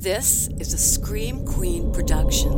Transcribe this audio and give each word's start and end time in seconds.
This 0.00 0.48
is 0.60 0.72
a 0.74 0.78
Scream 0.78 1.44
Queen 1.44 1.90
production. 1.90 2.52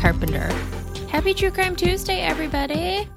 Carpenter. 0.00 0.46
Happy 1.08 1.34
True 1.34 1.50
Crime 1.50 1.74
Tuesday, 1.74 2.20
everybody! 2.20 3.08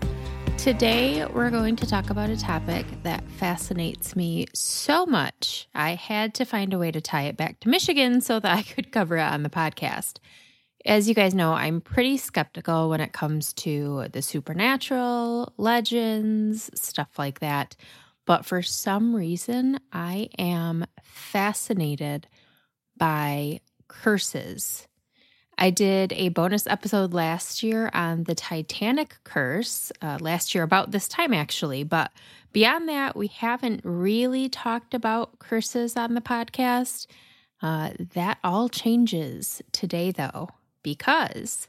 Today, 0.57 1.25
we're 1.25 1.49
going 1.49 1.75
to 1.77 1.87
talk 1.87 2.09
about 2.09 2.29
a 2.29 2.37
topic 2.37 2.85
that 3.03 3.23
fascinates 3.31 4.15
me 4.15 4.47
so 4.53 5.05
much. 5.05 5.67
I 5.73 5.95
had 5.95 6.33
to 6.35 6.45
find 6.45 6.73
a 6.73 6.77
way 6.77 6.91
to 6.91 7.01
tie 7.01 7.23
it 7.23 7.37
back 7.37 7.59
to 7.61 7.69
Michigan 7.69 8.21
so 8.21 8.39
that 8.39 8.57
I 8.57 8.61
could 8.61 8.91
cover 8.91 9.17
it 9.17 9.21
on 9.21 9.43
the 9.43 9.49
podcast. 9.49 10.17
As 10.85 11.07
you 11.07 11.13
guys 11.13 11.33
know, 11.33 11.53
I'm 11.53 11.81
pretty 11.81 12.17
skeptical 12.17 12.89
when 12.89 13.01
it 13.01 13.13
comes 13.13 13.53
to 13.53 14.07
the 14.11 14.21
supernatural, 14.21 15.53
legends, 15.57 16.69
stuff 16.73 17.17
like 17.17 17.39
that. 17.39 17.75
But 18.25 18.45
for 18.45 18.61
some 18.61 19.15
reason, 19.15 19.79
I 19.91 20.29
am 20.37 20.85
fascinated 21.01 22.27
by 22.97 23.61
curses. 23.87 24.87
I 25.61 25.69
did 25.69 26.11
a 26.13 26.29
bonus 26.29 26.65
episode 26.65 27.13
last 27.13 27.61
year 27.61 27.91
on 27.93 28.23
the 28.23 28.33
Titanic 28.33 29.17
curse, 29.23 29.91
uh, 30.01 30.17
last 30.19 30.55
year 30.55 30.63
about 30.63 30.89
this 30.89 31.07
time 31.07 31.35
actually. 31.35 31.83
But 31.83 32.11
beyond 32.51 32.89
that, 32.89 33.15
we 33.15 33.27
haven't 33.27 33.81
really 33.83 34.49
talked 34.49 34.95
about 34.95 35.37
curses 35.37 35.95
on 35.95 36.15
the 36.15 36.21
podcast. 36.21 37.05
Uh, 37.61 37.91
that 38.15 38.39
all 38.43 38.69
changes 38.69 39.61
today, 39.71 40.09
though, 40.09 40.49
because 40.81 41.67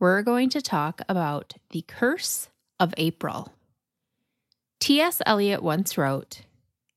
we're 0.00 0.22
going 0.22 0.48
to 0.48 0.62
talk 0.62 1.02
about 1.06 1.52
the 1.68 1.84
curse 1.86 2.48
of 2.80 2.94
April. 2.96 3.52
T.S. 4.80 5.20
Eliot 5.26 5.62
once 5.62 5.98
wrote 5.98 6.40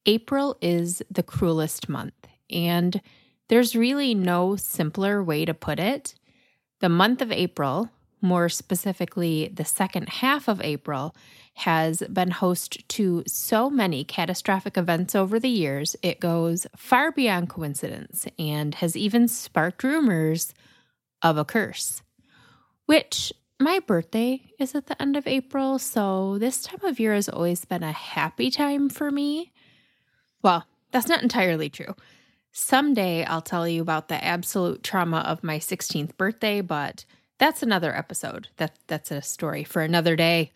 April 0.06 0.56
is 0.62 1.04
the 1.12 1.24
cruelest 1.24 1.90
month, 1.90 2.14
and 2.50 3.02
there's 3.50 3.76
really 3.76 4.16
no 4.16 4.56
simpler 4.56 5.22
way 5.22 5.44
to 5.44 5.54
put 5.54 5.78
it. 5.78 6.16
The 6.82 6.90
month 6.90 7.22
of 7.22 7.32
April, 7.32 7.90
more 8.22 8.50
specifically 8.50 9.52
the 9.54 9.66
second 9.66 10.10
half 10.10 10.48
of 10.48 10.60
April, 10.62 11.16
has 11.54 12.02
been 12.12 12.32
host 12.32 12.88
to 12.90 13.24
so 13.28 13.70
many 13.70 14.04
catastrophic 14.04 14.78
events 14.78 15.14
over 15.14 15.40
the 15.40 15.50
years, 15.50 15.96
it 16.02 16.20
goes 16.20 16.66
far 16.76 17.12
beyond 17.12 17.50
coincidence 17.50 18.26
and 18.40 18.74
has 18.76 18.98
even 18.98 19.28
sparked 19.28 19.84
rumors 19.84 20.56
of 21.22 21.38
a 21.38 21.46
curse. 21.46 22.02
Which 22.88 23.32
my 23.60 23.78
birthday 23.80 24.42
is 24.58 24.74
at 24.74 24.88
the 24.88 25.00
end 25.00 25.16
of 25.16 25.28
April, 25.28 25.78
so 25.78 26.40
this 26.40 26.64
time 26.64 26.84
of 26.84 27.00
year 27.00 27.14
has 27.14 27.30
always 27.30 27.64
been 27.64 27.84
a 27.84 27.92
happy 27.92 28.50
time 28.50 28.90
for 28.90 29.12
me. 29.12 29.52
Well, 30.42 30.66
that's 30.92 31.08
not 31.08 31.22
entirely 31.22 31.70
true. 31.70 31.96
Someday 32.52 33.24
I'll 33.24 33.42
tell 33.42 33.68
you 33.68 33.82
about 33.82 34.08
the 34.08 34.24
absolute 34.24 34.84
trauma 34.84 35.20
of 35.20 35.44
my 35.44 35.60
16th 35.60 36.18
birthday, 36.18 36.62
but 36.62 37.06
that's 37.40 37.64
another 37.64 37.96
episode. 37.96 38.50
That 38.58 38.78
that's 38.88 39.12
a 39.12 39.22
story 39.22 39.64
for 39.64 39.82
another 39.82 40.16
day. 40.16 40.52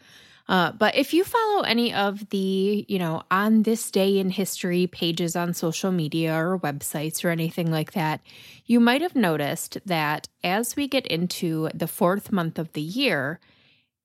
Uh, 0.48 0.72
but 0.74 0.96
if 0.96 1.14
you 1.14 1.24
follow 1.24 1.62
any 1.64 1.92
of 1.94 2.30
the, 2.30 2.86
you 2.88 3.00
know, 3.00 3.24
on 3.32 3.64
this 3.64 3.90
day 3.90 4.20
in 4.20 4.30
history 4.30 4.86
pages 4.86 5.36
on 5.36 5.54
social 5.54 5.92
media 5.92 6.36
or 6.36 6.60
websites 6.60 7.26
or 7.26 7.30
anything 7.30 7.72
like 7.72 7.94
that, 7.94 8.22
you 8.66 8.80
might 8.80 9.02
have 9.02 9.16
noticed 9.16 9.80
that 9.86 10.28
as 10.44 10.76
we 10.76 10.88
get 10.88 11.08
into 11.08 11.70
the 11.74 11.88
fourth 11.88 12.32
month 12.32 12.60
of 12.60 12.72
the 12.74 12.82
year, 12.82 13.40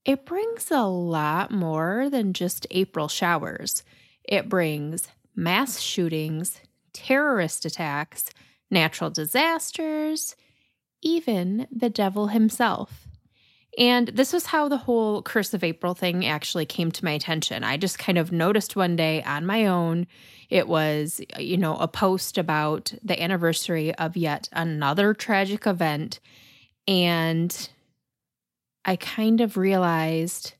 it 0.06 0.24
brings 0.24 0.70
a 0.70 0.84
lot 0.84 1.50
more 1.50 2.08
than 2.08 2.32
just 2.32 2.66
April 2.70 3.08
showers. 3.08 3.82
It 4.24 4.48
brings 4.48 5.08
mass 5.36 5.78
shootings, 5.78 6.60
terrorist 6.92 7.64
attacks, 7.64 8.30
natural 8.70 9.10
disasters, 9.10 10.36
even 11.02 11.66
the 11.70 11.90
devil 11.90 12.28
himself. 12.28 13.06
And 13.78 14.08
this 14.08 14.32
was 14.32 14.46
how 14.46 14.68
the 14.68 14.76
whole 14.76 15.22
Curse 15.22 15.54
of 15.54 15.62
April 15.62 15.94
thing 15.94 16.26
actually 16.26 16.66
came 16.66 16.90
to 16.90 17.04
my 17.04 17.12
attention. 17.12 17.62
I 17.62 17.76
just 17.76 17.98
kind 17.98 18.18
of 18.18 18.32
noticed 18.32 18.74
one 18.74 18.96
day 18.96 19.22
on 19.22 19.46
my 19.46 19.66
own, 19.66 20.06
it 20.48 20.66
was, 20.66 21.20
you 21.38 21.56
know, 21.56 21.76
a 21.76 21.86
post 21.86 22.36
about 22.36 22.92
the 23.02 23.20
anniversary 23.22 23.94
of 23.94 24.16
yet 24.16 24.48
another 24.52 25.14
tragic 25.14 25.66
event. 25.66 26.18
And 26.88 27.70
I 28.84 28.96
kind 28.96 29.40
of 29.40 29.56
realized 29.56 30.54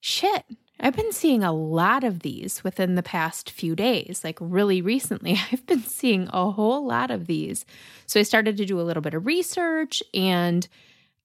shit, 0.00 0.44
I've 0.82 0.96
been 0.96 1.12
seeing 1.12 1.44
a 1.44 1.52
lot 1.52 2.02
of 2.02 2.20
these 2.20 2.64
within 2.64 2.96
the 2.96 3.02
past 3.02 3.50
few 3.50 3.76
days. 3.76 4.22
Like, 4.24 4.36
really 4.40 4.82
recently, 4.82 5.38
I've 5.52 5.64
been 5.66 5.82
seeing 5.82 6.28
a 6.32 6.50
whole 6.50 6.84
lot 6.84 7.10
of 7.10 7.26
these. 7.26 7.64
So 8.06 8.18
I 8.18 8.24
started 8.24 8.56
to 8.56 8.66
do 8.66 8.80
a 8.80 8.82
little 8.82 9.00
bit 9.00 9.14
of 9.14 9.24
research 9.24 10.02
and 10.12 10.66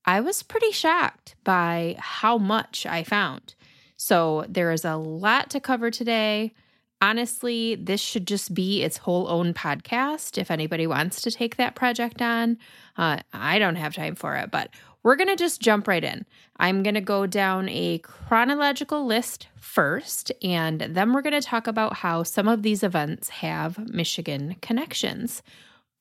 I 0.05 0.21
was 0.21 0.43
pretty 0.43 0.71
shocked 0.71 1.35
by 1.43 1.95
how 1.99 2.37
much 2.37 2.85
I 2.85 3.03
found. 3.03 3.55
So 3.97 4.45
there 4.47 4.71
is 4.71 4.85
a 4.85 4.95
lot 4.95 5.49
to 5.49 5.59
cover 5.59 5.89
today. 5.89 6.53
Honestly, 7.01 7.75
this 7.75 7.99
should 7.99 8.25
just 8.25 8.53
be 8.53 8.83
its 8.83 8.97
whole 8.97 9.27
own 9.27 9.53
podcast 9.53 10.37
if 10.37 10.49
anybody 10.49 10.87
wants 10.87 11.21
to 11.23 11.31
take 11.31 11.57
that 11.57 11.75
project 11.75 12.21
on. 12.21 12.57
Uh, 12.95 13.17
I 13.33 13.59
don't 13.59 13.75
have 13.75 13.95
time 13.95 14.15
for 14.15 14.35
it, 14.35 14.49
but 14.49 14.69
we're 15.07 15.15
going 15.15 15.29
to 15.29 15.37
just 15.37 15.61
jump 15.61 15.87
right 15.87 16.03
in. 16.03 16.25
I'm 16.57 16.83
going 16.83 16.95
to 16.95 16.99
go 16.99 17.25
down 17.25 17.69
a 17.69 17.99
chronological 17.99 19.05
list 19.05 19.47
first, 19.55 20.33
and 20.43 20.81
then 20.81 21.13
we're 21.13 21.21
going 21.21 21.31
to 21.31 21.47
talk 21.47 21.65
about 21.65 21.93
how 21.93 22.23
some 22.23 22.49
of 22.49 22.61
these 22.61 22.83
events 22.83 23.29
have 23.29 23.87
Michigan 23.87 24.57
connections. 24.61 25.41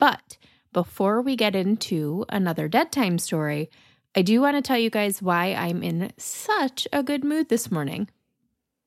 But 0.00 0.38
before 0.72 1.22
we 1.22 1.36
get 1.36 1.54
into 1.54 2.24
another 2.30 2.66
dead 2.66 2.90
time 2.90 3.20
story, 3.20 3.70
I 4.16 4.22
do 4.22 4.40
want 4.40 4.56
to 4.56 4.60
tell 4.60 4.76
you 4.76 4.90
guys 4.90 5.22
why 5.22 5.54
I'm 5.54 5.84
in 5.84 6.12
such 6.18 6.88
a 6.92 7.04
good 7.04 7.22
mood 7.22 7.48
this 7.48 7.70
morning. 7.70 8.08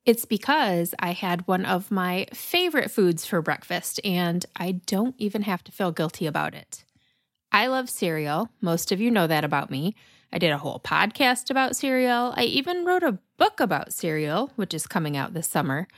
It's 0.04 0.26
because 0.26 0.94
I 0.98 1.12
had 1.12 1.48
one 1.48 1.64
of 1.64 1.90
my 1.90 2.26
favorite 2.34 2.90
foods 2.90 3.24
for 3.24 3.40
breakfast, 3.40 3.98
and 4.04 4.44
I 4.54 4.72
don't 4.84 5.14
even 5.16 5.40
have 5.44 5.64
to 5.64 5.72
feel 5.72 5.92
guilty 5.92 6.26
about 6.26 6.54
it. 6.54 6.84
I 7.52 7.66
love 7.66 7.90
cereal. 7.90 8.48
Most 8.60 8.92
of 8.92 9.00
you 9.00 9.10
know 9.10 9.26
that 9.26 9.44
about 9.44 9.70
me. 9.70 9.94
I 10.32 10.38
did 10.38 10.52
a 10.52 10.58
whole 10.58 10.80
podcast 10.80 11.50
about 11.50 11.74
cereal. 11.74 12.32
I 12.36 12.44
even 12.44 12.84
wrote 12.84 13.02
a 13.02 13.18
book 13.36 13.58
about 13.58 13.92
cereal, 13.92 14.52
which 14.56 14.72
is 14.74 14.86
coming 14.86 15.16
out 15.16 15.34
this 15.34 15.48
summer. 15.48 15.88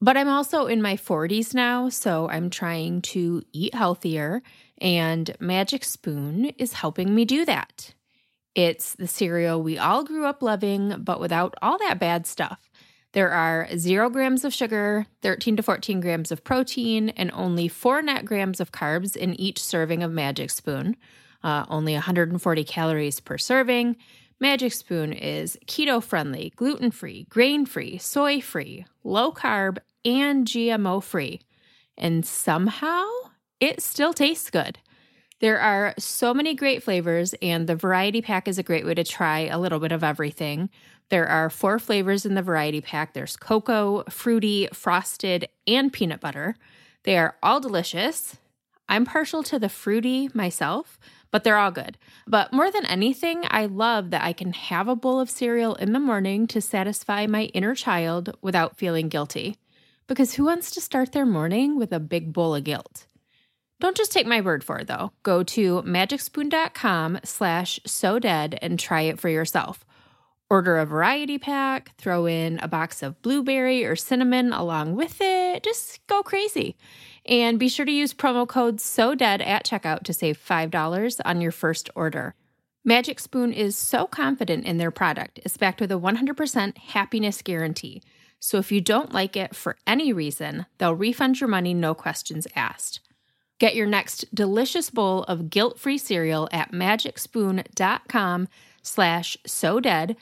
But 0.00 0.16
I'm 0.16 0.28
also 0.28 0.66
in 0.66 0.80
my 0.80 0.96
40s 0.96 1.54
now, 1.54 1.88
so 1.88 2.28
I'm 2.28 2.50
trying 2.50 3.02
to 3.02 3.42
eat 3.52 3.74
healthier, 3.74 4.42
and 4.80 5.34
Magic 5.40 5.84
Spoon 5.84 6.46
is 6.56 6.72
helping 6.72 7.14
me 7.14 7.24
do 7.24 7.44
that. 7.44 7.94
It's 8.54 8.94
the 8.94 9.08
cereal 9.08 9.62
we 9.62 9.76
all 9.76 10.04
grew 10.04 10.24
up 10.24 10.40
loving, 10.40 11.02
but 11.02 11.20
without 11.20 11.54
all 11.60 11.78
that 11.78 11.98
bad 11.98 12.26
stuff. 12.26 12.67
There 13.12 13.30
are 13.30 13.68
zero 13.76 14.10
grams 14.10 14.44
of 14.44 14.52
sugar, 14.52 15.06
13 15.22 15.56
to 15.56 15.62
14 15.62 16.00
grams 16.00 16.30
of 16.30 16.44
protein, 16.44 17.08
and 17.10 17.30
only 17.32 17.66
four 17.66 18.02
net 18.02 18.24
grams 18.24 18.60
of 18.60 18.72
carbs 18.72 19.16
in 19.16 19.38
each 19.40 19.62
serving 19.62 20.02
of 20.02 20.12
Magic 20.12 20.50
Spoon. 20.50 20.96
Uh, 21.42 21.64
only 21.68 21.94
140 21.94 22.64
calories 22.64 23.20
per 23.20 23.38
serving. 23.38 23.96
Magic 24.40 24.72
Spoon 24.72 25.12
is 25.12 25.58
keto 25.66 26.02
friendly, 26.02 26.52
gluten 26.56 26.90
free, 26.90 27.26
grain 27.30 27.64
free, 27.64 27.98
soy 27.98 28.40
free, 28.40 28.84
low 29.02 29.32
carb, 29.32 29.78
and 30.04 30.46
GMO 30.46 31.02
free. 31.02 31.40
And 31.96 32.24
somehow 32.26 33.04
it 33.58 33.82
still 33.82 34.12
tastes 34.12 34.50
good. 34.50 34.78
There 35.40 35.60
are 35.60 35.94
so 35.98 36.34
many 36.34 36.54
great 36.54 36.82
flavors, 36.82 37.32
and 37.40 37.68
the 37.68 37.76
variety 37.76 38.20
pack 38.20 38.48
is 38.48 38.58
a 38.58 38.64
great 38.64 38.84
way 38.84 38.94
to 38.94 39.04
try 39.04 39.40
a 39.40 39.58
little 39.58 39.78
bit 39.78 39.92
of 39.92 40.02
everything. 40.02 40.68
There 41.10 41.28
are 41.28 41.48
four 41.48 41.78
flavors 41.78 42.26
in 42.26 42.34
the 42.34 42.42
variety 42.42 42.80
pack 42.80 43.14
there's 43.14 43.36
cocoa, 43.36 44.02
fruity, 44.10 44.68
frosted, 44.72 45.48
and 45.66 45.92
peanut 45.92 46.20
butter. 46.20 46.56
They 47.04 47.16
are 47.16 47.36
all 47.40 47.60
delicious. 47.60 48.36
I'm 48.88 49.04
partial 49.04 49.44
to 49.44 49.60
the 49.60 49.68
fruity 49.68 50.28
myself, 50.34 50.98
but 51.30 51.44
they're 51.44 51.56
all 51.56 51.70
good. 51.70 51.98
But 52.26 52.52
more 52.52 52.70
than 52.70 52.86
anything, 52.86 53.44
I 53.48 53.66
love 53.66 54.10
that 54.10 54.24
I 54.24 54.32
can 54.32 54.52
have 54.52 54.88
a 54.88 54.96
bowl 54.96 55.20
of 55.20 55.30
cereal 55.30 55.76
in 55.76 55.92
the 55.92 56.00
morning 56.00 56.48
to 56.48 56.60
satisfy 56.60 57.26
my 57.26 57.44
inner 57.54 57.76
child 57.76 58.36
without 58.42 58.76
feeling 58.76 59.08
guilty. 59.08 59.56
Because 60.08 60.34
who 60.34 60.46
wants 60.46 60.72
to 60.72 60.80
start 60.80 61.12
their 61.12 61.26
morning 61.26 61.78
with 61.78 61.92
a 61.92 62.00
big 62.00 62.32
bowl 62.32 62.56
of 62.56 62.64
guilt? 62.64 63.06
Don't 63.80 63.96
just 63.96 64.10
take 64.10 64.26
my 64.26 64.40
word 64.40 64.64
for 64.64 64.78
it 64.78 64.88
though. 64.88 65.12
Go 65.22 65.42
to 65.44 65.82
magicspoon.com 65.82 67.20
slash 67.24 67.78
so 67.86 68.18
dead 68.18 68.58
and 68.60 68.78
try 68.78 69.02
it 69.02 69.20
for 69.20 69.28
yourself. 69.28 69.84
Order 70.50 70.78
a 70.78 70.86
variety 70.86 71.38
pack, 71.38 71.94
throw 71.96 72.26
in 72.26 72.58
a 72.60 72.68
box 72.68 73.02
of 73.02 73.20
blueberry 73.20 73.84
or 73.84 73.94
cinnamon 73.94 74.52
along 74.52 74.96
with 74.96 75.18
it. 75.20 75.62
Just 75.62 76.04
go 76.06 76.22
crazy. 76.22 76.76
And 77.26 77.58
be 77.58 77.68
sure 77.68 77.84
to 77.84 77.92
use 77.92 78.14
promo 78.14 78.48
code 78.48 78.80
so 78.80 79.14
dead 79.14 79.42
at 79.42 79.66
checkout 79.66 80.04
to 80.04 80.14
save 80.14 80.38
$5 80.38 81.20
on 81.24 81.40
your 81.42 81.52
first 81.52 81.90
order. 81.94 82.34
Magic 82.82 83.20
Spoon 83.20 83.52
is 83.52 83.76
so 83.76 84.06
confident 84.06 84.64
in 84.64 84.78
their 84.78 84.90
product. 84.90 85.38
It's 85.44 85.58
backed 85.58 85.82
with 85.82 85.92
a 85.92 85.98
100% 85.98 86.78
happiness 86.78 87.42
guarantee. 87.42 88.02
So 88.40 88.56
if 88.56 88.72
you 88.72 88.80
don't 88.80 89.12
like 89.12 89.36
it 89.36 89.54
for 89.54 89.76
any 89.86 90.12
reason, 90.12 90.64
they'll 90.78 90.94
refund 90.94 91.40
your 91.40 91.48
money, 91.48 91.74
no 91.74 91.92
questions 91.92 92.46
asked. 92.56 93.00
Get 93.58 93.74
your 93.74 93.86
next 93.86 94.32
delicious 94.34 94.88
bowl 94.90 95.24
of 95.24 95.50
guilt-free 95.50 95.98
cereal 95.98 96.48
at 96.52 96.72
magicspoon.com 96.72 98.48
slash 98.82 99.36
so 99.46 99.80
dead 99.80 100.16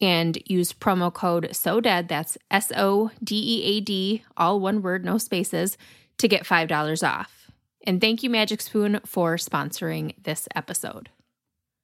and 0.00 0.38
use 0.46 0.72
promo 0.72 1.12
code 1.12 1.48
so 1.52 1.80
dead 1.80 2.08
that's 2.08 2.38
s-o-d-e-a-d 2.50 4.22
all 4.36 4.60
one 4.60 4.80
word 4.80 5.04
no 5.04 5.18
spaces 5.18 5.76
to 6.18 6.28
get 6.28 6.44
$5 6.44 7.08
off. 7.08 7.50
And 7.84 8.00
thank 8.00 8.22
you 8.22 8.30
magic 8.30 8.60
spoon 8.60 9.00
for 9.04 9.36
sponsoring 9.36 10.14
this 10.22 10.48
episode. 10.54 11.10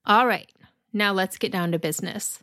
All 0.06 0.26
right 0.26 0.50
now 0.92 1.12
let's 1.12 1.38
get 1.38 1.52
down 1.52 1.72
to 1.72 1.78
business. 1.78 2.40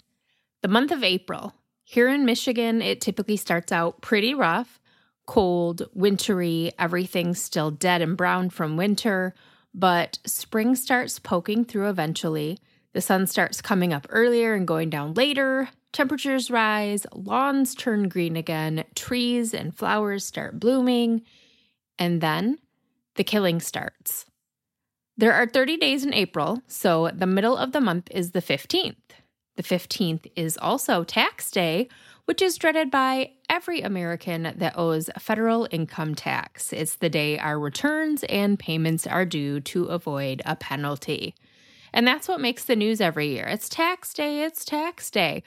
The 0.61 0.67
month 0.67 0.91
of 0.91 1.03
april. 1.03 1.55
Here 1.83 2.09
in 2.09 2.25
michigan 2.25 2.81
it 2.81 3.01
typically 3.01 3.37
starts 3.37 3.71
out 3.71 4.01
pretty 4.01 4.33
rough 4.33 4.79
cold 5.25 5.83
wintry 5.94 6.71
everything's 6.77 7.41
still 7.41 7.71
dead 7.71 8.01
and 8.01 8.18
brown 8.18 8.50
from 8.50 8.77
winter 8.77 9.33
but 9.73 10.19
spring 10.25 10.75
starts 10.75 11.19
poking 11.19 11.63
through 11.63 11.89
eventually 11.89 12.57
the 12.94 13.01
sun 13.01 13.25
starts 13.27 13.62
coming 13.62 13.94
up 13.94 14.06
earlier 14.09 14.53
and 14.53 14.68
going 14.68 14.89
down 14.89 15.13
later. 15.13 15.69
Temperatures 15.94 16.51
rise, 16.51 17.06
lawns 17.13 17.73
turn 17.75 18.09
green 18.09 18.35
again, 18.35 18.83
trees 18.95 19.53
and 19.53 19.75
flowers 19.75 20.25
start 20.25 20.59
blooming, 20.59 21.21
and 21.97 22.21
then 22.21 22.59
the 23.15 23.23
killing 23.23 23.59
starts. 23.59 24.25
There 25.18 25.33
are 25.33 25.45
30 25.45 25.77
days 25.77 26.03
in 26.03 26.13
April, 26.13 26.62
so 26.68 27.12
the 27.13 27.27
middle 27.27 27.57
of 27.57 27.71
the 27.71 27.81
month 27.81 28.09
is 28.12 28.31
the 28.31 28.41
15th. 28.41 28.95
The 29.57 29.63
15th 29.63 30.31
is 30.35 30.57
also 30.57 31.03
tax 31.03 31.51
day, 31.51 31.89
which 32.31 32.42
is 32.42 32.57
dreaded 32.57 32.89
by 32.89 33.30
every 33.50 33.81
American 33.81 34.54
that 34.56 34.78
owes 34.78 35.10
federal 35.19 35.68
income 35.69 36.16
tax. 36.16 36.72
It's 36.72 36.95
the 36.95 37.10
day 37.10 37.38
our 37.38 37.60
returns 37.60 38.24
and 38.30 38.57
payments 38.57 39.06
are 39.06 39.25
due 39.25 39.60
to 39.60 39.88
avoid 39.88 40.42
a 40.45 40.56
penalty. 40.56 41.36
And 41.92 42.07
that's 42.07 42.30
what 42.30 42.39
makes 42.39 42.63
the 42.63 42.78
news 42.78 43.01
every 43.01 43.28
year. 43.28 43.48
It's 43.48 43.68
tax 43.68 44.13
day, 44.13 44.44
it's 44.44 44.63
tax 44.63 45.12
day. 45.12 45.44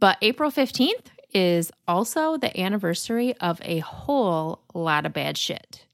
But 0.00 0.18
April 0.20 0.50
15th 0.50 1.12
is 1.32 1.70
also 1.86 2.36
the 2.36 2.60
anniversary 2.60 3.36
of 3.36 3.60
a 3.62 3.78
whole 3.78 4.64
lot 4.74 5.06
of 5.06 5.12
bad 5.12 5.38
shit. 5.38 5.86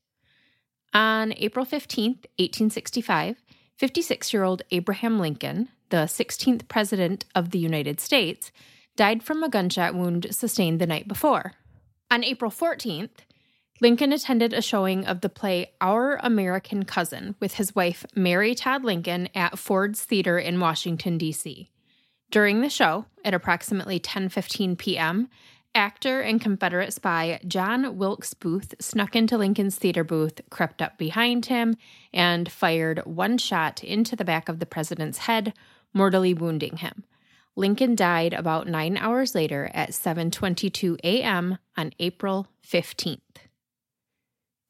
On 0.94 1.34
April 1.36 1.66
15th, 1.66 2.24
1865, 2.38 3.36
56 3.76 4.32
year 4.32 4.44
old 4.44 4.62
Abraham 4.70 5.20
Lincoln, 5.20 5.68
the 5.90 6.06
16th 6.06 6.68
President 6.68 7.26
of 7.34 7.50
the 7.50 7.58
United 7.58 8.00
States, 8.00 8.50
died 8.96 9.22
from 9.22 9.42
a 9.42 9.48
gunshot 9.48 9.94
wound 9.94 10.26
sustained 10.30 10.80
the 10.80 10.86
night 10.86 11.08
before. 11.08 11.52
On 12.10 12.22
April 12.22 12.50
14th, 12.50 13.24
Lincoln 13.80 14.12
attended 14.12 14.52
a 14.52 14.62
showing 14.62 15.06
of 15.06 15.22
the 15.22 15.28
play 15.28 15.72
Our 15.80 16.16
American 16.22 16.84
Cousin 16.84 17.34
with 17.40 17.54
his 17.54 17.74
wife 17.74 18.06
Mary 18.14 18.54
Todd 18.54 18.84
Lincoln 18.84 19.28
at 19.34 19.58
Ford's 19.58 20.04
Theater 20.04 20.38
in 20.38 20.60
Washington 20.60 21.18
D.C. 21.18 21.68
During 22.30 22.60
the 22.60 22.70
show, 22.70 23.06
at 23.24 23.34
approximately 23.34 23.98
10:15 23.98 24.78
p.m., 24.78 25.28
actor 25.74 26.20
and 26.20 26.40
Confederate 26.40 26.92
spy 26.92 27.40
John 27.46 27.96
Wilkes 27.96 28.34
Booth 28.34 28.74
snuck 28.78 29.16
into 29.16 29.36
Lincoln's 29.36 29.76
theater 29.76 30.04
booth, 30.04 30.40
crept 30.50 30.80
up 30.80 30.96
behind 30.96 31.46
him, 31.46 31.76
and 32.12 32.52
fired 32.52 33.00
one 33.04 33.36
shot 33.38 33.82
into 33.82 34.14
the 34.14 34.24
back 34.24 34.48
of 34.48 34.60
the 34.60 34.66
president's 34.66 35.18
head, 35.18 35.54
mortally 35.92 36.34
wounding 36.34 36.76
him. 36.76 37.04
Lincoln 37.54 37.94
died 37.94 38.32
about 38.32 38.66
9 38.66 38.96
hours 38.96 39.34
later 39.34 39.70
at 39.74 39.90
7:22 39.90 40.98
a.m. 41.04 41.58
on 41.76 41.92
April 41.98 42.48
15th. 42.66 43.18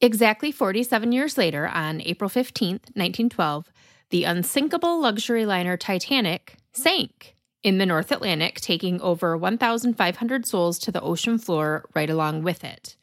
Exactly 0.01 0.51
47 0.51 1.13
years 1.13 1.39
later, 1.39 1.69
on 1.69 2.01
April 2.01 2.29
15th, 2.29 2.91
1912, 2.97 3.71
the 4.11 4.25
unsinkable 4.25 5.01
luxury 5.01 5.47
liner 5.47 5.77
Titanic 5.77 6.57
sank 6.73 7.37
in 7.63 7.79
the 7.79 7.87
North 7.87 8.11
Atlantic, 8.11 8.61
taking 8.61 9.01
over 9.01 9.37
1,500 9.37 10.45
souls 10.45 10.81
to 10.81 10.91
the 10.91 11.01
ocean 11.01 11.39
floor 11.39 11.85
right 11.95 12.11
along 12.11 12.43
with 12.43 12.65
it. 12.65 12.97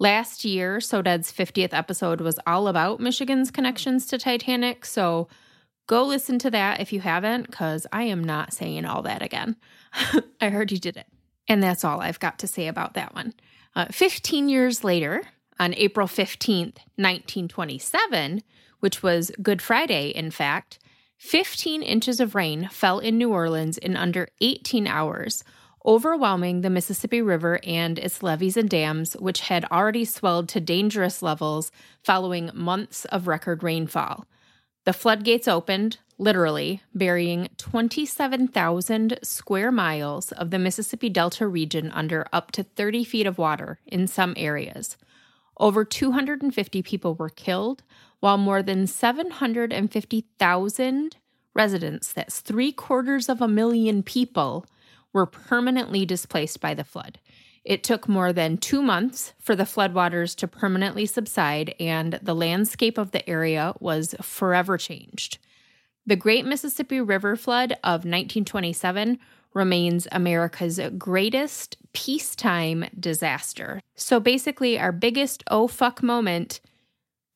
Last 0.00 0.44
year, 0.44 0.78
SoDead's 0.78 1.32
50th 1.32 1.72
episode 1.72 2.20
was 2.20 2.40
all 2.48 2.66
about 2.66 2.98
Michigan's 2.98 3.52
connections 3.52 4.06
to 4.06 4.18
Titanic, 4.18 4.84
so 4.84 5.28
go 5.86 6.04
listen 6.04 6.38
to 6.40 6.50
that 6.50 6.80
if 6.80 6.92
you 6.92 7.00
haven't, 7.00 7.46
because 7.46 7.86
I 7.92 8.04
am 8.04 8.22
not 8.22 8.52
saying 8.52 8.84
all 8.84 9.02
that 9.02 9.22
again. 9.22 9.56
I 10.40 10.48
heard 10.48 10.72
you 10.72 10.78
did 10.78 10.96
it. 10.96 11.06
And 11.48 11.62
that's 11.62 11.84
all 11.84 12.00
I've 12.00 12.20
got 12.20 12.38
to 12.40 12.46
say 12.46 12.68
about 12.68 12.94
that 12.94 13.14
one. 13.14 13.34
Uh, 13.76 13.86
15 13.90 14.48
years 14.48 14.84
later, 14.84 15.22
on 15.58 15.74
April 15.74 16.06
15th, 16.06 16.78
1927, 16.96 18.42
which 18.80 19.02
was 19.02 19.30
Good 19.42 19.62
Friday, 19.62 20.08
in 20.08 20.30
fact, 20.30 20.78
15 21.18 21.82
inches 21.82 22.20
of 22.20 22.34
rain 22.34 22.68
fell 22.70 22.98
in 22.98 23.18
New 23.18 23.30
Orleans 23.30 23.78
in 23.78 23.96
under 23.96 24.28
18 24.40 24.86
hours, 24.86 25.44
overwhelming 25.86 26.60
the 26.60 26.70
Mississippi 26.70 27.22
River 27.22 27.60
and 27.64 27.98
its 27.98 28.22
levees 28.22 28.56
and 28.56 28.68
dams, 28.68 29.14
which 29.14 29.40
had 29.40 29.64
already 29.66 30.04
swelled 30.04 30.48
to 30.50 30.60
dangerous 30.60 31.22
levels 31.22 31.70
following 32.02 32.50
months 32.54 33.04
of 33.06 33.26
record 33.26 33.62
rainfall. 33.62 34.26
The 34.84 34.92
floodgates 34.92 35.48
opened, 35.48 35.96
literally, 36.18 36.82
burying 36.94 37.48
27,000 37.56 39.18
square 39.22 39.72
miles 39.72 40.30
of 40.32 40.50
the 40.50 40.58
Mississippi 40.58 41.08
Delta 41.08 41.48
region 41.48 41.90
under 41.92 42.26
up 42.32 42.52
to 42.52 42.62
30 42.62 43.04
feet 43.04 43.26
of 43.26 43.38
water 43.38 43.80
in 43.86 44.06
some 44.06 44.34
areas. 44.36 44.98
Over 45.58 45.84
250 45.84 46.82
people 46.82 47.14
were 47.14 47.30
killed, 47.30 47.82
while 48.20 48.36
more 48.36 48.62
than 48.62 48.86
750,000 48.86 51.16
residents, 51.54 52.12
that's 52.12 52.40
three 52.40 52.72
quarters 52.72 53.28
of 53.28 53.40
a 53.40 53.48
million 53.48 54.02
people, 54.02 54.66
were 55.12 55.26
permanently 55.26 56.04
displaced 56.04 56.60
by 56.60 56.74
the 56.74 56.84
flood. 56.84 57.18
It 57.64 57.82
took 57.82 58.08
more 58.08 58.32
than 58.32 58.58
two 58.58 58.82
months 58.82 59.32
for 59.38 59.56
the 59.56 59.64
floodwaters 59.64 60.36
to 60.36 60.48
permanently 60.48 61.06
subside, 61.06 61.74
and 61.80 62.18
the 62.22 62.34
landscape 62.34 62.98
of 62.98 63.12
the 63.12 63.28
area 63.28 63.74
was 63.80 64.14
forever 64.20 64.76
changed. 64.76 65.38
The 66.06 66.16
Great 66.16 66.44
Mississippi 66.44 67.00
River 67.00 67.36
Flood 67.36 67.72
of 67.82 68.04
1927 68.04 69.18
remains 69.54 70.06
America's 70.12 70.78
greatest 70.98 71.78
peacetime 71.94 72.84
disaster. 72.98 73.80
So 73.94 74.20
basically, 74.20 74.78
our 74.78 74.92
biggest 74.92 75.42
oh 75.50 75.66
fuck 75.66 76.02
moment 76.02 76.60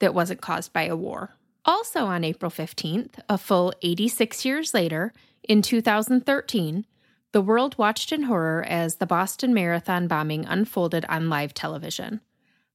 that 0.01 0.15
wasn't 0.15 0.43
caused 0.43 0.73
by 0.73 0.85
a 0.85 0.97
war. 0.97 1.35
Also 1.65 2.05
on 2.05 2.25
April 2.25 2.51
15th, 2.51 3.21
a 3.29 3.39
full 3.39 3.73
86 3.83 4.45
years 4.45 4.75
later, 4.75 5.13
in 5.43 5.63
2013, 5.63 6.85
the 7.33 7.43
world 7.43 7.77
watched 7.77 8.13
in 8.13 8.23
horror 8.23 8.65
as 8.67 8.97
the 8.97 9.07
Boston 9.07 9.53
Marathon 9.53 10.09
bombing 10.09 10.47
unfolded 10.47 11.05
on 11.09 11.29
live 11.29 11.53
television. 11.53 12.21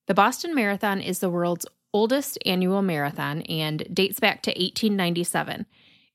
The 0.05 0.13
Boston 0.13 0.53
Marathon 0.53 1.01
is 1.01 1.19
the 1.19 1.29
world's 1.29 1.65
oldest 1.93 2.37
annual 2.45 2.81
marathon 2.81 3.41
and 3.43 3.87
dates 3.93 4.19
back 4.19 4.41
to 4.43 4.51
1897. 4.51 5.65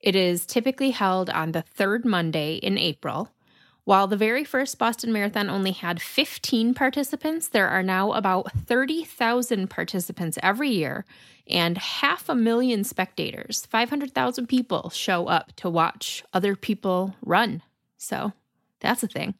It 0.00 0.14
is 0.14 0.46
typically 0.46 0.90
held 0.90 1.30
on 1.30 1.52
the 1.52 1.62
third 1.62 2.04
Monday 2.04 2.56
in 2.56 2.78
April. 2.78 3.30
While 3.84 4.06
the 4.06 4.16
very 4.16 4.44
first 4.44 4.78
Boston 4.78 5.12
Marathon 5.12 5.48
only 5.48 5.72
had 5.72 6.02
15 6.02 6.74
participants, 6.74 7.48
there 7.48 7.68
are 7.68 7.82
now 7.82 8.12
about 8.12 8.52
30,000 8.52 9.70
participants 9.70 10.38
every 10.42 10.68
year 10.68 11.06
and 11.48 11.78
half 11.78 12.28
a 12.28 12.34
million 12.34 12.84
spectators. 12.84 13.64
500,000 13.66 14.46
people 14.46 14.90
show 14.90 15.26
up 15.26 15.56
to 15.56 15.70
watch 15.70 16.22
other 16.34 16.54
people 16.54 17.16
run. 17.22 17.62
So 17.98 18.32
that's 18.80 19.02
a 19.02 19.08
thing. 19.08 19.34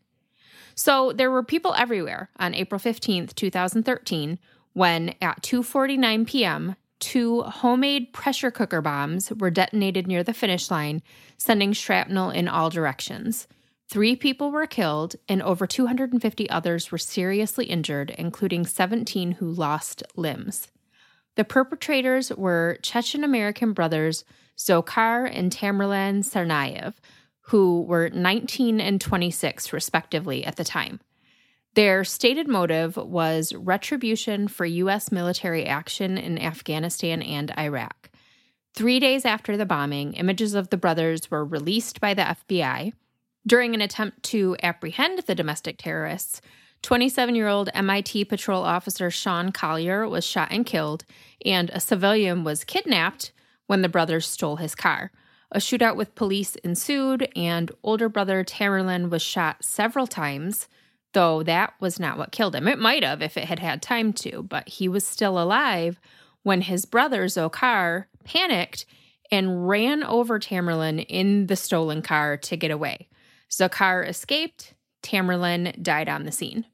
So 0.74 1.12
there 1.12 1.30
were 1.30 1.42
people 1.42 1.74
everywhere 1.74 2.30
on 2.38 2.54
April 2.54 2.78
15th, 2.78 3.34
2013, 3.34 4.38
when 4.74 5.14
at 5.20 5.42
2:49 5.42 6.26
p.m., 6.26 6.76
two 7.00 7.42
homemade 7.42 8.12
pressure 8.12 8.50
cooker 8.50 8.80
bombs 8.80 9.32
were 9.32 9.50
detonated 9.50 10.06
near 10.06 10.22
the 10.22 10.34
finish 10.34 10.70
line, 10.70 11.02
sending 11.36 11.72
shrapnel 11.72 12.30
in 12.30 12.48
all 12.48 12.70
directions. 12.70 13.48
Three 13.88 14.14
people 14.16 14.50
were 14.50 14.66
killed, 14.66 15.16
and 15.28 15.42
over 15.42 15.66
250 15.66 16.50
others 16.50 16.92
were 16.92 16.98
seriously 16.98 17.64
injured, 17.64 18.10
including 18.10 18.66
17 18.66 19.32
who 19.32 19.50
lost 19.50 20.02
limbs. 20.14 20.68
The 21.36 21.44
perpetrators 21.44 22.30
were 22.30 22.78
Chechen 22.82 23.24
American 23.24 23.72
brothers 23.72 24.24
Dzhokhar 24.58 25.30
and 25.32 25.52
Tamerlan 25.52 26.24
Tsarnaev, 26.24 26.94
who 27.48 27.80
were 27.82 28.10
19 28.10 28.78
and 28.78 29.00
26, 29.00 29.72
respectively, 29.72 30.44
at 30.44 30.56
the 30.56 30.64
time. 30.64 31.00
Their 31.74 32.04
stated 32.04 32.46
motive 32.46 32.96
was 32.96 33.54
retribution 33.54 34.48
for 34.48 34.66
U.S. 34.66 35.10
military 35.10 35.64
action 35.64 36.18
in 36.18 36.38
Afghanistan 36.38 37.22
and 37.22 37.56
Iraq. 37.58 38.10
Three 38.74 39.00
days 39.00 39.24
after 39.24 39.56
the 39.56 39.64
bombing, 39.64 40.12
images 40.12 40.54
of 40.54 40.68
the 40.68 40.76
brothers 40.76 41.30
were 41.30 41.44
released 41.44 42.02
by 42.02 42.12
the 42.12 42.22
FBI. 42.22 42.92
During 43.46 43.74
an 43.74 43.80
attempt 43.80 44.24
to 44.24 44.54
apprehend 44.62 45.20
the 45.20 45.34
domestic 45.34 45.78
terrorists, 45.78 46.42
27 46.82 47.34
year 47.34 47.48
old 47.48 47.70
MIT 47.72 48.26
patrol 48.26 48.62
officer 48.62 49.10
Sean 49.10 49.52
Collier 49.52 50.06
was 50.06 50.24
shot 50.24 50.48
and 50.50 50.66
killed, 50.66 51.06
and 51.46 51.70
a 51.70 51.80
civilian 51.80 52.44
was 52.44 52.64
kidnapped 52.64 53.32
when 53.66 53.80
the 53.80 53.88
brothers 53.88 54.28
stole 54.28 54.56
his 54.56 54.74
car. 54.74 55.12
A 55.50 55.58
shootout 55.58 55.96
with 55.96 56.14
police 56.14 56.56
ensued, 56.56 57.28
and 57.34 57.70
older 57.82 58.08
brother 58.08 58.44
Tamerlan 58.44 59.08
was 59.08 59.22
shot 59.22 59.64
several 59.64 60.06
times, 60.06 60.68
though 61.14 61.42
that 61.42 61.72
was 61.80 61.98
not 61.98 62.18
what 62.18 62.32
killed 62.32 62.54
him. 62.54 62.68
It 62.68 62.78
might 62.78 63.02
have 63.02 63.22
if 63.22 63.36
it 63.36 63.44
had 63.44 63.58
had 63.58 63.80
time 63.80 64.12
to, 64.14 64.42
but 64.42 64.68
he 64.68 64.88
was 64.88 65.06
still 65.06 65.40
alive 65.40 65.98
when 66.42 66.60
his 66.62 66.84
brother 66.84 67.24
Dzhokhar 67.24 68.06
panicked 68.24 68.84
and 69.30 69.68
ran 69.68 70.02
over 70.04 70.38
Tamerlan 70.38 71.04
in 71.08 71.46
the 71.46 71.56
stolen 71.56 72.02
car 72.02 72.36
to 72.36 72.56
get 72.56 72.70
away. 72.70 73.08
Dzhokhar 73.50 74.06
escaped. 74.06 74.74
Tamerlan 75.02 75.82
died 75.82 76.08
on 76.08 76.24
the 76.24 76.32
scene. 76.32 76.66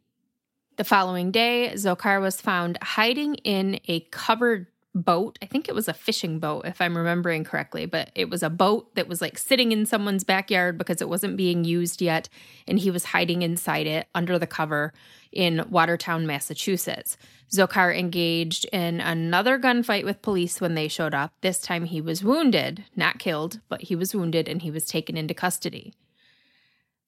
The 0.76 0.84
following 0.84 1.30
day, 1.30 1.70
Dzhokhar 1.72 2.20
was 2.20 2.40
found 2.40 2.78
hiding 2.82 3.36
in 3.36 3.78
a 3.86 4.00
covered 4.10 4.66
boat. 4.94 5.38
I 5.42 5.46
think 5.46 5.68
it 5.68 5.74
was 5.74 5.88
a 5.88 5.94
fishing 5.94 6.38
boat, 6.38 6.66
if 6.66 6.80
I'm 6.80 6.96
remembering 6.96 7.44
correctly, 7.44 7.86
but 7.86 8.10
it 8.14 8.30
was 8.30 8.42
a 8.42 8.50
boat 8.50 8.94
that 8.94 9.08
was 9.08 9.20
like 9.20 9.36
sitting 9.38 9.72
in 9.72 9.86
someone's 9.86 10.24
backyard 10.24 10.78
because 10.78 11.00
it 11.00 11.08
wasn't 11.08 11.36
being 11.36 11.64
used 11.64 12.00
yet. 12.00 12.28
And 12.68 12.78
he 12.78 12.90
was 12.90 13.04
hiding 13.06 13.42
inside 13.42 13.86
it 13.86 14.08
under 14.14 14.38
the 14.38 14.46
cover 14.46 14.92
in 15.32 15.66
Watertown, 15.68 16.26
Massachusetts. 16.26 17.16
Dzhokhar 17.52 17.96
engaged 17.96 18.66
in 18.72 19.00
another 19.00 19.58
gunfight 19.58 20.04
with 20.04 20.22
police 20.22 20.60
when 20.60 20.74
they 20.74 20.88
showed 20.88 21.14
up. 21.14 21.32
This 21.40 21.60
time 21.60 21.84
he 21.84 22.00
was 22.00 22.24
wounded, 22.24 22.84
not 22.96 23.18
killed, 23.18 23.60
but 23.68 23.82
he 23.82 23.96
was 23.96 24.14
wounded 24.14 24.48
and 24.48 24.62
he 24.62 24.70
was 24.70 24.86
taken 24.86 25.16
into 25.16 25.34
custody. 25.34 25.92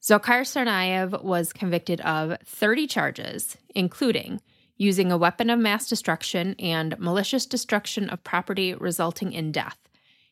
Dzhokhar 0.02 0.42
Tsarnaev 0.42 1.22
was 1.24 1.52
convicted 1.52 2.00
of 2.02 2.36
30 2.44 2.86
charges, 2.86 3.56
including 3.74 4.40
using 4.76 5.10
a 5.10 5.18
weapon 5.18 5.50
of 5.50 5.58
mass 5.58 5.88
destruction 5.88 6.54
and 6.58 6.98
malicious 6.98 7.46
destruction 7.46 8.08
of 8.08 8.24
property 8.24 8.74
resulting 8.74 9.32
in 9.32 9.52
death. 9.52 9.78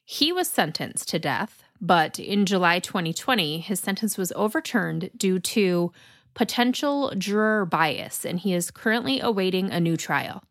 He 0.04 0.32
was 0.32 0.48
sentenced 0.48 1.08
to 1.08 1.18
death, 1.18 1.62
but 1.80 2.18
in 2.18 2.46
July 2.46 2.78
2020, 2.78 3.60
his 3.60 3.80
sentence 3.80 4.18
was 4.18 4.32
overturned 4.36 5.10
due 5.16 5.38
to 5.38 5.92
potential 6.34 7.12
juror 7.16 7.64
bias, 7.64 8.24
and 8.24 8.40
he 8.40 8.52
is 8.52 8.70
currently 8.70 9.20
awaiting 9.20 9.70
a 9.70 9.80
new 9.80 9.96
trial. 9.96 10.42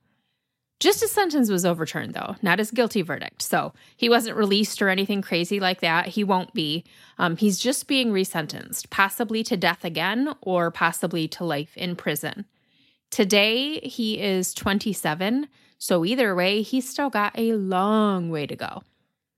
Just 0.80 1.00
his 1.00 1.12
sentence 1.12 1.50
was 1.50 1.66
overturned, 1.66 2.14
though, 2.14 2.36
not 2.42 2.60
his 2.60 2.72
guilty 2.72 3.02
verdict. 3.02 3.42
So 3.42 3.74
he 3.96 4.10
wasn't 4.10 4.36
released 4.36 4.82
or 4.82 4.90
anything 4.90 5.22
crazy 5.22 5.60
like 5.60 5.80
that. 5.80 6.08
He 6.08 6.26
won't 6.26 6.54
be. 6.54 6.84
Um, 7.18 7.38
he's 7.38 7.58
just 7.58 7.88
being 7.88 8.12
resentenced, 8.12 8.90
possibly 8.90 9.44
to 9.44 9.56
death 9.56 9.86
again 9.86 10.34
or 10.42 10.72
possibly 10.72 11.28
to 11.30 11.46
life 11.46 11.78
in 11.78 11.96
prison. 11.96 12.46
Today, 13.14 13.80
he 13.82 14.20
is 14.20 14.56
27. 14.56 15.48
So 15.78 16.04
either 16.04 16.34
way, 16.34 16.64
he's 16.64 16.90
still 16.90 17.12
got 17.12 17.38
a 17.38 17.54
long 17.54 18.32
way 18.32 18.48
to 18.48 18.56
go. 18.56 18.82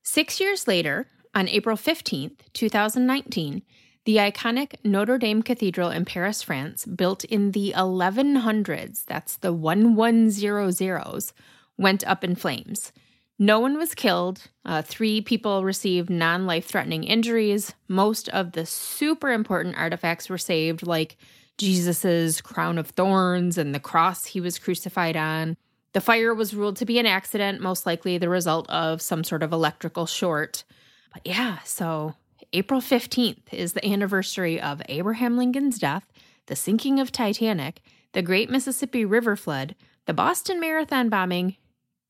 Six 0.01 0.39
years 0.39 0.65
later, 0.65 1.07
on 1.33 1.49
April 1.49 1.75
15th, 1.75 2.37
2019, 2.53 3.63
the 4.05 4.15
iconic 4.15 4.75
Notre 4.85 5.17
Dame 5.17 5.43
Cathedral 5.43 5.89
in 5.89 6.05
Paris, 6.05 6.41
France, 6.41 6.85
built 6.85 7.25
in 7.25 7.51
the 7.51 7.73
1100s, 7.75 9.03
that's 9.03 9.35
the 9.35 9.53
1100s, 9.53 11.33
went 11.77 12.07
up 12.07 12.23
in 12.23 12.35
flames. 12.35 12.93
No 13.37 13.59
one 13.59 13.77
was 13.77 13.93
killed. 13.93 14.43
Uh, 14.63 14.83
three 14.83 15.19
people 15.19 15.65
received 15.65 16.09
non 16.09 16.45
life 16.45 16.65
threatening 16.65 17.03
injuries. 17.03 17.73
Most 17.89 18.29
of 18.29 18.53
the 18.53 18.65
super 18.65 19.33
important 19.33 19.75
artifacts 19.75 20.29
were 20.29 20.37
saved, 20.37 20.87
like 20.87 21.17
Jesus's 21.57 22.41
crown 22.41 22.77
of 22.77 22.89
thorns 22.89 23.57
and 23.57 23.73
the 23.73 23.79
cross 23.79 24.25
he 24.25 24.41
was 24.41 24.59
crucified 24.59 25.15
on. 25.15 25.57
The 25.93 26.01
fire 26.01 26.33
was 26.33 26.53
ruled 26.53 26.75
to 26.77 26.85
be 26.85 26.99
an 26.99 27.05
accident, 27.05 27.61
most 27.61 27.85
likely 27.85 28.17
the 28.17 28.29
result 28.29 28.69
of 28.69 29.01
some 29.01 29.23
sort 29.23 29.43
of 29.43 29.53
electrical 29.53 30.05
short. 30.05 30.65
But 31.13 31.21
yeah, 31.25 31.59
so 31.63 32.15
April 32.51 32.81
15th 32.81 33.53
is 33.53 33.73
the 33.73 33.85
anniversary 33.85 34.59
of 34.59 34.81
Abraham 34.89 35.37
Lincoln's 35.37 35.79
death, 35.79 36.11
the 36.47 36.55
sinking 36.55 36.99
of 36.99 37.11
Titanic, 37.11 37.81
the 38.11 38.21
Great 38.21 38.49
Mississippi 38.49 39.05
River 39.05 39.35
flood, 39.35 39.75
the 40.05 40.13
Boston 40.13 40.59
Marathon 40.59 41.09
bombing, 41.09 41.55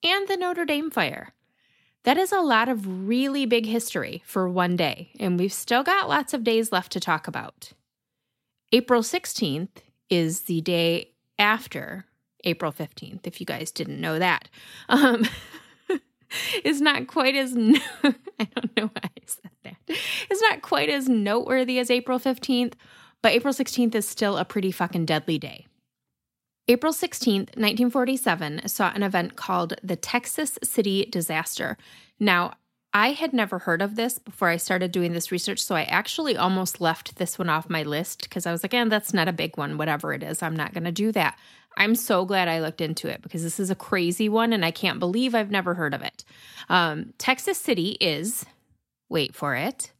and 0.03 0.27
the 0.27 0.37
Notre 0.37 0.65
Dame 0.65 0.89
fire. 0.89 1.33
That 2.03 2.17
is 2.17 2.31
a 2.31 2.41
lot 2.41 2.69
of 2.69 3.07
really 3.07 3.45
big 3.45 3.65
history 3.65 4.21
for 4.25 4.47
one 4.47 4.75
day, 4.75 5.11
and 5.19 5.39
we've 5.39 5.53
still 5.53 5.83
got 5.83 6.09
lots 6.09 6.33
of 6.33 6.43
days 6.43 6.71
left 6.71 6.91
to 6.91 6.99
talk 6.99 7.27
about. 7.27 7.71
April 8.75 9.03
16th 9.03 9.69
is 10.09 10.41
the 10.41 10.59
day 10.59 11.13
after 11.39 12.03
April 12.43 12.73
15th, 12.73 13.25
if 13.25 13.39
you 13.39 13.45
guys 13.45 13.71
didn't 13.71 14.01
know 14.01 14.19
that. 14.19 14.49
Um, 14.89 15.25
is 16.65 16.81
not 16.81 17.07
quite 17.07 17.35
as, 17.35 17.55
no- 17.55 17.79
I 18.03 18.43
don't 18.53 18.75
know 18.75 18.87
why 18.87 19.01
I 19.01 19.21
said 19.25 19.51
that. 19.63 19.77
It's 19.87 20.41
not 20.41 20.61
quite 20.61 20.89
as 20.89 21.07
noteworthy 21.07 21.79
as 21.79 21.89
April 21.89 22.19
15th, 22.19 22.73
but 23.21 23.31
April 23.31 23.53
16th 23.53 23.95
is 23.95 24.05
still 24.05 24.37
a 24.37 24.43
pretty 24.43 24.71
fucking 24.73 25.05
deadly 25.05 25.37
day. 25.37 25.67
April 26.67 26.91
16th, 26.91 27.55
1947, 27.55 28.67
saw 28.67 28.91
an 28.93 29.03
event 29.03 29.37
called 29.37 29.75
the 29.83 29.95
Texas 29.95 30.59
City 30.61 31.05
Disaster. 31.09 31.77
Now, 32.19 32.55
I 32.95 33.11
had 33.11 33.33
never 33.33 33.59
heard 33.59 33.81
of 33.81 33.97
this 33.97 34.19
before 34.19 34.47
I 34.47 34.55
started 34.55 34.93
doing 34.93 35.11
this 35.11 35.29
research, 35.29 35.59
so 35.59 35.75
I 35.75 35.83
actually 35.83 36.37
almost 36.37 36.79
left 36.79 37.17
this 37.17 37.37
one 37.37 37.49
off 37.49 37.69
my 37.69 37.83
list 37.83 38.21
because 38.23 38.45
I 38.45 38.53
was 38.53 38.63
like, 38.63 38.73
eh, 38.73 38.85
that's 38.85 39.13
not 39.13 39.27
a 39.27 39.33
big 39.33 39.57
one, 39.57 39.77
whatever 39.77 40.13
it 40.13 40.23
is. 40.23 40.41
I'm 40.41 40.55
not 40.55 40.73
going 40.73 40.85
to 40.85 40.93
do 40.93 41.11
that. 41.11 41.37
I'm 41.75 41.95
so 41.95 42.23
glad 42.23 42.47
I 42.47 42.61
looked 42.61 42.79
into 42.79 43.09
it 43.09 43.21
because 43.21 43.43
this 43.43 43.59
is 43.59 43.69
a 43.69 43.75
crazy 43.75 44.29
one 44.29 44.53
and 44.53 44.63
I 44.63 44.71
can't 44.71 44.97
believe 44.97 45.35
I've 45.35 45.51
never 45.51 45.73
heard 45.73 45.93
of 45.93 46.03
it. 46.03 46.23
Um, 46.69 47.11
Texas 47.17 47.57
City 47.57 47.97
is, 47.99 48.45
wait 49.09 49.35
for 49.35 49.55
it, 49.55 49.91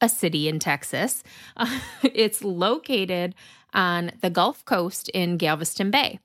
a 0.00 0.08
city 0.08 0.48
in 0.48 0.60
Texas. 0.60 1.24
Uh, 1.56 1.80
it's 2.04 2.44
located 2.44 3.34
on 3.72 4.12
the 4.20 4.30
Gulf 4.30 4.64
Coast 4.64 5.08
in 5.08 5.36
Galveston 5.36 5.90
Bay. 5.90 6.20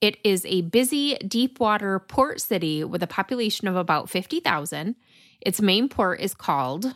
It 0.00 0.16
is 0.24 0.44
a 0.46 0.62
busy, 0.62 1.14
deep 1.18 1.60
water 1.60 2.00
port 2.00 2.40
city 2.40 2.82
with 2.82 3.02
a 3.02 3.06
population 3.06 3.68
of 3.68 3.76
about 3.76 4.08
50,000. 4.08 4.96
Its 5.40 5.60
main 5.60 5.88
port 5.88 6.20
is 6.20 6.34
called 6.34 6.94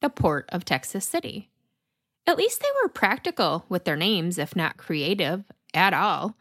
the 0.00 0.10
Port 0.10 0.48
of 0.50 0.64
Texas 0.64 1.06
City. 1.06 1.50
At 2.26 2.36
least 2.36 2.60
they 2.60 2.68
were 2.82 2.88
practical 2.88 3.64
with 3.68 3.84
their 3.84 3.96
names, 3.96 4.38
if 4.38 4.56
not 4.56 4.76
creative 4.76 5.44
at 5.72 5.94
all. 5.94 6.36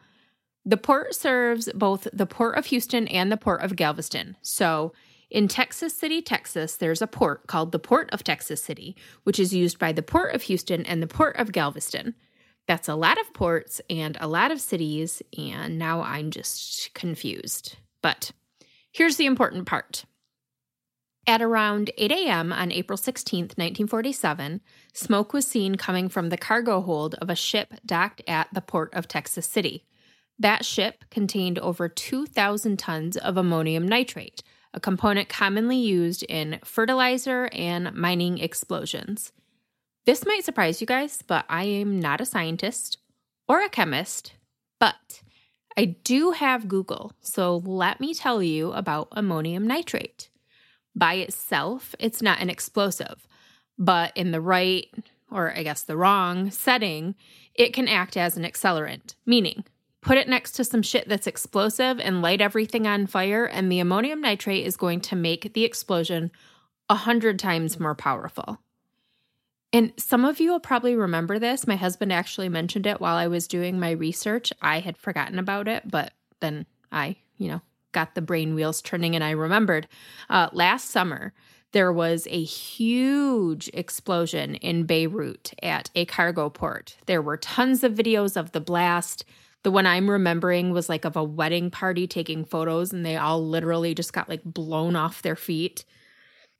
The 0.66 0.78
port 0.78 1.14
serves 1.14 1.70
both 1.74 2.08
the 2.12 2.26
Port 2.26 2.58
of 2.58 2.66
Houston 2.68 3.08
and 3.08 3.32
the 3.32 3.38
Port 3.38 3.62
of 3.62 3.76
Galveston. 3.76 4.36
So, 4.42 4.94
in 5.30 5.48
Texas 5.48 5.96
City, 5.96 6.22
Texas, 6.22 6.76
there's 6.76 7.02
a 7.02 7.08
port 7.08 7.48
called 7.48 7.72
the 7.72 7.80
Port 7.80 8.10
of 8.12 8.24
Texas 8.24 8.64
City, 8.64 8.96
which 9.24 9.40
is 9.40 9.54
used 9.54 9.78
by 9.78 9.92
the 9.92 10.04
Port 10.04 10.34
of 10.34 10.44
Houston 10.44 10.86
and 10.86 11.02
the 11.04 11.08
Port 11.08 11.36
of 11.38 11.52
Galveston. 11.52 12.16
That's 12.68 12.88
a 12.88 12.96
lot 12.96 13.20
of 13.20 13.34
ports 13.34 13.82
and 13.90 14.18
a 14.20 14.28
lot 14.28 14.52
of 14.52 14.62
cities, 14.62 15.22
and 15.38 15.78
now 15.78 16.02
I'm 16.02 16.32
just 16.32 16.94
confused. 16.94 17.78
But 18.02 18.32
here's 18.92 19.18
the 19.18 19.26
important 19.26 19.68
part. 19.68 20.06
At 21.28 21.42
around 21.42 21.90
8 21.98 22.12
a.m. 22.12 22.54
on 22.54 22.72
April 22.72 22.98
16, 22.98 23.46
1947, 23.46 24.62
smoke 24.94 25.34
was 25.34 25.48
seen 25.48 25.76
coming 25.76 26.08
from 26.08 26.30
the 26.30 26.38
cargo 26.38 26.82
hold 26.82 27.16
of 27.16 27.32
a 27.32 27.36
ship 27.36 27.74
docked 27.84 28.22
at 28.28 28.48
the 28.54 28.62
port 28.62 28.94
of 28.94 29.08
Texas 29.08 29.48
City. 29.48 29.86
That 30.38 30.66
ship 30.66 31.04
contained 31.10 31.58
over 31.58 31.90
2,000 31.90 32.78
tons 32.78 33.18
of 33.18 33.38
ammonium 33.38 33.88
nitrate, 33.88 34.44
a 34.72 34.80
component 34.80 35.28
commonly 35.28 35.78
used 35.78 36.22
in 36.24 36.60
fertilizer 36.64 37.50
and 37.54 37.96
mining 37.96 38.38
explosions. 38.38 39.32
This 40.06 40.28
might 40.28 40.46
surprise 40.46 40.80
you 40.80 40.86
guys, 40.86 41.24
but 41.26 41.46
I 41.50 41.64
am 41.64 42.00
not 42.00 42.22
a 42.22 42.26
scientist 42.26 43.00
or 43.48 43.62
a 43.62 43.70
chemist, 43.70 44.34
but 44.80 45.24
I 45.76 45.86
do 45.86 46.32
have 46.32 46.68
Google, 46.68 47.14
so 47.20 47.64
let 47.66 48.00
me 48.00 48.14
tell 48.14 48.44
you 48.44 48.74
about 48.74 49.08
ammonium 49.14 49.66
nitrate. 49.66 50.30
By 50.96 51.16
itself, 51.16 51.94
it's 52.00 52.22
not 52.22 52.40
an 52.42 52.50
explosive, 52.50 53.28
but 53.78 54.16
in 54.16 54.32
the 54.32 54.42
right, 54.42 54.88
or 55.30 55.52
I 55.56 55.64
guess 55.64 55.84
the 55.84 55.98
wrong, 55.98 56.52
setting, 56.52 57.16
it 57.54 57.74
can 57.74 57.88
act 57.88 58.16
as 58.16 58.38
an 58.38 58.44
accelerant, 58.44 59.16
meaning 59.26 59.66
put 60.02 60.18
it 60.18 60.30
next 60.30 60.52
to 60.54 60.64
some 60.64 60.82
shit 60.82 61.10
that's 61.10 61.28
explosive 61.28 62.00
and 62.00 62.22
light 62.22 62.40
everything 62.40 62.88
on 62.88 63.08
fire, 63.08 63.46
and 63.46 63.72
the 63.72 63.80
ammonium 63.80 64.22
nitrate 64.22 64.66
is 64.66 64.78
going 64.78 65.02
to 65.02 65.16
make 65.16 65.54
the 65.54 65.64
explosion 65.64 66.32
a 66.90 66.96
hundred 66.96 67.40
times 67.40 67.80
more 67.80 67.96
powerful. 67.96 68.60
And 69.74 69.92
some 69.98 70.24
of 70.24 70.40
you 70.40 70.52
will 70.52 70.60
probably 70.60 70.96
remember 70.96 71.40
this. 71.40 71.68
My 71.68 71.76
husband 71.76 72.14
actually 72.14 72.48
mentioned 72.48 72.86
it 72.86 73.02
while 73.02 73.18
I 73.18 73.28
was 73.28 73.48
doing 73.48 73.80
my 73.80 73.92
research. 73.92 74.54
I 74.62 74.80
had 74.80 74.96
forgotten 74.96 75.40
about 75.40 75.68
it, 75.68 75.84
but 75.90 76.14
then 76.40 76.66
I, 76.92 77.18
you 77.38 77.50
know, 77.50 77.62
got 77.96 78.14
the 78.14 78.22
brain 78.22 78.54
wheels 78.54 78.82
turning 78.84 79.16
and 79.16 79.24
I 79.24 79.32
remembered. 79.32 79.88
Uh, 80.30 80.50
last 80.54 80.92
summer, 80.92 81.34
there 81.72 81.92
was 81.92 82.28
a 82.30 82.44
huge 82.44 83.70
explosion 83.74 84.56
in 84.56 84.84
Beirut 84.84 85.54
at 85.64 85.90
a 85.96 86.06
cargo 86.06 86.50
port. 86.50 86.96
There 87.08 87.22
were 87.22 87.38
tons 87.38 87.84
of 87.84 87.94
videos 87.94 88.38
of 88.38 88.52
the 88.52 88.62
blast. 88.62 89.26
The 89.64 89.72
one 89.72 89.88
I'm 89.88 90.10
remembering 90.10 90.72
was 90.72 90.90
like 90.90 91.06
of 91.06 91.16
a 91.16 91.24
wedding 91.24 91.72
party 91.72 92.06
taking 92.06 92.46
photos, 92.46 92.94
and 92.94 93.06
they 93.06 93.18
all 93.18 93.46
literally 93.46 93.96
just 93.96 94.14
got 94.14 94.30
like 94.30 94.44
blown 94.44 94.96
off 94.96 95.22
their 95.22 95.36
feet. 95.36 95.84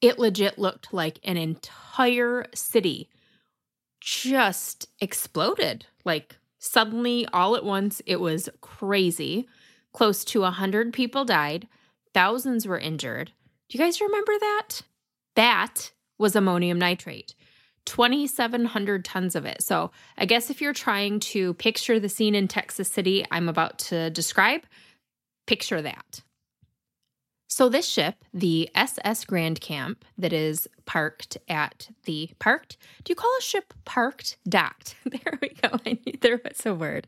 It 0.02 0.20
legit 0.20 0.58
looked 0.58 0.94
like 0.94 1.20
an 1.24 1.38
entire 1.38 2.48
city 2.56 3.10
just 4.02 4.90
exploded. 5.00 5.86
Like 6.04 6.38
suddenly, 6.60 7.28
all 7.32 7.56
at 7.56 7.64
once, 7.64 8.02
it 8.06 8.20
was 8.20 8.50
crazy. 8.62 9.48
Close 9.96 10.26
to 10.26 10.42
100 10.42 10.92
people 10.92 11.24
died, 11.24 11.70
thousands 12.14 12.68
were 12.68 12.78
injured. 12.78 13.32
Do 13.70 13.78
you 13.78 13.82
guys 13.82 14.02
remember 14.02 14.34
that? 14.38 14.82
That 15.38 15.94
was 16.20 16.36
ammonium 16.36 16.78
nitrate. 16.78 17.34
2,700 17.86 19.06
tons 19.06 19.38
of 19.38 19.46
it. 19.46 19.62
So, 19.62 19.92
I 20.18 20.26
guess 20.26 20.50
if 20.50 20.60
you're 20.60 20.74
trying 20.74 21.22
to 21.22 21.54
picture 21.54 21.98
the 21.98 22.10
scene 22.10 22.36
in 22.36 22.50
Texas 22.50 22.92
City 22.92 23.26
I'm 23.32 23.48
about 23.48 23.80
to 23.80 24.10
describe, 24.10 24.64
picture 25.48 25.82
that. 25.82 26.22
So, 27.48 27.70
this 27.70 27.88
ship, 27.88 28.16
the 28.34 28.70
SS 28.74 29.26
Grandcamp, 29.26 29.98
that 30.18 30.34
is 30.34 30.68
parked 30.86 31.38
at 31.48 31.90
the 32.06 32.32
parked, 32.40 32.78
do 33.04 33.12
you 33.12 33.16
call 33.16 33.32
a 33.38 33.42
ship 33.42 33.74
parked? 33.86 34.38
Docked. 34.48 34.96
There 35.06 35.40
we 35.42 35.50
go. 35.50 35.70
I 35.86 36.00
knew 36.06 36.14
there 36.20 36.42
was 36.44 36.66
a 36.66 36.74
word. 36.74 37.08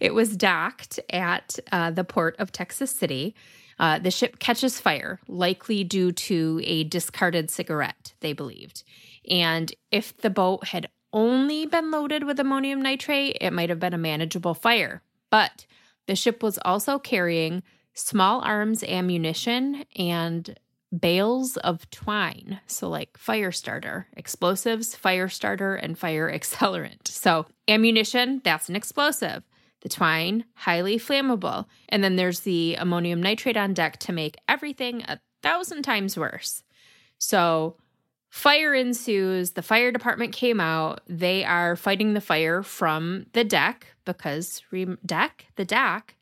It 0.00 0.14
was 0.14 0.36
docked 0.36 1.00
at 1.10 1.58
uh, 1.72 1.90
the 1.90 2.04
port 2.04 2.36
of 2.38 2.52
Texas 2.52 2.90
City. 2.90 3.34
Uh, 3.78 3.98
the 3.98 4.10
ship 4.10 4.38
catches 4.38 4.80
fire, 4.80 5.20
likely 5.28 5.84
due 5.84 6.12
to 6.12 6.60
a 6.64 6.84
discarded 6.84 7.50
cigarette, 7.50 8.12
they 8.20 8.32
believed. 8.32 8.82
And 9.30 9.72
if 9.90 10.16
the 10.16 10.30
boat 10.30 10.68
had 10.68 10.88
only 11.12 11.66
been 11.66 11.90
loaded 11.90 12.24
with 12.24 12.40
ammonium 12.40 12.82
nitrate, 12.82 13.38
it 13.40 13.52
might 13.52 13.70
have 13.70 13.80
been 13.80 13.94
a 13.94 13.98
manageable 13.98 14.54
fire. 14.54 15.02
But 15.30 15.66
the 16.06 16.16
ship 16.16 16.42
was 16.42 16.58
also 16.64 16.98
carrying 16.98 17.62
small 17.98 18.40
arms 18.42 18.84
ammunition 18.84 19.84
and 19.96 20.58
bales 20.96 21.56
of 21.58 21.88
twine. 21.90 22.60
So, 22.66 22.88
like 22.88 23.18
fire 23.18 23.52
starter, 23.52 24.06
explosives, 24.16 24.94
fire 24.94 25.28
starter, 25.28 25.74
and 25.74 25.98
fire 25.98 26.30
accelerant. 26.34 27.08
So, 27.08 27.46
ammunition, 27.66 28.40
that's 28.44 28.68
an 28.68 28.76
explosive. 28.76 29.42
The 29.80 29.88
twine, 29.88 30.44
highly 30.54 30.98
flammable. 30.98 31.66
And 31.88 32.02
then 32.02 32.16
there's 32.16 32.40
the 32.40 32.76
ammonium 32.76 33.22
nitrate 33.22 33.56
on 33.56 33.74
deck 33.74 33.98
to 34.00 34.12
make 34.12 34.36
everything 34.48 35.02
a 35.02 35.20
thousand 35.42 35.82
times 35.82 36.16
worse. 36.16 36.62
So, 37.18 37.76
fire 38.30 38.74
ensues. 38.74 39.52
The 39.52 39.62
fire 39.62 39.92
department 39.92 40.32
came 40.32 40.60
out. 40.60 41.00
They 41.06 41.44
are 41.44 41.76
fighting 41.76 42.14
the 42.14 42.20
fire 42.20 42.62
from 42.62 43.26
the 43.32 43.44
deck 43.44 43.86
because, 44.04 44.62
re- 44.70 44.96
deck, 45.04 45.46
the 45.56 45.64
deck, 45.64 46.14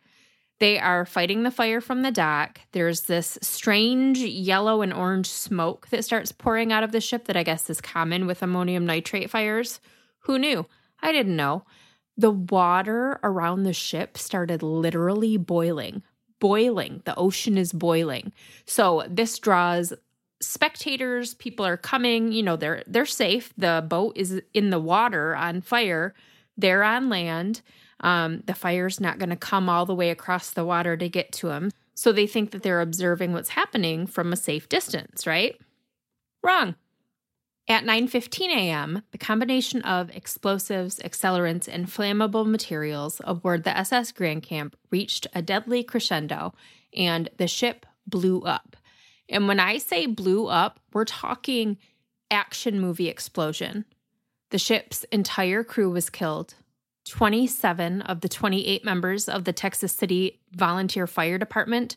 they 0.58 0.78
are 0.78 1.04
fighting 1.04 1.42
the 1.42 1.50
fire 1.50 1.80
from 1.80 2.02
the 2.02 2.10
dock. 2.10 2.60
There's 2.72 3.02
this 3.02 3.38
strange 3.42 4.18
yellow 4.18 4.80
and 4.82 4.92
orange 4.92 5.28
smoke 5.28 5.88
that 5.88 6.04
starts 6.04 6.32
pouring 6.32 6.72
out 6.72 6.82
of 6.82 6.92
the 6.92 7.00
ship 7.00 7.26
that 7.26 7.36
I 7.36 7.42
guess 7.42 7.68
is 7.68 7.80
common 7.80 8.26
with 8.26 8.42
ammonium 8.42 8.86
nitrate 8.86 9.30
fires. 9.30 9.80
Who 10.20 10.38
knew? 10.38 10.66
I 11.00 11.12
didn't 11.12 11.36
know. 11.36 11.64
The 12.16 12.30
water 12.30 13.20
around 13.22 13.62
the 13.62 13.74
ship 13.74 14.16
started 14.16 14.62
literally 14.62 15.36
boiling. 15.36 16.02
Boiling. 16.40 17.02
The 17.04 17.14
ocean 17.16 17.58
is 17.58 17.72
boiling. 17.72 18.32
So 18.64 19.04
this 19.08 19.38
draws 19.38 19.92
spectators, 20.40 21.34
people 21.34 21.66
are 21.66 21.76
coming, 21.76 22.32
you 22.32 22.42
know, 22.42 22.56
they're 22.56 22.82
they're 22.86 23.06
safe. 23.06 23.52
The 23.56 23.84
boat 23.86 24.16
is 24.16 24.40
in 24.54 24.70
the 24.70 24.78
water 24.78 25.34
on 25.34 25.60
fire. 25.60 26.14
They're 26.56 26.82
on 26.82 27.08
land. 27.08 27.62
Um, 28.00 28.42
the 28.46 28.54
fire's 28.54 29.00
not 29.00 29.18
going 29.18 29.30
to 29.30 29.36
come 29.36 29.68
all 29.68 29.86
the 29.86 29.94
way 29.94 30.10
across 30.10 30.50
the 30.50 30.64
water 30.64 30.96
to 30.96 31.08
get 31.08 31.32
to 31.32 31.48
them. 31.48 31.70
So 31.94 32.12
they 32.12 32.26
think 32.26 32.50
that 32.50 32.62
they're 32.62 32.82
observing 32.82 33.32
what's 33.32 33.50
happening 33.50 34.06
from 34.06 34.32
a 34.32 34.36
safe 34.36 34.68
distance, 34.68 35.26
right? 35.26 35.58
Wrong. 36.42 36.74
At 37.68 37.84
9:15 37.84 38.48
a.m., 38.50 39.02
the 39.10 39.18
combination 39.18 39.82
of 39.82 40.14
explosives, 40.14 41.00
accelerants, 41.00 41.66
and 41.66 41.86
flammable 41.86 42.46
materials 42.46 43.20
aboard 43.24 43.64
the 43.64 43.76
SS 43.76 44.12
Grandcamp 44.12 44.74
reached 44.90 45.26
a 45.34 45.42
deadly 45.42 45.82
crescendo, 45.82 46.54
and 46.94 47.28
the 47.38 47.48
ship 47.48 47.84
blew 48.06 48.42
up. 48.42 48.76
And 49.28 49.48
when 49.48 49.58
I 49.58 49.78
say 49.78 50.06
blew 50.06 50.46
up, 50.46 50.78
we're 50.92 51.04
talking 51.04 51.78
action 52.30 52.78
movie 52.78 53.08
explosion. 53.08 53.84
The 54.50 54.58
ship's 54.58 55.02
entire 55.04 55.64
crew 55.64 55.90
was 55.90 56.08
killed. 56.08 56.54
27 57.06 58.02
of 58.02 58.20
the 58.20 58.28
28 58.28 58.84
members 58.84 59.28
of 59.28 59.44
the 59.44 59.52
Texas 59.52 59.92
City 59.92 60.40
Volunteer 60.52 61.06
Fire 61.06 61.38
Department 61.38 61.96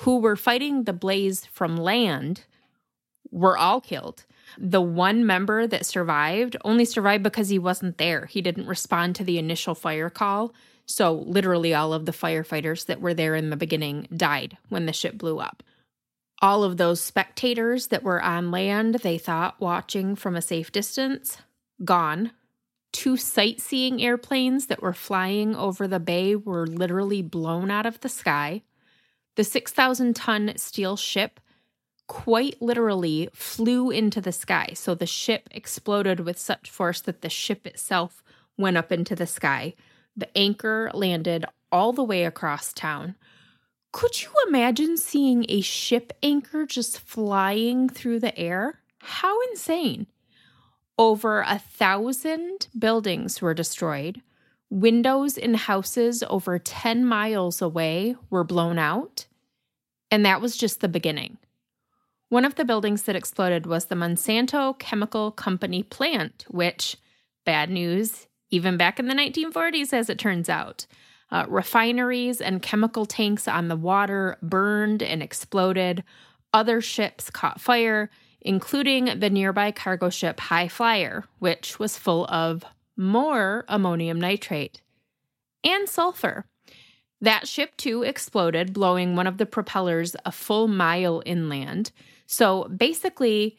who 0.00 0.18
were 0.18 0.36
fighting 0.36 0.84
the 0.84 0.92
blaze 0.92 1.44
from 1.46 1.76
land 1.76 2.44
were 3.30 3.58
all 3.58 3.80
killed. 3.80 4.24
The 4.56 4.80
one 4.80 5.26
member 5.26 5.66
that 5.66 5.86
survived 5.86 6.56
only 6.64 6.84
survived 6.84 7.22
because 7.22 7.48
he 7.48 7.58
wasn't 7.58 7.98
there. 7.98 8.26
He 8.26 8.40
didn't 8.40 8.66
respond 8.66 9.16
to 9.16 9.24
the 9.24 9.38
initial 9.38 9.74
fire 9.74 10.08
call. 10.08 10.54
So, 10.86 11.12
literally, 11.12 11.74
all 11.74 11.92
of 11.92 12.06
the 12.06 12.12
firefighters 12.12 12.86
that 12.86 13.00
were 13.00 13.12
there 13.12 13.34
in 13.34 13.50
the 13.50 13.56
beginning 13.56 14.08
died 14.16 14.56
when 14.70 14.86
the 14.86 14.92
ship 14.92 15.18
blew 15.18 15.38
up. 15.38 15.62
All 16.40 16.64
of 16.64 16.76
those 16.76 17.00
spectators 17.00 17.88
that 17.88 18.02
were 18.02 18.22
on 18.22 18.50
land, 18.50 18.94
they 18.94 19.18
thought 19.18 19.60
watching 19.60 20.16
from 20.16 20.34
a 20.34 20.40
safe 20.40 20.72
distance, 20.72 21.38
gone. 21.84 22.30
Two 22.92 23.16
sightseeing 23.16 24.02
airplanes 24.02 24.66
that 24.66 24.82
were 24.82 24.92
flying 24.92 25.54
over 25.54 25.86
the 25.86 26.00
bay 26.00 26.34
were 26.34 26.66
literally 26.66 27.22
blown 27.22 27.70
out 27.70 27.86
of 27.86 28.00
the 28.00 28.08
sky. 28.08 28.62
The 29.36 29.44
6,000 29.44 30.16
ton 30.16 30.52
steel 30.56 30.96
ship 30.96 31.40
quite 32.08 32.60
literally 32.60 33.28
flew 33.32 33.90
into 33.90 34.20
the 34.20 34.32
sky. 34.32 34.70
So 34.74 34.94
the 34.94 35.06
ship 35.06 35.48
exploded 35.50 36.20
with 36.20 36.38
such 36.38 36.70
force 36.70 37.00
that 37.02 37.20
the 37.20 37.28
ship 37.28 37.66
itself 37.66 38.24
went 38.56 38.76
up 38.76 38.90
into 38.90 39.14
the 39.14 39.26
sky. 39.26 39.74
The 40.16 40.36
anchor 40.36 40.90
landed 40.94 41.44
all 41.70 41.92
the 41.92 42.02
way 42.02 42.24
across 42.24 42.72
town. 42.72 43.14
Could 43.92 44.22
you 44.22 44.30
imagine 44.48 44.96
seeing 44.96 45.46
a 45.48 45.60
ship 45.60 46.12
anchor 46.22 46.66
just 46.66 46.98
flying 46.98 47.88
through 47.88 48.20
the 48.20 48.36
air? 48.36 48.80
How 49.00 49.40
insane! 49.50 50.06
Over 50.98 51.42
a 51.42 51.58
thousand 51.58 52.66
buildings 52.76 53.40
were 53.40 53.54
destroyed. 53.54 54.20
Windows 54.68 55.38
in 55.38 55.54
houses 55.54 56.24
over 56.28 56.58
10 56.58 57.04
miles 57.04 57.62
away 57.62 58.16
were 58.30 58.44
blown 58.44 58.78
out. 58.78 59.26
And 60.10 60.26
that 60.26 60.40
was 60.40 60.56
just 60.56 60.80
the 60.80 60.88
beginning. 60.88 61.38
One 62.30 62.44
of 62.44 62.56
the 62.56 62.64
buildings 62.64 63.02
that 63.04 63.16
exploded 63.16 63.64
was 63.64 63.86
the 63.86 63.94
Monsanto 63.94 64.78
Chemical 64.78 65.30
Company 65.30 65.82
plant, 65.82 66.44
which, 66.48 66.96
bad 67.46 67.70
news, 67.70 68.26
even 68.50 68.76
back 68.76 68.98
in 68.98 69.06
the 69.06 69.14
1940s, 69.14 69.92
as 69.92 70.10
it 70.10 70.18
turns 70.18 70.48
out. 70.48 70.86
Uh, 71.30 71.46
refineries 71.48 72.40
and 72.40 72.60
chemical 72.60 73.06
tanks 73.06 73.46
on 73.46 73.68
the 73.68 73.76
water 73.76 74.36
burned 74.42 75.02
and 75.02 75.22
exploded. 75.22 76.02
Other 76.52 76.80
ships 76.80 77.30
caught 77.30 77.60
fire, 77.60 78.10
including 78.40 79.18
the 79.20 79.30
nearby 79.30 79.72
cargo 79.72 80.10
ship 80.10 80.40
High 80.40 80.68
Flyer, 80.68 81.24
which 81.38 81.78
was 81.78 81.98
full 81.98 82.26
of 82.26 82.64
more 82.96 83.64
ammonium 83.68 84.20
nitrate 84.20 84.80
and 85.64 85.88
sulfur. 85.88 86.44
That 87.20 87.48
ship 87.48 87.76
too 87.76 88.02
exploded, 88.02 88.72
blowing 88.72 89.16
one 89.16 89.26
of 89.26 89.38
the 89.38 89.46
propellers 89.46 90.14
a 90.24 90.32
full 90.32 90.68
mile 90.68 91.22
inland. 91.26 91.90
So 92.26 92.64
basically, 92.64 93.58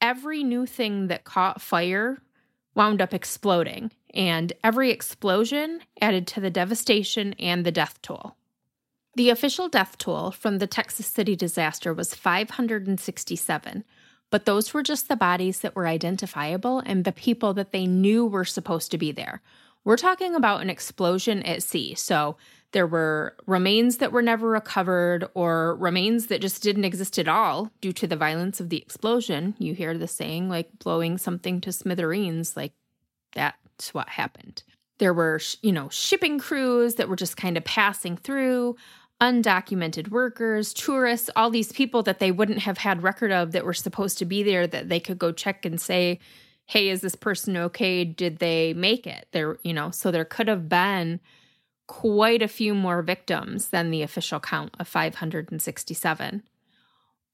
every 0.00 0.44
new 0.44 0.66
thing 0.66 1.08
that 1.08 1.24
caught 1.24 1.62
fire 1.62 2.18
wound 2.74 3.00
up 3.00 3.14
exploding, 3.14 3.90
and 4.14 4.52
every 4.62 4.90
explosion 4.90 5.80
added 6.00 6.26
to 6.28 6.40
the 6.40 6.50
devastation 6.50 7.34
and 7.38 7.64
the 7.64 7.72
death 7.72 8.00
toll. 8.02 8.36
The 9.16 9.30
official 9.30 9.68
death 9.68 9.98
toll 9.98 10.30
from 10.30 10.58
the 10.58 10.66
Texas 10.66 11.06
City 11.06 11.34
disaster 11.34 11.92
was 11.92 12.14
567, 12.14 13.84
but 14.30 14.44
those 14.44 14.74
were 14.74 14.82
just 14.82 15.08
the 15.08 15.16
bodies 15.16 15.60
that 15.60 15.74
were 15.74 15.86
identifiable 15.86 16.80
and 16.80 17.04
the 17.04 17.12
people 17.12 17.54
that 17.54 17.72
they 17.72 17.86
knew 17.86 18.26
were 18.26 18.44
supposed 18.44 18.90
to 18.90 18.98
be 18.98 19.12
there. 19.12 19.40
We're 19.84 19.96
talking 19.96 20.34
about 20.34 20.60
an 20.60 20.70
explosion 20.70 21.42
at 21.44 21.62
sea. 21.62 21.94
So 21.94 22.36
there 22.72 22.86
were 22.86 23.34
remains 23.46 23.96
that 23.98 24.12
were 24.12 24.22
never 24.22 24.48
recovered 24.48 25.26
or 25.34 25.74
remains 25.76 26.26
that 26.26 26.42
just 26.42 26.62
didn't 26.62 26.84
exist 26.84 27.18
at 27.18 27.28
all 27.28 27.70
due 27.80 27.94
to 27.94 28.06
the 28.06 28.16
violence 28.16 28.60
of 28.60 28.68
the 28.68 28.76
explosion. 28.76 29.54
You 29.58 29.74
hear 29.74 29.96
the 29.96 30.08
saying, 30.08 30.50
like 30.50 30.78
blowing 30.78 31.16
something 31.16 31.60
to 31.62 31.72
smithereens, 31.72 32.56
like 32.56 32.72
that's 33.32 33.94
what 33.94 34.10
happened. 34.10 34.62
There 34.98 35.14
were, 35.14 35.40
you 35.62 35.72
know, 35.72 35.88
shipping 35.88 36.38
crews 36.38 36.96
that 36.96 37.08
were 37.08 37.16
just 37.16 37.36
kind 37.36 37.56
of 37.56 37.64
passing 37.64 38.16
through, 38.16 38.76
undocumented 39.20 40.08
workers, 40.08 40.72
tourists, 40.72 41.28
all 41.34 41.50
these 41.50 41.72
people 41.72 42.02
that 42.04 42.20
they 42.20 42.30
wouldn't 42.30 42.60
have 42.60 42.78
had 42.78 43.02
record 43.02 43.32
of 43.32 43.52
that 43.52 43.64
were 43.64 43.74
supposed 43.74 44.18
to 44.18 44.24
be 44.24 44.42
there 44.42 44.66
that 44.66 44.88
they 44.88 45.00
could 45.00 45.18
go 45.18 45.32
check 45.32 45.64
and 45.64 45.80
say, 45.80 46.20
hey, 46.66 46.88
is 46.88 47.00
this 47.00 47.14
person 47.14 47.56
okay? 47.56 48.04
Did 48.04 48.38
they 48.38 48.74
make 48.74 49.06
it? 49.06 49.26
There, 49.32 49.58
you 49.62 49.72
know, 49.72 49.90
so 49.90 50.10
there 50.10 50.24
could 50.24 50.48
have 50.48 50.68
been 50.68 51.18
quite 51.86 52.42
a 52.42 52.48
few 52.48 52.74
more 52.74 53.02
victims 53.02 53.70
than 53.70 53.90
the 53.90 54.02
official 54.02 54.38
count 54.38 54.74
of 54.78 54.86
567. 54.86 56.42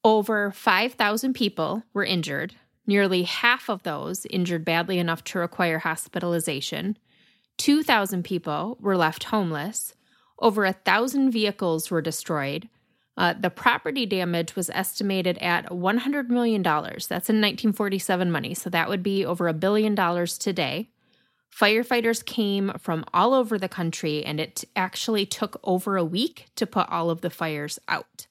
Over 0.03 0.51
5,000 0.51 1.33
people 1.33 1.83
were 1.93 2.05
injured, 2.05 2.55
nearly 2.87 3.23
half 3.23 3.69
of 3.69 3.83
those 3.83 4.25
injured 4.27 4.63
badly 4.63 4.97
enough 4.97 5.23
to 5.25 5.39
require 5.39 5.79
hospitalization. 5.79 6.97
2,000 7.57 8.23
people 8.23 8.77
were 8.79 8.97
left 8.97 9.25
homeless. 9.25 9.93
Over 10.39 10.65
a 10.65 10.73
thousand 10.73 11.31
vehicles 11.31 11.89
were 11.89 12.01
destroyed. 12.01 12.69
Uh, 13.17 13.33
the 13.33 13.49
property 13.49 14.05
damage 14.05 14.55
was 14.55 14.69
estimated 14.71 15.37
at 15.37 15.69
$100 15.69 16.29
million. 16.29 16.61
That's 16.61 17.29
in 17.29 17.39
1947 17.39 18.31
money, 18.31 18.53
so 18.53 18.69
that 18.69 18.89
would 18.89 19.01
be 19.01 19.25
over 19.25 19.47
a 19.47 19.53
billion 19.53 19.95
dollars 19.95 20.37
today. 20.37 20.89
Firefighters 21.57 22.25
came 22.25 22.73
from 22.77 23.05
all 23.13 23.33
over 23.33 23.57
the 23.57 23.69
country, 23.69 24.25
and 24.25 24.41
it 24.41 24.65
actually 24.75 25.25
took 25.25 25.57
over 25.63 25.95
a 25.95 26.03
week 26.03 26.47
to 26.57 26.67
put 26.67 26.89
all 26.89 27.09
of 27.09 27.21
the 27.21 27.29
fires 27.29 27.79
out. 27.87 28.27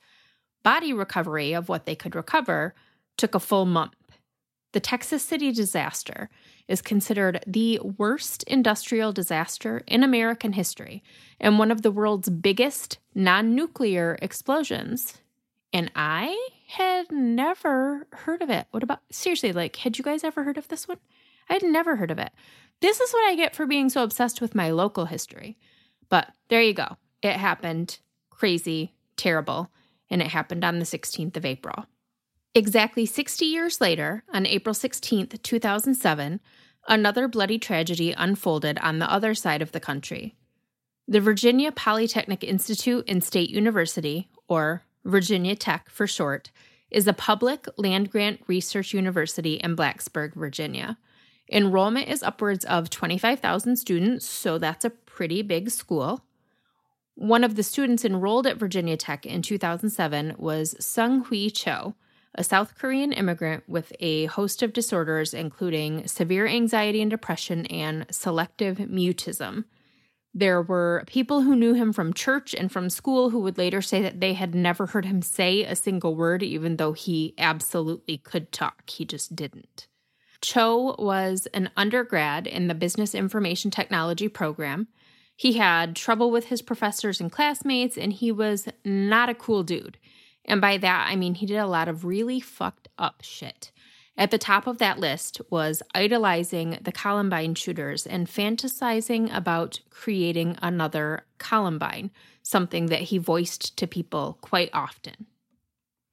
Body 0.63 0.93
recovery 0.93 1.55
of 1.55 1.71
what 1.71 1.87
they 1.87 1.95
could 1.95 2.15
recover 2.15 2.75
took 3.17 3.35
a 3.35 3.41
full 3.41 3.65
month. 3.65 3.95
The 4.73 4.81
Texas 4.81 5.23
City 5.23 5.53
disaster 5.53 6.29
is 6.69 6.83
considered 6.83 7.43
the 7.47 7.79
worst 7.99 8.43
industrial 8.45 9.13
disaster 9.13 9.83
in 9.87 10.03
American 10.03 10.53
history 10.53 11.03
and 11.41 11.59
one 11.59 11.71
of 11.71 11.83
the 11.83 11.91
world's 11.91 12.31
biggest 12.31 12.99
non 13.15 13.55
nuclear 13.55 14.19
explosions. 14.23 15.19
And 15.73 15.91
I 15.95 16.51
had 16.69 17.11
never 17.11 18.07
heard 18.13 18.43
of 18.43 18.51
it. 18.51 18.67
What 18.71 18.83
about, 18.83 19.01
seriously, 19.11 19.53
like, 19.53 19.77
had 19.77 19.99
you 19.99 20.05
guys 20.05 20.25
ever 20.25 20.45
heard 20.45 20.57
of 20.57 20.69
this 20.69 20.87
one? 20.87 20.99
I 21.49 21.55
had 21.55 21.65
never 21.65 21.97
heard 21.97 22.11
of 22.11 22.19
it. 22.19 22.31
This 22.81 23.01
is 23.01 23.13
what 23.13 23.29
I 23.29 23.35
get 23.35 23.55
for 23.55 23.67
being 23.67 23.89
so 23.89 24.03
obsessed 24.03 24.41
with 24.41 24.55
my 24.55 24.71
local 24.71 25.07
history. 25.07 25.59
But 26.09 26.33
there 26.49 26.63
you 26.63 26.75
go. 26.75 26.97
It 27.23 27.33
happened. 27.33 27.99
Crazy, 28.31 28.95
terrible. 29.17 29.71
And 30.11 30.23
it 30.23 30.29
happened 30.29 30.65
on 30.65 30.79
the 30.79 30.85
16th 30.85 31.37
of 31.37 31.45
April. 31.45 31.87
Exactly 32.57 33.05
60 33.05 33.45
years 33.45 33.81
later, 33.81 34.23
on 34.33 34.47
April 34.47 34.77
16th, 34.77 35.43
2007, 35.43 36.41
another 36.87 37.27
bloody 37.27 37.59
tragedy 37.59 38.13
unfolded 38.13 38.79
on 38.79 39.01
the 39.01 39.11
other 39.11 39.35
side 39.35 39.61
of 39.61 39.73
the 39.73 39.81
country. 39.81 40.37
The 41.09 41.21
Virginia 41.21 41.73
Polytechnic 41.73 42.45
Institute 42.45 43.05
and 43.09 43.25
State 43.25 43.51
University, 43.51 44.29
or 44.47 44.85
Virginia 45.05 45.57
Tech 45.57 45.91
for 45.91 46.07
short, 46.07 46.53
is 46.93 47.09
a 47.09 47.13
public 47.13 47.67
land 47.77 48.13
grant 48.13 48.41
research 48.47 48.95
university 48.95 49.55
in 49.55 49.75
Blacksburg, 49.75 50.35
Virginia. 50.35 50.97
Enrollment 51.51 52.09
is 52.09 52.23
upwards 52.23 52.65
of 52.67 52.89
25,000 52.89 53.77
students, 53.77 54.27
so 54.27 54.59
that's 54.59 54.85
a 54.85 54.91
pretty 54.91 55.43
big 55.43 55.71
school. 55.71 56.25
One 57.17 57.43
of 57.43 57.57
the 57.57 57.65
students 57.65 58.05
enrolled 58.05 58.47
at 58.47 58.59
Virginia 58.59 58.97
Tech 58.97 59.27
in 59.27 59.43
2007 59.43 60.37
was 60.39 60.77
Seung-Hui 60.81 61.51
Cho, 61.51 61.97
a 62.35 62.45
South 62.45 62.77
Korean 62.77 63.13
immigrant 63.13 63.65
with 63.69 63.93
a 64.01 64.27
host 64.27 64.63
of 64.63 64.73
disorders, 64.73 65.35
including 65.35 66.07
severe 66.07 66.47
anxiety 66.47 67.01
and 67.01 67.11
depression 67.11 67.67
and 67.67 68.07
selective 68.11 68.79
mutism. 68.79 69.65
There 70.37 70.61
were 70.61 71.05
people 71.07 71.43
who 71.43 71.55
knew 71.55 71.75
him 71.75 71.93
from 71.93 72.13
church 72.13 72.55
and 72.55 72.71
from 72.71 72.91
school 72.91 73.31
who 73.31 73.39
would 73.41 73.57
later 73.57 73.81
say 73.81 74.03
that 74.03 74.21
they 74.21 74.35
had 74.35 74.53
never 74.53 74.87
heard 74.87 75.05
him 75.05 75.23
say 75.23 75.63
a 75.63 75.77
single 75.77 76.17
word, 76.17 76.43
even 76.43 76.77
though 76.77 76.93
he 76.93 77.35
absolutely 77.39 78.19
could 78.19 78.51
talk. 78.51 78.91
He 78.91 79.05
just 79.05 79.37
didn't. 79.37 79.87
Cho 80.41 80.97
was 80.99 81.47
an 81.55 81.71
undergrad 81.77 82.49
in 82.49 82.67
the 82.67 82.75
Business 82.75 83.15
Information 83.15 83.71
Technology 83.71 84.29
program. 84.29 84.89
He 85.37 85.55
had 85.55 85.97
trouble 85.97 86.31
with 86.31 86.47
his 86.47 86.63
professors 86.63 87.21
and 87.21 87.31
classmates, 87.31 87.97
and 87.97 88.13
he 88.13 88.31
was 88.33 88.69
not 88.85 89.29
a 89.29 89.35
cool 89.35 89.63
dude. 89.63 89.99
And 90.45 90.61
by 90.61 90.77
that, 90.79 91.09
I 91.09 91.17
mean 91.17 91.35
he 91.35 91.47
did 91.47 91.57
a 91.57 91.67
lot 91.67 91.89
of 91.89 92.05
really 92.05 92.41
fucked 92.41 92.89
up 92.99 93.23
shit. 93.23 93.71
At 94.17 94.31
the 94.31 94.39
top 94.39 94.67
of 94.67 94.79
that 94.79 95.01
list 95.01 95.41
was 95.51 95.83
idolizing 95.95 96.79
the 96.81 96.93
Columbine 96.93 97.57
shooters 97.57 98.07
and 98.07 98.29
fantasizing 98.29 99.35
about 99.35 99.81
creating 99.91 100.57
another 100.63 101.25
Columbine, 101.39 102.13
something 102.43 102.87
that 102.87 103.03
he 103.03 103.19
voiced 103.19 103.77
to 103.77 103.87
people 103.89 104.39
quite 104.41 104.71
often. 104.73 105.27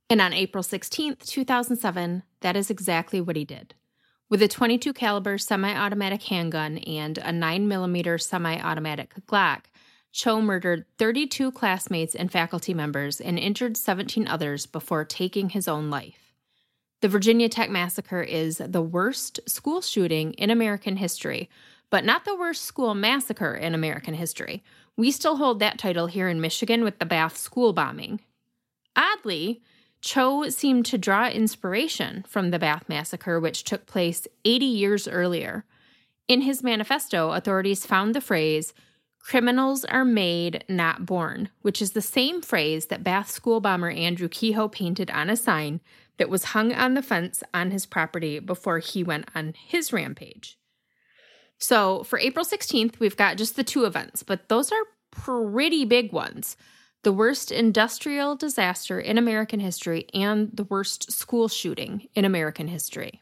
And 0.09 0.19
on 0.19 0.33
April 0.33 0.63
16th, 0.63 1.25
2007, 1.25 2.23
that 2.41 2.57
is 2.57 2.69
exactly 2.69 3.21
what 3.21 3.35
he 3.35 3.45
did. 3.45 3.75
With 4.29 4.41
a 4.41 4.47
22 4.47 4.93
caliber 4.93 5.37
semi-automatic 5.37 6.23
handgun 6.23 6.79
and 6.79 7.17
a 7.19 7.31
9mm 7.31 8.21
semi-automatic 8.21 9.13
Glock, 9.27 9.65
Cho 10.11 10.41
murdered 10.41 10.85
32 10.97 11.51
classmates 11.51 12.15
and 12.15 12.31
faculty 12.31 12.73
members 12.73 13.21
and 13.21 13.39
injured 13.39 13.77
17 13.77 14.27
others 14.27 14.65
before 14.65 15.05
taking 15.05 15.49
his 15.49 15.67
own 15.67 15.89
life. 15.89 16.33
The 17.01 17.07
Virginia 17.07 17.49
Tech 17.49 17.69
massacre 17.69 18.21
is 18.21 18.61
the 18.63 18.81
worst 18.81 19.39
school 19.47 19.81
shooting 19.81 20.33
in 20.33 20.49
American 20.49 20.97
history, 20.97 21.49
but 21.89 22.05
not 22.05 22.25
the 22.25 22.35
worst 22.35 22.63
school 22.63 22.93
massacre 22.93 23.55
in 23.55 23.73
American 23.73 24.13
history. 24.13 24.63
We 24.95 25.11
still 25.11 25.37
hold 25.37 25.59
that 25.59 25.79
title 25.79 26.07
here 26.07 26.29
in 26.29 26.41
Michigan 26.41 26.83
with 26.83 26.99
the 26.99 27.05
Bath 27.05 27.37
school 27.37 27.73
bombing. 27.73 28.19
Oddly, 28.95 29.61
Cho 30.01 30.49
seemed 30.49 30.85
to 30.87 30.97
draw 30.97 31.27
inspiration 31.27 32.23
from 32.27 32.51
the 32.51 32.59
Bath 32.59 32.87
massacre, 32.87 33.39
which 33.39 33.63
took 33.63 33.85
place 33.85 34.27
80 34.45 34.65
years 34.65 35.07
earlier. 35.07 35.65
In 36.27 36.41
his 36.41 36.63
manifesto, 36.63 37.31
authorities 37.31 37.85
found 37.85 38.13
the 38.13 38.21
phrase, 38.21 38.73
Criminals 39.23 39.85
are 39.85 40.03
made, 40.03 40.63
not 40.67 41.05
born, 41.05 41.49
which 41.61 41.81
is 41.81 41.91
the 41.91 42.01
same 42.01 42.41
phrase 42.41 42.87
that 42.87 43.03
Bath 43.03 43.29
school 43.29 43.59
bomber 43.61 43.91
Andrew 43.91 44.27
Kehoe 44.27 44.67
painted 44.67 45.11
on 45.11 45.29
a 45.29 45.37
sign 45.37 45.79
that 46.17 46.29
was 46.29 46.45
hung 46.45 46.73
on 46.73 46.95
the 46.95 47.01
fence 47.01 47.43
on 47.53 47.71
his 47.71 47.85
property 47.85 48.39
before 48.39 48.79
he 48.79 49.03
went 49.03 49.29
on 49.35 49.53
his 49.57 49.93
rampage. 49.93 50.57
So 51.57 52.03
for 52.03 52.19
April 52.19 52.43
16th, 52.43 52.99
we've 52.99 53.15
got 53.15 53.37
just 53.37 53.55
the 53.55 53.63
two 53.63 53.85
events, 53.85 54.23
but 54.23 54.49
those 54.49 54.71
are 54.71 54.83
pretty 55.11 55.85
big 55.85 56.11
ones 56.11 56.57
the 57.03 57.11
worst 57.11 57.51
industrial 57.51 58.35
disaster 58.35 58.99
in 58.99 59.17
American 59.17 59.59
history 59.59 60.05
and 60.13 60.51
the 60.53 60.65
worst 60.65 61.11
school 61.11 61.47
shooting 61.47 62.07
in 62.13 62.25
American 62.25 62.67
history. 62.67 63.21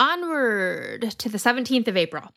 Onward 0.00 1.14
to 1.18 1.28
the 1.28 1.38
17th 1.38 1.86
of 1.86 1.96
April. 1.96 2.32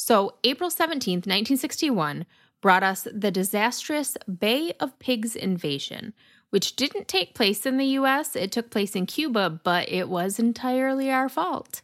So, 0.00 0.36
April 0.44 0.70
17th, 0.70 1.26
1961, 1.26 2.24
brought 2.62 2.84
us 2.84 3.08
the 3.12 3.32
disastrous 3.32 4.16
Bay 4.38 4.72
of 4.78 4.96
Pigs 5.00 5.34
invasion, 5.34 6.14
which 6.50 6.76
didn't 6.76 7.08
take 7.08 7.34
place 7.34 7.66
in 7.66 7.78
the 7.78 7.98
US. 7.98 8.36
It 8.36 8.52
took 8.52 8.70
place 8.70 8.94
in 8.94 9.06
Cuba, 9.06 9.50
but 9.50 9.88
it 9.88 10.08
was 10.08 10.38
entirely 10.38 11.10
our 11.10 11.28
fault. 11.28 11.82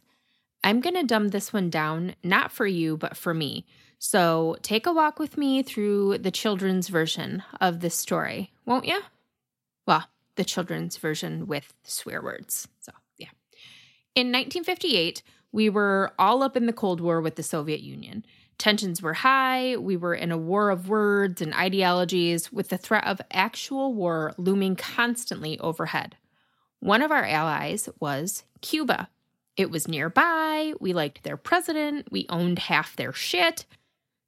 I'm 0.63 0.79
going 0.79 0.95
to 0.95 1.03
dumb 1.03 1.27
this 1.27 1.51
one 1.51 1.69
down, 1.69 2.15
not 2.23 2.53
for 2.53 2.65
you, 2.65 2.95
but 2.95 3.17
for 3.17 3.33
me. 3.33 3.65
So, 3.99 4.55
take 4.61 4.85
a 4.85 4.93
walk 4.93 5.19
with 5.19 5.37
me 5.37 5.61
through 5.61 6.19
the 6.19 6.31
children's 6.31 6.87
version 6.87 7.43
of 7.59 7.81
this 7.81 7.95
story, 7.95 8.53
won't 8.65 8.87
you? 8.87 9.01
Well, 9.85 10.05
the 10.35 10.45
children's 10.45 10.95
version 10.95 11.47
with 11.47 11.73
swear 11.83 12.21
words. 12.21 12.69
So, 12.79 12.93
yeah. 13.17 13.31
In 14.15 14.27
1958, 14.27 15.21
we 15.51 15.69
were 15.69 16.13
all 16.19 16.43
up 16.43 16.57
in 16.57 16.65
the 16.65 16.73
Cold 16.73 16.99
War 17.01 17.21
with 17.21 17.35
the 17.35 17.43
Soviet 17.43 17.81
Union. 17.81 18.25
Tensions 18.57 19.01
were 19.01 19.13
high. 19.13 19.75
We 19.77 19.97
were 19.97 20.15
in 20.15 20.31
a 20.31 20.37
war 20.37 20.69
of 20.69 20.87
words 20.87 21.41
and 21.41 21.53
ideologies 21.53 22.51
with 22.51 22.69
the 22.69 22.77
threat 22.77 23.05
of 23.05 23.21
actual 23.31 23.93
war 23.93 24.33
looming 24.37 24.75
constantly 24.75 25.59
overhead. 25.59 26.15
One 26.79 27.01
of 27.01 27.11
our 27.11 27.25
allies 27.25 27.89
was 27.99 28.43
Cuba. 28.61 29.09
It 29.57 29.71
was 29.71 29.87
nearby. 29.87 30.73
We 30.79 30.93
liked 30.93 31.23
their 31.23 31.37
president. 31.37 32.11
We 32.11 32.25
owned 32.29 32.59
half 32.59 32.95
their 32.95 33.13
shit. 33.13 33.65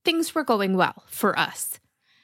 Things 0.04 0.34
were 0.34 0.44
going 0.44 0.76
well 0.78 1.04
for 1.08 1.38
us. 1.38 1.80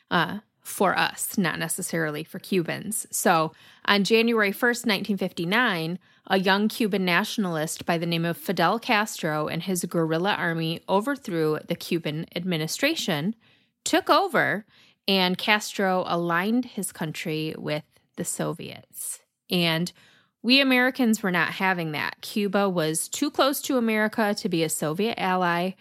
Uh, 0.10 0.39
for 0.63 0.97
us, 0.97 1.38
not 1.38 1.60
necessarily 1.60 2.23
for 2.23 2.39
Cubans. 2.39 3.06
So 3.12 3.52
on 3.86 4.04
January 4.06 4.52
1st, 4.52 4.86
1959, 4.88 5.99
a 6.28 6.39
young 6.39 6.69
Cuban 6.69 7.04
nationalist 7.04 7.86
by 7.86 7.97
the 7.97 8.06
name 8.06 8.23
of 8.23 8.38
Fidel 8.38 8.80
Castro 8.80 9.47
and 9.47 9.62
his 9.62 9.84
guerrilla 9.84 10.34
army 10.34 10.82
overthrew 10.88 11.60
the 11.67 11.76
Cuban 11.76 12.26
administration, 12.36 13.36
took 13.84 14.10
over, 14.10 14.65
and 15.06 15.38
Castro 15.38 16.06
aligned 16.08 16.63
his 16.65 16.93
country 16.93 17.54
with 17.58 17.84
the 18.15 18.23
Soviets. 18.23 19.19
And 19.49 19.91
we 20.41 20.62
Americans 20.62 21.21
were 21.21 21.32
not 21.32 21.49
having 21.49 21.91
that. 21.91 22.21
Cuba 22.21 22.69
was 22.69 23.10
too 23.10 23.30
close 23.30 23.62
to 23.63 23.78
America 23.78 24.34
to 24.36 24.49
be 24.49 24.63
a 24.63 24.69
Soviet 24.69 25.19
ally. 25.19 25.71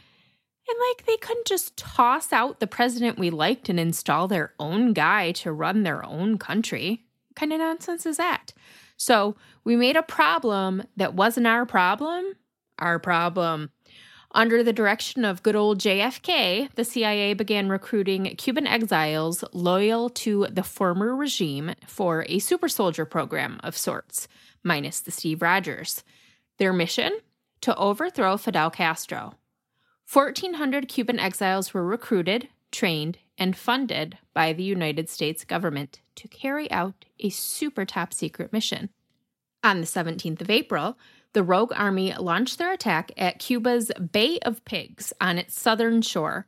And 0.69 0.79
like 0.89 1.07
they 1.07 1.17
couldn't 1.17 1.47
just 1.47 1.77
toss 1.77 2.33
out 2.33 2.61
the 2.61 2.67
president 2.67 3.19
we 3.19 3.31
liked 3.31 3.69
and 3.69 3.81
install 3.81 4.29
their 4.29 4.53
own 4.59 4.93
guy 4.93 5.33
to 5.33 5.53
run 5.53 5.83
their 5.83 6.05
own 6.05 6.39
country. 6.39 7.05
What 7.29 7.37
kind 7.37 7.53
of 7.53 7.59
nonsense 7.59 8.07
is 8.07 8.17
that? 8.17 8.53
So 8.97 9.37
we 9.65 9.75
made 9.75 9.97
a 9.97 10.03
problem 10.03 10.85
that 10.97 11.15
wasn't 11.15 11.47
our 11.47 11.67
problem, 11.67 12.35
our 12.79 12.99
problem. 12.99 13.71
Under 14.35 14.63
the 14.63 14.73
direction 14.73 15.25
of 15.25 15.43
good 15.43 15.57
old 15.57 15.79
JFK, 15.79 16.73
the 16.75 16.85
CIA 16.85 17.35
began 17.35 17.69
recruiting 17.69 18.25
Cuban 18.37 18.67
exiles 18.67 19.45
loyal 19.53 20.09
to 20.11 20.47
the 20.51 20.63
former 20.63 21.15
regime 21.15 21.75
for 21.87 22.25
a 22.29 22.39
super 22.39 22.69
soldier 22.69 23.05
program 23.05 23.61
of 23.63 23.77
sorts, 23.77 24.29
minus 24.63 25.01
the 25.01 25.11
Steve 25.11 25.43
Rogers. 25.43 26.03
Their 26.59 26.73
mission? 26.73 27.13
To 27.63 27.77
overthrow 27.77 28.37
Fidel 28.37 28.71
Castro. 28.71 29.35
1,400 30.11 30.89
Cuban 30.89 31.19
exiles 31.19 31.73
were 31.73 31.85
recruited, 31.85 32.49
trained, 32.71 33.19
and 33.39 33.57
funded 33.57 34.19
by 34.35 34.53
the 34.53 34.63
United 34.63 35.09
States 35.09 35.45
government 35.45 36.01
to 36.17 36.29
carry 36.29 36.71
out 36.71 37.05
a 37.19 37.31
super 37.31 37.85
top 37.85 38.13
secret 38.13 38.53
mission. 38.53 38.91
On 39.65 39.81
the 39.81 39.87
17th 39.87 40.41
of 40.41 40.51
April, 40.51 40.99
the 41.33 41.43
Rogue 41.43 41.73
Army 41.75 42.13
launched 42.15 42.59
their 42.59 42.73
attack 42.73 43.11
at 43.17 43.39
Cuba's 43.39 43.91
Bay 44.13 44.39
of 44.41 44.65
Pigs 44.65 45.13
on 45.21 45.39
its 45.39 45.59
southern 45.59 46.03
shore. 46.03 46.47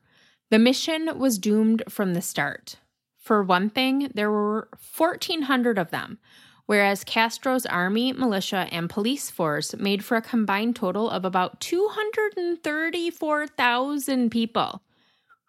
The 0.50 0.58
mission 0.58 1.18
was 1.18 1.38
doomed 1.38 1.82
from 1.88 2.14
the 2.14 2.22
start. 2.22 2.76
For 3.16 3.42
one 3.42 3.70
thing, 3.70 4.10
there 4.14 4.30
were 4.30 4.68
1,400 4.96 5.78
of 5.78 5.90
them, 5.90 6.18
whereas 6.66 7.04
Castro's 7.04 7.66
army, 7.66 8.12
militia, 8.12 8.68
and 8.70 8.90
police 8.90 9.30
force 9.30 9.74
made 9.76 10.04
for 10.04 10.16
a 10.16 10.22
combined 10.22 10.76
total 10.76 11.10
of 11.10 11.24
about 11.24 11.60
234,000 11.60 14.30
people. 14.30 14.82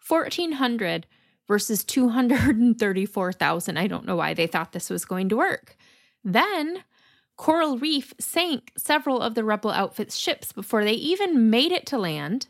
1,400 0.06 1.06
versus 1.48 1.84
234,000. 1.84 3.76
I 3.76 3.86
don't 3.86 4.06
know 4.06 4.16
why 4.16 4.34
they 4.34 4.46
thought 4.46 4.72
this 4.72 4.90
was 4.90 5.04
going 5.04 5.28
to 5.28 5.36
work. 5.36 5.76
Then, 6.24 6.84
Coral 7.36 7.78
Reef 7.78 8.14
sank 8.18 8.72
several 8.76 9.20
of 9.20 9.34
the 9.34 9.44
rebel 9.44 9.70
outfit's 9.70 10.16
ships 10.16 10.52
before 10.52 10.84
they 10.84 10.94
even 10.94 11.50
made 11.50 11.72
it 11.72 11.86
to 11.86 11.98
land. 11.98 12.48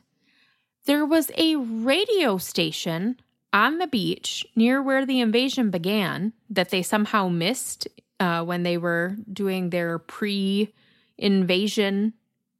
There 0.86 1.04
was 1.04 1.30
a 1.36 1.56
radio 1.56 2.38
station 2.38 3.20
on 3.52 3.78
the 3.78 3.86
beach 3.86 4.46
near 4.54 4.82
where 4.82 5.04
the 5.04 5.20
invasion 5.20 5.70
began 5.70 6.32
that 6.48 6.70
they 6.70 6.82
somehow 6.82 7.28
missed 7.28 7.88
uh, 8.20 8.44
when 8.44 8.62
they 8.62 8.78
were 8.78 9.16
doing 9.32 9.70
their 9.70 9.98
pre 9.98 10.72
invasion 11.18 12.14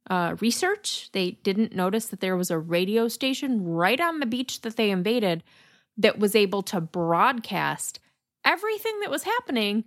uh, 0.09 0.35
research. 0.39 1.09
They 1.11 1.31
didn't 1.43 1.75
notice 1.75 2.07
that 2.07 2.21
there 2.21 2.37
was 2.37 2.51
a 2.51 2.57
radio 2.57 3.07
station 3.07 3.63
right 3.65 3.99
on 3.99 4.19
the 4.19 4.25
beach 4.25 4.61
that 4.61 4.77
they 4.77 4.89
invaded 4.89 5.43
that 5.97 6.19
was 6.19 6.35
able 6.35 6.61
to 6.63 6.79
broadcast 6.79 7.99
everything 8.45 8.99
that 9.01 9.11
was 9.11 9.23
happening 9.23 9.83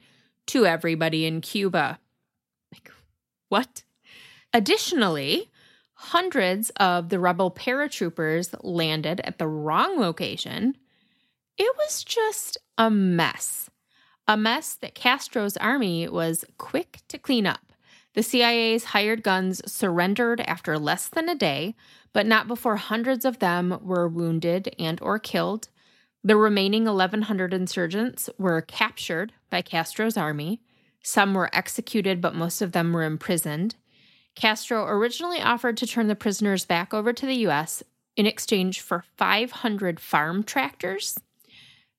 to 0.48 0.66
everybody 0.66 1.24
in 1.24 1.40
Cuba. 1.40 1.98
Like, 2.72 2.90
what? 3.48 3.84
Additionally, 4.52 5.50
hundreds 5.94 6.70
of 6.70 7.08
the 7.08 7.18
rebel 7.18 7.50
paratroopers 7.50 8.54
landed 8.62 9.20
at 9.22 9.38
the 9.38 9.46
wrong 9.46 9.98
location. 9.98 10.76
It 11.56 11.74
was 11.76 12.04
just 12.04 12.58
a 12.76 12.90
mess. 12.90 13.69
A 14.30 14.36
mess 14.36 14.74
that 14.74 14.94
Castro's 14.94 15.56
army 15.56 16.06
was 16.08 16.44
quick 16.56 17.00
to 17.08 17.18
clean 17.18 17.48
up. 17.48 17.72
The 18.14 18.22
CIA's 18.22 18.84
hired 18.84 19.24
guns 19.24 19.60
surrendered 19.66 20.40
after 20.42 20.78
less 20.78 21.08
than 21.08 21.28
a 21.28 21.34
day, 21.34 21.74
but 22.12 22.28
not 22.28 22.46
before 22.46 22.76
hundreds 22.76 23.24
of 23.24 23.40
them 23.40 23.80
were 23.82 24.06
wounded 24.06 24.72
and 24.78 25.00
or 25.02 25.18
killed. 25.18 25.68
The 26.22 26.36
remaining 26.36 26.84
1100 26.84 27.52
insurgents 27.52 28.30
were 28.38 28.60
captured 28.60 29.32
by 29.50 29.62
Castro's 29.62 30.16
army. 30.16 30.60
Some 31.02 31.34
were 31.34 31.50
executed, 31.52 32.20
but 32.20 32.36
most 32.36 32.62
of 32.62 32.70
them 32.70 32.92
were 32.92 33.02
imprisoned. 33.02 33.74
Castro 34.36 34.84
originally 34.84 35.40
offered 35.40 35.76
to 35.78 35.88
turn 35.88 36.06
the 36.06 36.14
prisoners 36.14 36.64
back 36.64 36.94
over 36.94 37.12
to 37.12 37.26
the 37.26 37.48
US 37.48 37.82
in 38.14 38.26
exchange 38.26 38.80
for 38.80 39.02
500 39.16 39.98
farm 39.98 40.44
tractors. 40.44 41.18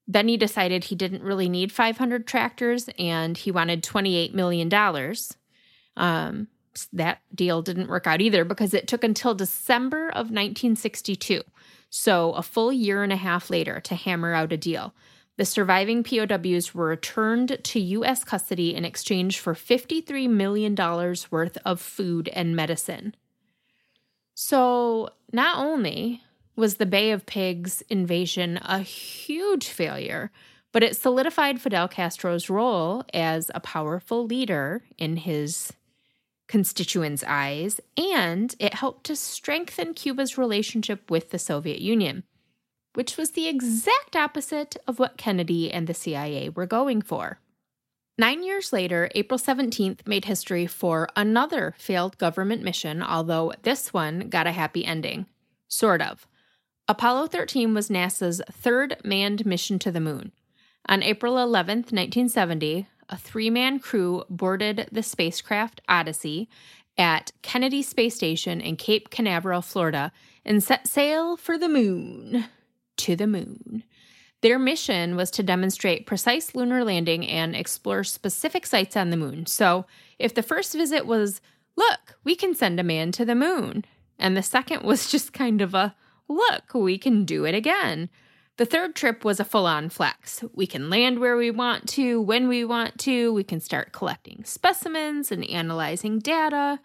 He 0.07 0.37
decided 0.37 0.85
he 0.85 0.95
didn't 0.95 1.23
really 1.23 1.49
need 1.49 1.71
500 1.71 2.27
tractors 2.27 2.89
and 2.97 3.37
he 3.37 3.51
wanted 3.51 3.83
$28 3.83 4.33
million. 4.33 4.69
Um, 5.97 6.47
that 6.93 7.21
deal 7.33 7.61
didn't 7.61 7.89
work 7.89 8.07
out 8.07 8.21
either 8.21 8.45
because 8.45 8.73
it 8.73 8.87
took 8.87 9.03
until 9.03 9.35
December 9.35 10.07
of 10.09 10.31
1962, 10.31 11.41
so 11.89 12.31
a 12.33 12.41
full 12.41 12.71
year 12.71 13.03
and 13.03 13.11
a 13.11 13.17
half 13.17 13.49
later, 13.49 13.79
to 13.81 13.95
hammer 13.95 14.33
out 14.33 14.53
a 14.53 14.57
deal. 14.57 14.93
The 15.37 15.45
surviving 15.45 16.03
POWs 16.03 16.75
were 16.75 16.87
returned 16.87 17.57
to 17.63 17.79
U.S. 17.79 18.23
custody 18.23 18.75
in 18.75 18.85
exchange 18.85 19.39
for 19.39 19.53
$53 19.53 20.29
million 20.29 20.75
worth 21.31 21.57
of 21.65 21.81
food 21.81 22.29
and 22.29 22.55
medicine. 22.55 23.15
So, 24.33 25.09
not 25.31 25.57
only 25.57 26.21
was 26.55 26.75
the 26.75 26.85
Bay 26.85 27.11
of 27.11 27.25
Pigs 27.25 27.81
invasion 27.89 28.57
a 28.63 28.79
huge 28.79 29.67
failure, 29.67 30.31
but 30.71 30.83
it 30.83 30.95
solidified 30.95 31.61
Fidel 31.61 31.87
Castro's 31.87 32.49
role 32.49 33.03
as 33.13 33.51
a 33.53 33.59
powerful 33.59 34.25
leader 34.25 34.83
in 34.97 35.17
his 35.17 35.73
constituents' 36.47 37.23
eyes, 37.25 37.79
and 37.97 38.55
it 38.59 38.73
helped 38.73 39.05
to 39.05 39.15
strengthen 39.15 39.93
Cuba's 39.93 40.37
relationship 40.37 41.09
with 41.09 41.29
the 41.29 41.39
Soviet 41.39 41.79
Union, 41.79 42.23
which 42.93 43.15
was 43.15 43.31
the 43.31 43.47
exact 43.47 44.15
opposite 44.15 44.75
of 44.85 44.99
what 44.99 45.17
Kennedy 45.17 45.71
and 45.71 45.87
the 45.87 45.93
CIA 45.93 46.49
were 46.49 46.65
going 46.65 47.01
for. 47.01 47.39
Nine 48.17 48.43
years 48.43 48.73
later, 48.73 49.09
April 49.15 49.39
17th 49.39 50.05
made 50.05 50.25
history 50.25 50.67
for 50.67 51.07
another 51.15 51.73
failed 51.77 52.17
government 52.17 52.61
mission, 52.61 53.01
although 53.01 53.53
this 53.63 53.93
one 53.93 54.29
got 54.29 54.45
a 54.45 54.51
happy 54.51 54.85
ending. 54.85 55.25
Sort 55.69 56.01
of. 56.01 56.27
Apollo 56.91 57.27
13 57.27 57.73
was 57.73 57.87
NASA's 57.87 58.41
third 58.51 58.97
manned 59.01 59.45
mission 59.45 59.79
to 59.79 59.93
the 59.93 60.01
moon. 60.01 60.33
On 60.89 61.01
April 61.01 61.37
11, 61.37 61.77
1970, 61.83 62.85
a 63.07 63.17
three 63.17 63.49
man 63.49 63.79
crew 63.79 64.25
boarded 64.29 64.89
the 64.91 65.01
spacecraft 65.01 65.79
Odyssey 65.87 66.49
at 66.97 67.31
Kennedy 67.41 67.81
Space 67.81 68.15
Station 68.15 68.59
in 68.59 68.75
Cape 68.75 69.09
Canaveral, 69.09 69.61
Florida, 69.61 70.11
and 70.43 70.61
set 70.61 70.85
sail 70.85 71.37
for 71.37 71.57
the 71.57 71.69
moon. 71.69 72.43
To 72.97 73.15
the 73.15 73.25
moon. 73.25 73.85
Their 74.41 74.59
mission 74.59 75.15
was 75.15 75.31
to 75.31 75.43
demonstrate 75.43 76.05
precise 76.05 76.53
lunar 76.55 76.83
landing 76.83 77.25
and 77.25 77.55
explore 77.55 78.03
specific 78.03 78.65
sites 78.65 78.97
on 78.97 79.11
the 79.11 79.17
moon. 79.17 79.45
So, 79.45 79.85
if 80.19 80.33
the 80.33 80.43
first 80.43 80.73
visit 80.73 81.05
was, 81.05 81.39
look, 81.77 82.17
we 82.25 82.35
can 82.35 82.53
send 82.53 82.81
a 82.81 82.83
man 82.83 83.13
to 83.13 83.23
the 83.23 83.33
moon, 83.33 83.85
and 84.19 84.35
the 84.35 84.43
second 84.43 84.83
was 84.83 85.07
just 85.09 85.31
kind 85.31 85.61
of 85.61 85.73
a, 85.73 85.95
look, 86.27 86.73
we 86.73 86.97
can 86.97 87.25
do 87.25 87.45
it 87.45 87.55
again, 87.55 88.09
the 88.57 88.65
third 88.65 88.95
trip 88.95 89.25
was 89.25 89.39
a 89.39 89.43
full 89.43 89.65
on 89.65 89.89
flex. 89.89 90.43
We 90.53 90.67
can 90.67 90.89
land 90.89 91.19
where 91.19 91.35
we 91.35 91.49
want 91.49 91.87
to, 91.89 92.21
when 92.21 92.47
we 92.47 92.63
want 92.63 92.99
to, 92.99 93.33
we 93.33 93.43
can 93.43 93.59
start 93.59 93.91
collecting 93.91 94.43
specimens 94.43 95.31
and 95.31 95.43
analyzing 95.49 96.19
data. 96.19 96.79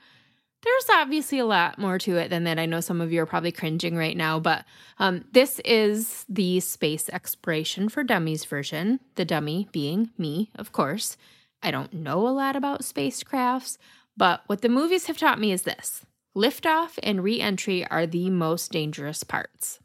There's 0.62 0.86
obviously 0.90 1.38
a 1.38 1.44
lot 1.44 1.78
more 1.78 1.98
to 1.98 2.16
it 2.16 2.30
than 2.30 2.44
that. 2.44 2.58
I 2.58 2.66
know 2.66 2.80
some 2.80 3.00
of 3.00 3.12
you 3.12 3.20
are 3.20 3.26
probably 3.26 3.52
cringing 3.52 3.96
right 3.96 4.16
now, 4.16 4.40
but 4.40 4.64
um, 4.98 5.26
this 5.32 5.60
is 5.66 6.24
the 6.28 6.60
space 6.60 7.08
exploration 7.10 7.88
for 7.88 8.02
dummies 8.02 8.44
version, 8.44 8.98
the 9.16 9.24
dummy 9.24 9.68
being 9.70 10.10
me, 10.16 10.50
of 10.54 10.72
course. 10.72 11.16
I 11.62 11.70
don't 11.70 11.92
know 11.92 12.26
a 12.26 12.30
lot 12.30 12.56
about 12.56 12.82
spacecrafts, 12.82 13.76
but 14.16 14.42
what 14.46 14.62
the 14.62 14.68
movies 14.68 15.06
have 15.06 15.18
taught 15.18 15.38
me 15.38 15.52
is 15.52 15.62
this 15.62 16.06
liftoff 16.36 16.98
and 17.02 17.24
re 17.24 17.40
entry 17.40 17.86
are 17.86 18.06
the 18.06 18.28
most 18.30 18.70
dangerous 18.70 19.24
parts. 19.24 19.80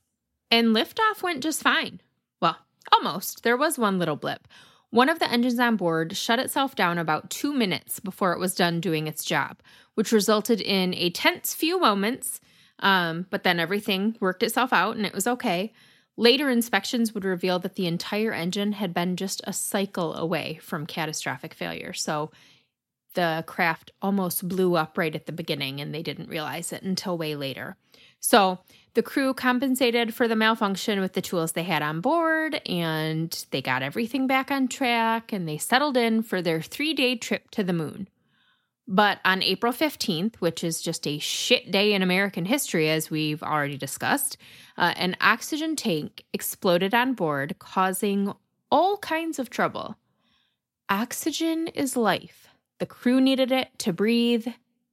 And 0.52 0.76
liftoff 0.76 1.24
went 1.24 1.42
just 1.42 1.64
fine. 1.64 2.02
Well, 2.42 2.58
almost. 2.92 3.44
There 3.44 3.56
was 3.56 3.80
one 3.80 3.98
little 3.98 4.18
blip. 4.18 4.48
One 4.90 5.08
of 5.08 5.20
the 5.20 5.32
engines 5.32 5.60
on 5.60 5.78
board 5.78 6.18
shut 6.18 6.40
itself 6.40 6.76
down 6.76 6.98
about 6.98 7.30
two 7.30 7.54
minutes 7.54 8.02
before 8.02 8.34
it 8.34 8.40
was 8.40 8.54
done 8.54 8.82
doing 8.82 9.08
its 9.08 9.24
job, 9.24 9.62
which 9.96 10.12
resulted 10.12 10.60
in 10.60 10.94
a 10.96 11.10
tense 11.12 11.54
few 11.54 11.80
moments. 11.80 12.42
Um, 12.80 13.28
but 13.30 13.44
then 13.44 13.60
everything 13.60 14.18
worked 14.20 14.44
itself 14.44 14.74
out 14.74 14.98
and 14.98 15.06
it 15.06 15.14
was 15.14 15.28
okay. 15.28 15.72
Later 16.18 16.50
inspections 16.50 17.14
would 17.14 17.24
reveal 17.24 17.60
that 17.60 17.76
the 17.76 17.88
entire 17.88 18.34
engine 18.34 18.74
had 18.74 18.94
been 18.94 19.16
just 19.16 19.40
a 19.46 19.54
cycle 19.54 20.14
away 20.16 20.60
from 20.62 20.86
catastrophic 20.86 21.54
failure. 21.54 21.94
So 21.94 22.32
the 23.14 23.44
craft 23.48 23.92
almost 24.02 24.48
blew 24.48 24.76
up 24.76 24.98
right 24.98 25.16
at 25.16 25.26
the 25.26 25.32
beginning 25.32 25.80
and 25.80 25.94
they 25.94 26.04
didn't 26.04 26.30
realize 26.30 26.72
it 26.72 26.84
until 26.84 27.18
way 27.18 27.36
later. 27.36 27.78
So 28.20 28.60
the 28.94 29.04
crew 29.04 29.34
compensated 29.34 30.14
for 30.14 30.28
the 30.28 30.36
malfunction 30.36 31.00
with 31.00 31.14
the 31.14 31.22
tools 31.22 31.54
they 31.54 31.64
had 31.64 31.82
on 31.82 32.02
board 32.02 32.62
and 32.68 33.46
they 33.52 33.62
got 33.62 33.84
everything 33.84 34.28
back 34.28 34.52
on 34.52 34.68
track 34.68 35.34
and 35.34 35.48
they 35.48 35.58
settled 35.58 35.98
in 35.98 36.22
for 36.22 36.42
their 36.42 36.62
three 36.62 36.94
day 36.94 37.16
trip 37.16 37.50
to 37.52 37.64
the 37.64 37.74
moon. 37.74 38.08
But 38.88 39.20
on 39.24 39.42
April 39.42 39.72
15th, 39.72 40.36
which 40.38 40.64
is 40.64 40.82
just 40.82 41.08
a 41.08 41.20
shit 41.20 41.72
day 41.72 41.94
in 41.94 42.02
American 42.02 42.46
history, 42.46 42.90
as 42.90 43.10
we've 43.10 43.42
already 43.42 43.78
discussed, 43.78 44.38
uh, 44.78 44.94
an 44.98 45.16
oxygen 45.22 45.76
tank 45.76 46.24
exploded 46.34 46.94
on 46.94 47.14
board, 47.14 47.56
causing 47.58 48.34
all 48.70 48.98
kinds 48.98 49.40
of 49.40 49.50
trouble. 49.50 49.96
Oxygen 50.90 51.68
is 51.68 51.96
life. 51.96 52.50
The 52.82 52.88
crew 52.88 53.22
needed 53.22 53.52
it 53.52 53.78
to 53.78 53.94
breathe 53.94 54.48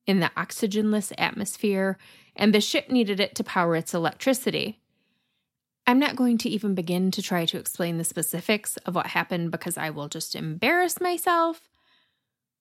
in 0.07 0.21
the 0.21 0.31
oxygenless 0.37 1.11
atmosphere, 1.17 1.97
and 2.37 2.55
the 2.55 2.61
ship 2.61 2.91
needed 2.91 3.19
it 3.19 3.35
to 3.37 3.43
power 3.43 3.75
its 3.77 3.95
electricity. 3.95 4.79
I'm 5.87 5.99
not 5.99 6.15
going 6.15 6.37
to 6.39 6.51
even 6.51 6.75
begin 6.75 7.11
to 7.13 7.23
try 7.23 7.47
to 7.47 7.57
explain 7.57 7.97
the 7.97 8.05
specifics 8.05 8.77
of 8.85 8.95
what 8.95 9.07
happened 9.07 9.53
because 9.53 9.79
I 9.79 9.89
will 9.89 10.09
just 10.09 10.37
embarrass 10.37 11.01
myself, 11.01 11.63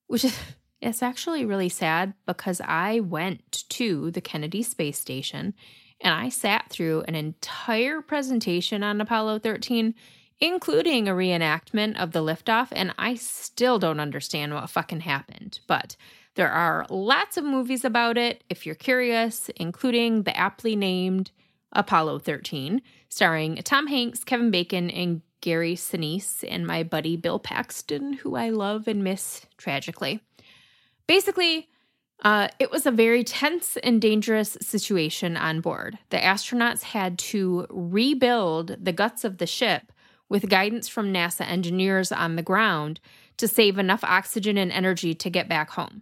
which 0.07 0.23
is 0.23 0.39
it's 0.81 1.03
actually 1.03 1.43
really 1.43 1.67
sad 1.67 2.13
because 2.25 2.61
I 2.63 3.01
went 3.01 3.67
to 3.71 4.11
the 4.11 4.21
Kennedy 4.21 4.63
Space 4.63 4.97
Station 4.97 5.53
and 5.99 6.13
I 6.13 6.29
sat 6.29 6.69
through 6.69 7.01
an 7.01 7.15
entire 7.15 8.01
presentation 8.01 8.81
on 8.81 9.01
Apollo 9.01 9.39
13, 9.39 9.93
including 10.39 11.07
a 11.07 11.13
reenactment 11.13 11.99
of 12.01 12.11
the 12.11 12.21
liftoff, 12.21 12.67
and 12.71 12.93
I 12.97 13.15
still 13.15 13.79
don't 13.79 13.99
understand 13.99 14.53
what 14.53 14.69
fucking 14.69 15.01
happened. 15.01 15.59
But 15.67 15.95
there 16.35 16.51
are 16.51 16.85
lots 16.89 17.37
of 17.37 17.43
movies 17.43 17.83
about 17.83 18.17
it 18.17 18.43
if 18.49 18.65
you're 18.65 18.75
curious, 18.75 19.49
including 19.55 20.23
the 20.23 20.37
aptly 20.37 20.75
named 20.75 21.31
Apollo 21.71 22.19
13, 22.19 22.81
starring 23.09 23.55
Tom 23.57 23.87
Hanks, 23.87 24.23
Kevin 24.23 24.51
Bacon, 24.51 24.89
and 24.89 25.21
Gary 25.41 25.75
Sinise, 25.75 26.43
and 26.47 26.65
my 26.65 26.83
buddy 26.83 27.15
Bill 27.15 27.39
Paxton, 27.39 28.13
who 28.13 28.35
I 28.35 28.49
love 28.49 28.87
and 28.87 29.03
miss 29.03 29.45
tragically. 29.57 30.21
Basically, 31.07 31.69
uh, 32.23 32.47
it 32.59 32.71
was 32.71 32.85
a 32.85 32.91
very 32.91 33.23
tense 33.23 33.77
and 33.77 34.01
dangerous 34.01 34.57
situation 34.61 35.37
on 35.37 35.61
board. 35.61 35.97
The 36.09 36.17
astronauts 36.17 36.83
had 36.83 37.17
to 37.19 37.67
rebuild 37.69 38.77
the 38.83 38.91
guts 38.91 39.23
of 39.23 39.37
the 39.37 39.47
ship 39.47 39.91
with 40.29 40.49
guidance 40.49 40.87
from 40.87 41.13
NASA 41.13 41.47
engineers 41.47 42.11
on 42.11 42.35
the 42.35 42.41
ground 42.41 42.99
to 43.37 43.47
save 43.47 43.77
enough 43.77 44.03
oxygen 44.03 44.57
and 44.57 44.71
energy 44.71 45.13
to 45.13 45.29
get 45.29 45.47
back 45.47 45.71
home. 45.71 46.01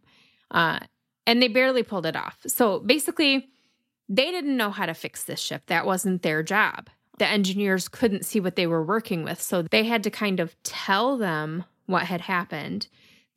Uh, 0.52 0.80
and 1.28 1.42
they 1.42 1.48
barely 1.48 1.84
pulled 1.84 2.06
it 2.06 2.16
off. 2.16 2.38
So 2.48 2.80
basically, 2.80 3.50
they 4.08 4.32
didn't 4.32 4.58
know 4.58 4.70
how 4.70 4.86
to 4.86 4.94
fix 4.94 5.24
this 5.24 5.40
ship. 5.40 5.64
That 5.68 5.86
wasn't 5.86 6.22
their 6.22 6.44
job. 6.44 6.90
The 7.18 7.28
engineers 7.28 7.88
couldn't 7.88 8.26
see 8.26 8.40
what 8.40 8.56
they 8.56 8.68
were 8.68 8.84
working 8.84 9.24
with. 9.24 9.42
So 9.42 9.64
they 9.64 9.84
had 9.84 10.04
to 10.04 10.12
kind 10.12 10.40
of 10.40 10.56
tell 10.64 11.18
them 11.18 11.64
what 11.86 12.04
had 12.04 12.22
happened. 12.22 12.88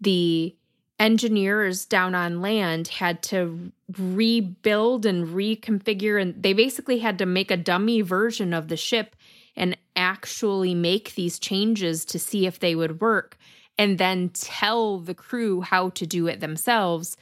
The 0.00 0.54
engineers 0.98 1.84
down 1.84 2.14
on 2.14 2.40
land 2.40 2.88
had 2.88 3.22
to 3.22 3.72
rebuild 3.98 5.06
and 5.06 5.28
reconfigure 5.28 6.20
and 6.20 6.42
they 6.42 6.52
basically 6.52 6.98
had 6.98 7.18
to 7.18 7.26
make 7.26 7.50
a 7.50 7.56
dummy 7.56 8.00
version 8.00 8.52
of 8.52 8.66
the 8.68 8.76
ship 8.76 9.14
and 9.54 9.76
actually 9.98 10.74
make 10.74 11.14
these 11.14 11.38
changes 11.38 12.06
to 12.06 12.18
see 12.18 12.46
if 12.46 12.58
they 12.58 12.74
would 12.74 13.00
work 13.00 13.36
and 13.76 13.98
then 13.98 14.30
tell 14.30 14.98
the 14.98 15.14
crew 15.14 15.60
how 15.60 15.90
to 15.90 16.06
do 16.06 16.26
it 16.26 16.40
themselves 16.40 17.16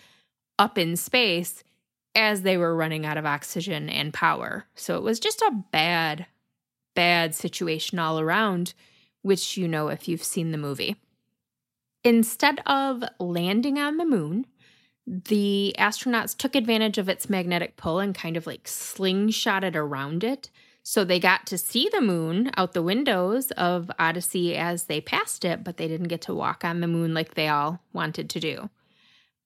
up 0.59 0.79
in 0.79 0.97
space 0.97 1.65
as 2.15 2.43
they 2.43 2.57
were 2.57 2.77
running 2.77 3.05
out 3.05 3.19
of 3.19 3.27
oxygen 3.27 3.89
and 3.89 4.15
power. 4.15 4.67
So 4.75 4.97
it 4.97 5.03
was 5.03 5.19
just 5.19 5.43
a 5.43 5.65
bad 5.73 6.27
bad 6.95 7.35
situation 7.35 7.99
all 7.99 8.19
around, 8.19 8.73
which 9.23 9.57
you 9.57 9.69
know 9.69 9.89
if 9.89 10.09
you've 10.09 10.25
seen 10.25 10.51
the 10.51 10.59
movie. 10.59 10.97
Instead 12.03 12.61
of 12.67 13.05
landing 13.21 13.79
on 13.79 13.99
the 13.99 14.07
moon, 14.07 14.47
the 15.07 15.75
astronauts 15.79 16.37
took 16.37 16.55
advantage 16.55 16.99
of 16.99 17.09
its 17.09 17.29
magnetic 17.29 17.77
pull 17.77 18.01
and 18.01 18.15
kind 18.15 18.37
of 18.37 18.47
like 18.47 18.65
slingshotted 18.65 19.77
around 19.77 20.25
it. 20.25 20.51
So 20.89 21.03
they 21.03 21.19
got 21.19 21.47
to 21.47 21.59
see 21.59 21.89
the 21.89 22.01
moon 22.01 22.53
out 22.57 22.73
the 22.73 22.81
windows 22.81 23.51
of 23.51 23.91
Odyssey 23.99 24.57
as 24.57 24.85
they 24.85 25.01
passed 25.01 25.45
it, 25.45 25.65
but 25.65 25.79
they 25.79 25.89
didn't 25.89 26.07
get 26.07 26.21
to 26.23 26.33
walk 26.33 26.65
on 26.65 26.79
the 26.79 26.87
moon 26.87 27.13
like 27.13 27.35
they 27.35 27.49
all 27.49 27.81
wanted 27.93 28.31
to 28.31 28.39
do. 28.39 28.71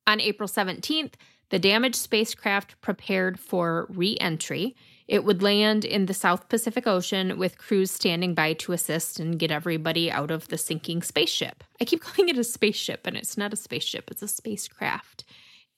On 0.06 0.20
April 0.20 0.46
17th, 0.46 1.14
the 1.48 1.58
damaged 1.58 1.96
spacecraft 1.96 2.78
prepared 2.82 3.40
for 3.40 3.86
re 3.88 4.18
entry 4.20 4.76
it 5.08 5.24
would 5.24 5.42
land 5.42 5.86
in 5.86 6.04
the 6.04 6.14
South 6.14 6.50
Pacific 6.50 6.86
Ocean 6.86 7.38
with 7.38 7.56
crews 7.56 7.90
standing 7.90 8.34
by 8.34 8.52
to 8.52 8.72
assist 8.72 9.18
and 9.18 9.38
get 9.38 9.50
everybody 9.50 10.08
out 10.10 10.30
of 10.30 10.46
the 10.48 10.58
sinking 10.58 11.00
spaceship. 11.00 11.64
I 11.80 11.86
keep 11.86 12.00
calling 12.02 12.28
it 12.28 12.36
a 12.36 12.44
spaceship, 12.44 13.06
and 13.06 13.16
it's 13.16 13.38
not 13.38 13.54
a 13.54 13.56
spaceship, 13.56 14.10
it's 14.10 14.22
a 14.22 14.28
spacecraft. 14.28 15.24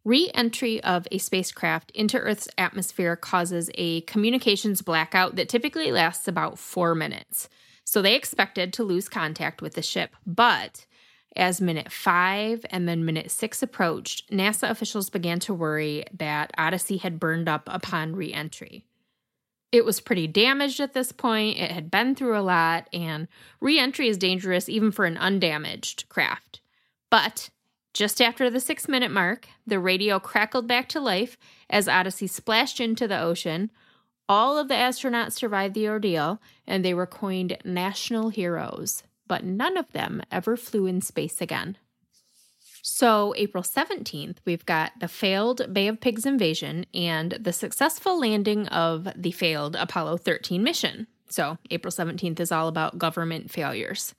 Re 0.05 0.31
entry 0.35 0.83
of 0.83 1.07
a 1.13 1.19
spacecraft 1.19 1.93
into 1.93 2.19
Earth's 2.19 2.49
atmosphere 2.59 3.15
causes 3.15 3.71
a 3.75 4.01
communications 4.03 4.83
blackout 4.83 5.37
that 5.37 5.49
typically 5.49 5.93
lasts 5.93 6.27
about 6.27 6.59
four 6.59 6.95
minutes. 6.95 7.49
So 7.85 8.03
they 8.03 8.15
expected 8.15 8.73
to 8.73 8.85
lose 8.85 9.09
contact 9.09 9.63
with 9.63 9.75
the 9.75 9.83
ship, 9.83 10.17
but 10.27 10.87
as 11.37 11.61
minute 11.61 11.91
five 11.91 12.65
and 12.71 12.89
then 12.89 13.05
minute 13.05 13.31
six 13.31 13.63
approached, 13.63 14.31
NASA 14.31 14.69
officials 14.69 15.09
began 15.09 15.39
to 15.41 15.55
worry 15.55 16.05
that 16.13 16.53
Odyssey 16.59 16.99
had 16.99 17.21
burned 17.21 17.49
up 17.49 17.63
upon 17.67 18.15
re 18.17 18.33
entry. 18.33 18.85
It 19.71 19.85
was 19.85 20.01
pretty 20.01 20.27
damaged 20.27 20.81
at 20.81 20.93
this 20.93 21.13
point. 21.13 21.59
It 21.59 21.71
had 21.71 21.91
been 21.91 22.15
through 22.15 22.39
a 22.39 22.43
lot, 22.43 22.89
and 22.93 23.29
re 23.61 23.79
entry 23.79 24.09
is 24.09 24.19
dangerous 24.19 24.69
even 24.69 24.91
for 24.91 25.07
an 25.07 25.17
undamaged 25.17 26.09
craft. 26.09 26.61
But 27.11 27.51
just 27.93 28.23
after 28.23 28.49
the 28.49 28.61
six 28.61 28.89
minute 28.89 29.11
mark, 29.11 29.49
the 29.67 29.79
radio 29.79 30.19
crackled 30.19 30.67
back 30.67 30.89
to 30.91 31.01
life 31.01 31.37
as 31.69 31.89
Odyssey 31.89 32.27
splashed 32.27 32.81
into 32.81 33.07
the 33.07 33.21
ocean. 33.21 33.71
All 34.29 34.57
of 34.57 34.69
the 34.69 34.75
astronauts 34.75 35.33
survived 35.33 35.75
the 35.75 35.89
ordeal, 35.89 36.41
and 36.67 36.85
they 36.85 36.95
were 36.95 37.07
coined 37.07 37.59
national 37.65 38.31
heroes, 38.31 39.03
but 39.27 39.45
none 39.45 39.77
of 39.77 39.93
them 39.93 40.23
ever 40.31 40.57
flew 40.57 40.87
in 40.87 41.01
space 41.01 41.41
again. 41.41 41.77
So, 42.85 43.33
April 43.37 43.63
17th, 43.63 44.39
we've 44.45 44.67
got 44.67 44.93
the 44.99 45.07
failed 45.07 45.73
Bay 45.73 45.87
of 45.87 46.01
Pigs 46.01 46.27
invasion 46.27 46.85
and 46.93 47.33
the 47.33 47.53
successful 47.53 48.19
landing 48.19 48.67
of 48.69 49.07
the 49.15 49.31
failed 49.31 49.77
Apollo 49.77 50.19
13 50.19 50.65
mission. 50.65 51.07
So, 51.29 51.59
April 51.71 51.93
17th 51.93 52.41
is 52.41 52.51
all 52.51 52.67
about 52.67 52.99
government 52.99 53.53
failures. 53.53 54.15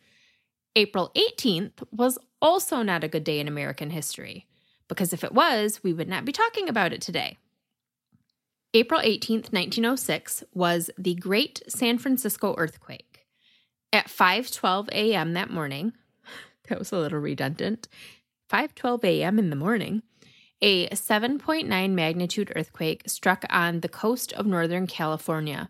April 0.75 1.11
18th 1.15 1.83
was 1.91 2.17
also 2.41 2.81
not 2.81 3.03
a 3.03 3.07
good 3.07 3.23
day 3.23 3.39
in 3.39 3.47
American 3.47 3.91
history, 3.91 4.47
because 4.87 5.13
if 5.13 5.23
it 5.23 5.33
was, 5.33 5.83
we 5.83 5.93
would 5.93 6.09
not 6.09 6.25
be 6.25 6.31
talking 6.31 6.67
about 6.67 6.91
it 6.91 7.01
today. 7.01 7.37
April 8.73 8.99
18th, 9.01 9.53
1906 9.53 10.43
was 10.53 10.89
the 10.97 11.13
Great 11.13 11.61
San 11.67 11.99
Francisco 11.99 12.55
earthquake. 12.57 13.27
At 13.91 14.07
5:12 14.07 14.89
a.m. 14.91 15.33
that 15.33 15.51
morning, 15.51 15.93
that 16.67 16.79
was 16.79 16.91
a 16.91 16.97
little 16.97 17.19
redundant. 17.19 17.87
5:12 18.51 19.03
a.m. 19.03 19.37
in 19.37 19.51
the 19.51 19.55
morning, 19.55 20.01
a 20.59 20.89
7.9 20.89 21.91
magnitude 21.91 22.51
earthquake 22.55 23.03
struck 23.05 23.45
on 23.51 23.81
the 23.81 23.89
coast 23.89 24.33
of 24.33 24.47
northern 24.47 24.87
California. 24.87 25.69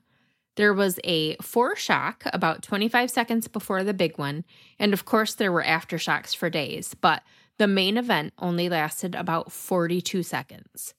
There 0.55 0.73
was 0.73 0.99
a 1.03 1.35
foreshock 1.37 2.29
about 2.31 2.61
25 2.61 3.09
seconds 3.09 3.47
before 3.47 3.83
the 3.83 3.93
big 3.93 4.17
one, 4.17 4.45
and 4.77 4.93
of 4.93 5.05
course 5.05 5.33
there 5.33 5.51
were 5.51 5.63
aftershocks 5.63 6.35
for 6.35 6.49
days, 6.49 6.93
but 6.93 7.23
the 7.57 7.67
main 7.67 7.97
event 7.97 8.33
only 8.37 8.69
lasted 8.69 9.15
about 9.15 9.51
42 9.51 10.23
seconds. 10.23 10.93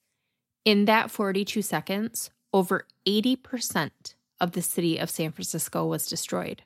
In 0.64 0.86
that 0.86 1.10
42 1.10 1.62
seconds, 1.62 2.30
over 2.52 2.86
80% 3.06 3.90
of 4.40 4.52
the 4.52 4.62
city 4.62 4.98
of 4.98 5.10
San 5.10 5.32
Francisco 5.32 5.86
was 5.86 6.08
destroyed. 6.08 6.62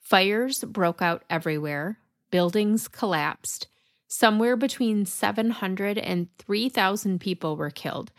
Fires 0.00 0.64
broke 0.64 1.02
out 1.02 1.24
everywhere, 1.28 1.98
buildings 2.30 2.88
collapsed, 2.88 3.68
somewhere 4.08 4.56
between 4.56 5.04
700 5.06 5.98
and 5.98 6.28
3,000 6.38 7.20
people 7.20 7.56
were 7.56 7.70
killed. 7.70 8.12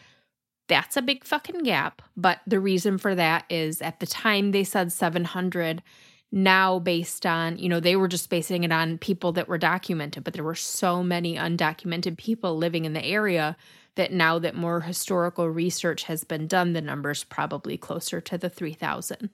That's 0.67 0.97
a 0.97 1.01
big 1.01 1.23
fucking 1.23 1.63
gap. 1.63 2.01
But 2.15 2.39
the 2.45 2.59
reason 2.59 2.97
for 2.97 3.15
that 3.15 3.45
is 3.49 3.81
at 3.81 3.99
the 3.99 4.07
time 4.07 4.51
they 4.51 4.63
said 4.63 4.91
700. 4.91 5.81
Now, 6.29 6.79
based 6.79 7.25
on, 7.25 7.57
you 7.57 7.69
know, 7.69 7.79
they 7.79 7.95
were 7.95 8.09
just 8.09 8.29
basing 8.29 8.65
it 8.65 8.71
on 8.71 8.97
people 8.97 9.31
that 9.33 9.47
were 9.47 9.57
documented, 9.57 10.25
but 10.25 10.33
there 10.33 10.43
were 10.43 10.55
so 10.55 11.01
many 11.01 11.35
undocumented 11.35 12.17
people 12.17 12.57
living 12.57 12.83
in 12.83 12.91
the 12.91 13.05
area 13.05 13.55
that 13.95 14.11
now 14.11 14.37
that 14.37 14.53
more 14.53 14.81
historical 14.81 15.49
research 15.49 16.03
has 16.03 16.23
been 16.23 16.45
done, 16.45 16.73
the 16.73 16.81
number's 16.81 17.23
probably 17.23 17.77
closer 17.77 18.19
to 18.21 18.37
the 18.37 18.49
3,000. 18.49 19.29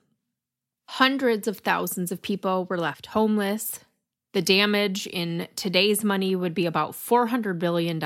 Hundreds 0.88 1.48
of 1.48 1.58
thousands 1.58 2.12
of 2.12 2.22
people 2.22 2.64
were 2.66 2.78
left 2.78 3.06
homeless. 3.06 3.80
The 4.32 4.42
damage 4.42 5.06
in 5.06 5.48
today's 5.56 6.04
money 6.04 6.36
would 6.36 6.54
be 6.54 6.66
about 6.66 6.92
$400 6.92 7.58
billion. 7.58 7.98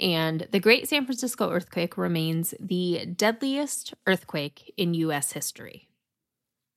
And 0.00 0.48
the 0.50 0.60
Great 0.60 0.88
San 0.88 1.06
Francisco 1.06 1.50
earthquake 1.50 1.96
remains 1.96 2.54
the 2.58 3.06
deadliest 3.06 3.94
earthquake 4.06 4.72
in 4.76 4.94
U.S. 4.94 5.32
history. 5.32 5.88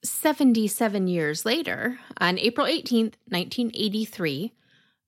77 0.03 1.07
years 1.07 1.45
later, 1.45 1.99
on 2.19 2.37
April 2.37 2.67
18, 2.67 3.05
1983, 3.27 4.53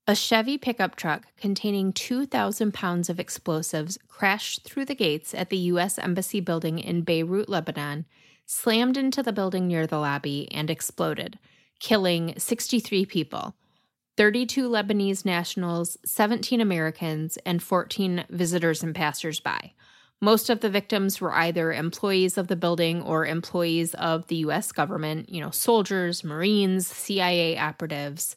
a 0.06 0.14
Chevy 0.14 0.58
pickup 0.58 0.96
truck 0.96 1.26
containing 1.36 1.92
2,000 1.92 2.74
pounds 2.74 3.08
of 3.08 3.20
explosives 3.20 3.98
crashed 4.08 4.64
through 4.64 4.86
the 4.86 4.94
gates 4.94 5.32
at 5.32 5.50
the 5.50 5.56
U.S. 5.56 5.98
Embassy 5.98 6.40
building 6.40 6.80
in 6.80 7.02
Beirut, 7.02 7.48
Lebanon, 7.48 8.06
slammed 8.44 8.96
into 8.96 9.22
the 9.22 9.32
building 9.32 9.68
near 9.68 9.86
the 9.86 9.98
lobby, 9.98 10.48
and 10.50 10.68
exploded, 10.68 11.38
killing 11.78 12.34
63 12.36 13.06
people 13.06 13.54
32 14.20 14.68
Lebanese 14.68 15.24
nationals, 15.24 15.96
17 16.04 16.60
Americans, 16.60 17.38
and 17.46 17.62
14 17.62 18.26
visitors 18.28 18.82
and 18.82 18.94
passersby. 18.94 19.74
Most 20.20 20.50
of 20.50 20.60
the 20.60 20.68
victims 20.68 21.22
were 21.22 21.32
either 21.32 21.72
employees 21.72 22.36
of 22.36 22.48
the 22.48 22.54
building 22.54 23.00
or 23.00 23.24
employees 23.24 23.94
of 23.94 24.26
the 24.26 24.36
US 24.36 24.72
government, 24.72 25.30
you 25.30 25.40
know, 25.40 25.48
soldiers, 25.50 26.22
Marines, 26.22 26.86
CIA 26.86 27.56
operatives. 27.56 28.36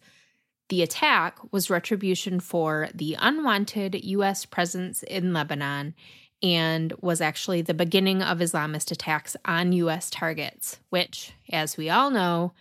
The 0.69 0.83
attack 0.83 1.37
was 1.51 1.69
retribution 1.69 2.39
for 2.39 2.87
the 2.93 3.17
unwanted 3.19 4.05
US 4.05 4.45
presence 4.45 5.03
in 5.03 5.33
Lebanon 5.33 5.95
and 6.41 6.93
was 7.01 7.19
actually 7.19 7.61
the 7.61 7.73
beginning 7.73 8.23
of 8.23 8.37
Islamist 8.37 8.89
attacks 8.89 9.35
on 9.43 9.73
US 9.73 10.09
targets, 10.09 10.79
which, 10.91 11.33
as 11.51 11.75
we 11.75 11.89
all 11.89 12.09
know, 12.09 12.53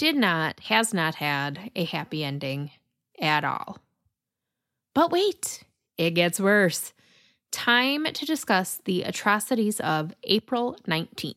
did 0.00 0.16
not, 0.16 0.58
has 0.60 0.94
not 0.94 1.16
had 1.16 1.70
a 1.76 1.84
happy 1.84 2.24
ending 2.24 2.70
at 3.20 3.44
all. 3.44 3.76
But 4.94 5.12
wait, 5.12 5.62
it 5.98 6.12
gets 6.12 6.40
worse. 6.40 6.94
Time 7.52 8.06
to 8.06 8.24
discuss 8.24 8.80
the 8.86 9.02
atrocities 9.02 9.78
of 9.78 10.14
April 10.24 10.78
19th. 10.88 11.34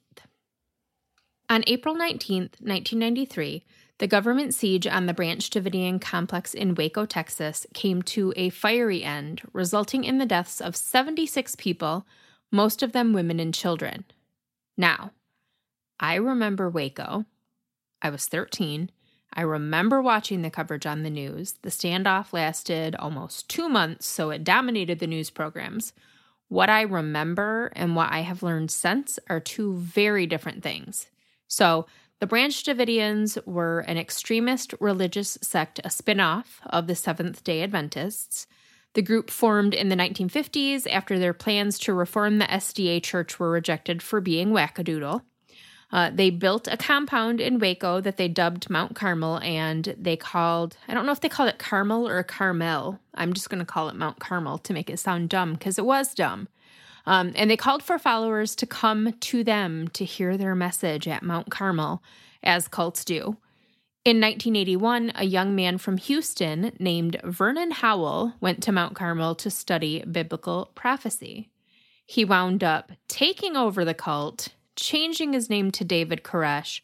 On 1.49 1.66
April 1.68 1.93
19th, 1.93 2.61
1993, 2.61 3.66
the 3.97 4.07
government 4.07 4.53
siege 4.53 4.88
on 4.88 5.07
the 5.07 5.14
Branch 5.14 5.49
Davidian 5.49 5.99
complex 5.99 6.53
in 6.53 6.74
Waco, 6.74 7.05
Texas, 7.05 7.68
came 7.74 8.01
to 8.03 8.32
a 8.38 8.49
fiery 8.49 9.03
end, 9.03 9.41
resulting 9.51 10.05
in 10.05 10.20
the 10.20 10.26
deaths 10.26 10.61
of 10.61 10.78
76 10.78 11.57
people, 11.57 12.07
most 12.49 12.82
of 12.82 12.93
them 12.93 13.11
women 13.11 13.41
and 13.41 13.53
children. 13.53 14.05
Now, 14.78 15.11
I 15.99 16.16
remember 16.16 16.70
Waco. 16.70 17.26
I 18.04 18.10
was 18.10 18.28
13. 18.28 18.91
I 19.34 19.41
remember 19.41 20.01
watching 20.01 20.41
the 20.41 20.51
coverage 20.51 20.86
on 20.86 21.01
the 21.01 21.10
news. 21.10 21.56
The 21.64 21.70
standoff 21.70 22.34
lasted 22.34 22.95
almost 22.95 23.49
two 23.49 23.68
months, 23.70 24.06
so 24.06 24.30
it 24.30 24.43
dominated 24.43 24.99
the 24.99 25.08
news 25.08 25.30
programs. 25.30 25.93
What 26.49 26.70
I 26.70 26.82
remember 26.82 27.72
and 27.76 27.95
what 27.95 28.12
I 28.12 28.20
have 28.20 28.43
learned 28.43 28.70
since 28.70 29.18
are 29.30 29.39
two 29.39 29.78
very 29.78 30.28
different 30.28 30.62
things. 30.62 31.08
So, 31.47 31.88
the 32.20 32.28
Branch 32.28 32.64
Davidians 32.64 33.38
were 33.45 33.80
an 33.82 33.97
extremist 33.97 34.74
religious 34.80 35.38
sect, 35.41 35.82
a 35.84 35.89
spin 35.89 36.20
off 36.20 36.62
of 36.66 36.88
the 36.88 36.95
Seventh 36.95 37.43
day 37.43 37.64
Adventists. 37.64 38.47
The 38.93 39.01
group 39.01 39.30
formed 39.30 39.74
in 39.74 39.89
the 39.89 39.95
1950s 39.95 40.88
after 40.89 41.18
their 41.18 41.34
plans 41.34 41.80
to 41.80 41.93
reform 41.93 42.38
the 42.38 42.45
SDA 42.45 43.01
church 43.04 43.39
were 43.39 43.49
rejected 43.49 44.01
for 44.01 44.22
being 44.22 44.49
wackadoodle. 44.49 45.22
Uh, 45.94 46.10
they 46.12 46.32
built 46.32 46.68
a 46.68 46.76
compound 46.76 47.39
in 47.39 47.60
Waco 47.60 48.02
that 48.02 48.18
they 48.18 48.28
dubbed 48.28 48.68
Mount 48.68 48.96
Carmel, 48.96 49.38
and 49.41 49.96
they 49.96 50.18
called, 50.18 50.76
I 50.88 50.96
don't 50.96 51.06
know 51.06 51.12
if 51.12 51.22
they 51.22 51.30
called 51.30 51.50
it 51.50 51.60
Carmel 51.60 52.08
or 52.08 52.24
Carmel. 52.24 53.00
I'm 53.14 53.34
just 53.34 53.52
going 53.52 53.60
to 53.60 53.66
call 53.66 53.89
it 53.89 53.96
Mount 53.96 54.20
Carmel 54.20 54.58
to 54.58 54.74
make 54.74 54.89
it 54.89 54.98
sound 54.98 55.30
dumb 55.30 55.54
because 55.54 55.78
it 55.78 55.86
was 55.86 56.16
dumb. 56.16 56.50
Um, 57.06 57.32
and 57.36 57.48
they 57.48 57.58
called 57.58 57.84
for 57.84 58.00
followers 58.00 58.56
to 58.56 58.66
come 58.66 59.14
to 59.20 59.44
them 59.44 59.88
to 59.89 60.04
hear 60.04 60.36
their 60.36 60.56
message 60.56 61.08
at 61.08 61.22
Mount 61.22 61.52
Carmel, 61.52 62.02
as 62.41 62.68
cults 62.68 63.06
do. 63.06 63.38
In 64.04 64.20
1981, 64.20 65.12
a 65.14 65.26
young 65.26 65.54
man 65.54 65.78
from 65.78 65.98
Houston 65.98 66.76
named 66.80 67.22
Vernon 67.24 67.70
Howell 67.70 68.34
went 68.41 68.64
to 68.64 68.72
Mount 68.72 68.96
Carmel 68.96 69.36
to 69.36 69.52
study 69.52 70.04
biblical 70.12 70.72
prophecy. 70.74 71.52
He 72.04 72.26
wound 72.26 72.64
up 72.64 72.91
taking 73.08 73.56
over 73.56 73.86
the 73.86 73.94
cult 73.94 74.50
changing 74.76 75.34
his 75.34 75.49
name 75.49 75.71
to 75.71 75.84
David 75.84 76.24
Koresh, 76.24 76.82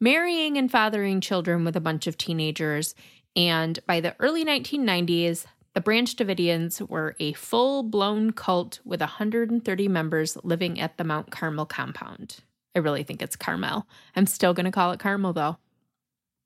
marrying 0.00 0.56
and 0.56 0.70
fathering 0.70 1.20
children 1.20 1.64
with 1.64 1.76
a 1.76 1.80
bunch 1.80 2.06
of 2.06 2.18
teenagers, 2.18 2.94
and 3.36 3.78
by 3.86 4.00
the 4.00 4.16
early 4.18 4.44
1990s, 4.44 5.46
the 5.74 5.80
Branch 5.80 6.14
Davidians 6.16 6.86
were 6.88 7.14
a 7.20 7.32
full 7.34 7.82
blown 7.82 8.32
cult 8.32 8.80
with 8.84 9.00
130 9.00 9.88
members 9.88 10.36
living 10.42 10.80
at 10.80 10.96
the 10.96 11.04
Mount 11.04 11.30
Carmel 11.30 11.66
compound. 11.66 12.38
I 12.74 12.80
really 12.80 13.02
think 13.04 13.22
it's 13.22 13.36
Carmel. 13.36 13.86
I'm 14.16 14.26
still 14.26 14.54
going 14.54 14.64
to 14.64 14.72
call 14.72 14.92
it 14.92 15.00
Carmel 15.00 15.32
though. 15.32 15.58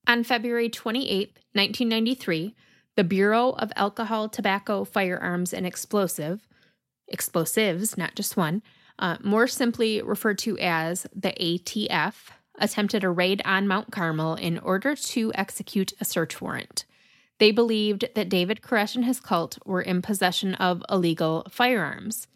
On 0.06 0.24
February 0.24 0.68
28, 0.68 1.38
1993, 1.52 2.54
the 2.96 3.04
Bureau 3.04 3.50
of 3.50 3.72
Alcohol, 3.76 4.28
Tobacco, 4.28 4.84
Firearms, 4.84 5.54
and 5.54 5.66
Explosive, 5.66 6.46
explosives, 7.08 7.96
not 7.96 8.14
just 8.14 8.36
one, 8.36 8.62
uh, 8.98 9.16
more 9.22 9.46
simply 9.46 10.02
referred 10.02 10.38
to 10.38 10.58
as 10.58 11.06
the 11.14 11.32
ATF, 11.40 12.14
attempted 12.58 13.04
a 13.04 13.10
raid 13.10 13.42
on 13.44 13.66
Mount 13.66 13.90
Carmel 13.90 14.34
in 14.34 14.58
order 14.58 14.94
to 14.94 15.32
execute 15.34 15.92
a 16.00 16.04
search 16.04 16.40
warrant. 16.40 16.84
They 17.38 17.50
believed 17.50 18.08
that 18.14 18.28
David 18.28 18.60
Koresh 18.62 18.94
and 18.94 19.04
his 19.04 19.20
cult 19.20 19.58
were 19.64 19.82
in 19.82 20.02
possession 20.02 20.54
of 20.54 20.84
illegal 20.88 21.46
firearms. 21.50 22.28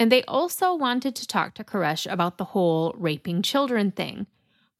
And 0.00 0.10
they 0.10 0.22
also 0.24 0.74
wanted 0.74 1.14
to 1.16 1.26
talk 1.26 1.54
to 1.54 1.64
Koresh 1.64 2.10
about 2.10 2.38
the 2.38 2.44
whole 2.44 2.94
raping 2.96 3.42
children 3.42 3.90
thing, 3.90 4.26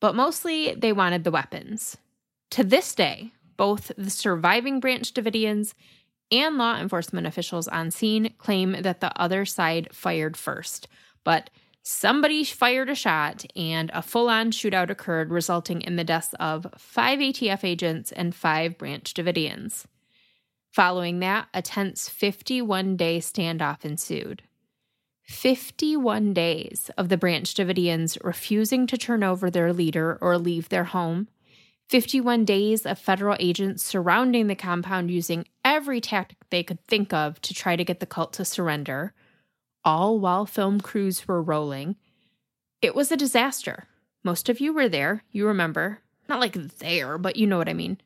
but 0.00 0.14
mostly 0.14 0.74
they 0.74 0.92
wanted 0.92 1.24
the 1.24 1.30
weapons. 1.30 1.98
To 2.50 2.64
this 2.64 2.94
day, 2.94 3.32
both 3.56 3.92
the 3.98 4.10
surviving 4.10 4.80
Branch 4.80 5.12
Davidians 5.12 5.74
and 6.30 6.56
law 6.56 6.78
enforcement 6.78 7.26
officials 7.26 7.68
on 7.68 7.90
scene 7.90 8.32
claim 8.38 8.76
that 8.82 9.00
the 9.00 9.20
other 9.20 9.44
side 9.44 9.88
fired 9.92 10.36
first, 10.36 10.88
but 11.24 11.50
somebody 11.82 12.44
fired 12.44 12.90
a 12.90 12.94
shot 12.94 13.44
and 13.56 13.90
a 13.94 14.02
full 14.02 14.28
on 14.28 14.50
shootout 14.50 14.90
occurred, 14.90 15.30
resulting 15.30 15.80
in 15.80 15.96
the 15.96 16.04
deaths 16.04 16.34
of 16.38 16.66
five 16.76 17.18
ATF 17.18 17.64
agents 17.64 18.12
and 18.12 18.34
five 18.34 18.76
Branch 18.78 19.12
Davidians. 19.14 19.84
Following 20.70 21.20
that, 21.20 21.48
a 21.54 21.62
tense 21.62 22.08
51 22.08 22.96
day 22.96 23.18
standoff 23.18 23.84
ensued. 23.84 24.42
51 25.28 26.32
days 26.32 26.90
of 26.96 27.08
the 27.10 27.18
Branch 27.18 27.52
Davidians 27.52 28.16
refusing 28.24 28.86
to 28.86 28.96
turn 28.96 29.22
over 29.22 29.50
their 29.50 29.72
leader 29.72 30.16
or 30.20 30.38
leave 30.38 30.68
their 30.68 30.84
home. 30.84 31.28
51 31.90 32.44
days 32.44 32.86
of 32.86 32.98
federal 32.98 33.36
agents 33.40 33.82
surrounding 33.82 34.46
the 34.46 34.54
compound 34.54 35.10
using 35.10 35.46
every 35.64 36.00
tactic 36.00 36.38
they 36.50 36.62
could 36.62 36.84
think 36.86 37.12
of 37.12 37.40
to 37.42 37.54
try 37.54 37.76
to 37.76 37.84
get 37.84 38.00
the 38.00 38.06
cult 38.06 38.32
to 38.34 38.44
surrender 38.44 39.14
all 39.88 40.18
while 40.18 40.44
film 40.44 40.82
crews 40.82 41.26
were 41.26 41.42
rolling. 41.42 41.96
It 42.82 42.94
was 42.94 43.10
a 43.10 43.16
disaster. 43.16 43.88
Most 44.22 44.50
of 44.50 44.60
you 44.60 44.74
were 44.74 44.86
there, 44.86 45.24
you 45.30 45.46
remember. 45.46 46.00
Not 46.28 46.40
like 46.40 46.52
there, 46.52 47.16
but 47.16 47.36
you 47.36 47.46
know 47.46 47.56
what 47.56 47.70
I 47.70 47.72
mean. 47.72 47.96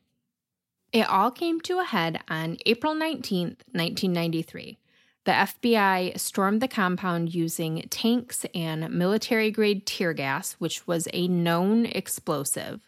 It 0.93 1.09
all 1.09 1.29
came 1.29 1.59
to 1.59 1.79
a 1.79 1.83
head 1.83 2.21
on 2.29 2.57
April 2.65 2.95
19th, 2.95 3.59
1993. 3.73 4.77
The 5.25 5.31
FBI 5.33 6.17
stormed 6.17 6.61
the 6.61 6.69
compound 6.69 7.35
using 7.35 7.85
tanks 7.89 8.45
and 8.55 8.89
military 8.89 9.51
grade 9.51 9.85
tear 9.85 10.13
gas, 10.13 10.53
which 10.53 10.87
was 10.87 11.09
a 11.11 11.27
known 11.27 11.85
explosive. 11.85 12.87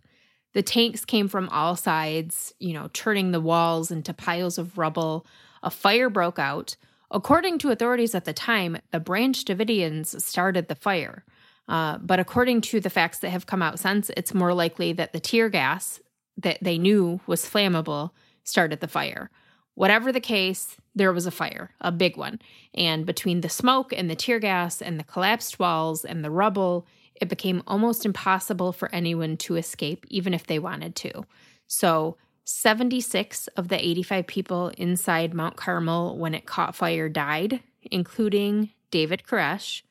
The 0.53 0.63
tanks 0.63 1.03
came 1.03 1.27
from 1.27 1.49
all 1.49 1.75
sides, 1.75 2.53
you 2.59 2.73
know, 2.73 2.89
turning 2.93 3.31
the 3.31 3.41
walls 3.41 3.91
into 3.91 4.13
piles 4.13 4.57
of 4.57 4.77
rubble. 4.77 5.25
A 5.63 5.69
fire 5.69 6.09
broke 6.09 6.39
out. 6.39 6.77
According 7.11 7.59
to 7.59 7.71
authorities 7.71 8.15
at 8.15 8.25
the 8.25 8.33
time, 8.33 8.77
the 8.91 8.99
Branch 8.99 9.43
Davidians 9.43 10.21
started 10.21 10.67
the 10.67 10.75
fire. 10.75 11.23
Uh, 11.67 11.97
but 11.97 12.19
according 12.19 12.61
to 12.61 12.79
the 12.79 12.89
facts 12.89 13.19
that 13.19 13.29
have 13.29 13.45
come 13.45 13.61
out 13.61 13.79
since, 13.79 14.11
it's 14.15 14.33
more 14.33 14.53
likely 14.53 14.93
that 14.93 15.13
the 15.13 15.19
tear 15.19 15.49
gas 15.49 15.99
that 16.37 16.57
they 16.61 16.77
knew 16.77 17.19
was 17.27 17.47
flammable 17.49 18.11
started 18.43 18.79
the 18.79 18.87
fire. 18.87 19.29
Whatever 19.73 20.11
the 20.11 20.21
case, 20.21 20.77
there 20.93 21.11
was 21.11 21.25
a 21.25 21.31
fire, 21.31 21.71
a 21.81 21.91
big 21.91 22.17
one. 22.17 22.39
And 22.73 23.05
between 23.05 23.41
the 23.41 23.49
smoke 23.49 23.91
and 23.91 24.09
the 24.09 24.15
tear 24.15 24.39
gas 24.39 24.81
and 24.81 24.99
the 24.99 25.03
collapsed 25.03 25.59
walls 25.59 26.05
and 26.05 26.23
the 26.23 26.31
rubble, 26.31 26.85
it 27.19 27.29
became 27.29 27.63
almost 27.67 28.05
impossible 28.05 28.71
for 28.71 28.93
anyone 28.93 29.37
to 29.37 29.55
escape, 29.55 30.05
even 30.09 30.33
if 30.33 30.47
they 30.47 30.59
wanted 30.59 30.95
to. 30.97 31.25
So 31.67 32.17
76 32.45 33.47
of 33.49 33.67
the 33.67 33.83
85 33.83 34.27
people 34.27 34.71
inside 34.77 35.33
Mount 35.33 35.55
Carmel 35.55 36.17
when 36.17 36.33
it 36.35 36.45
caught 36.45 36.75
fire 36.75 37.09
died, 37.09 37.61
including 37.91 38.69
David 38.91 39.23
Koresh, 39.27 39.81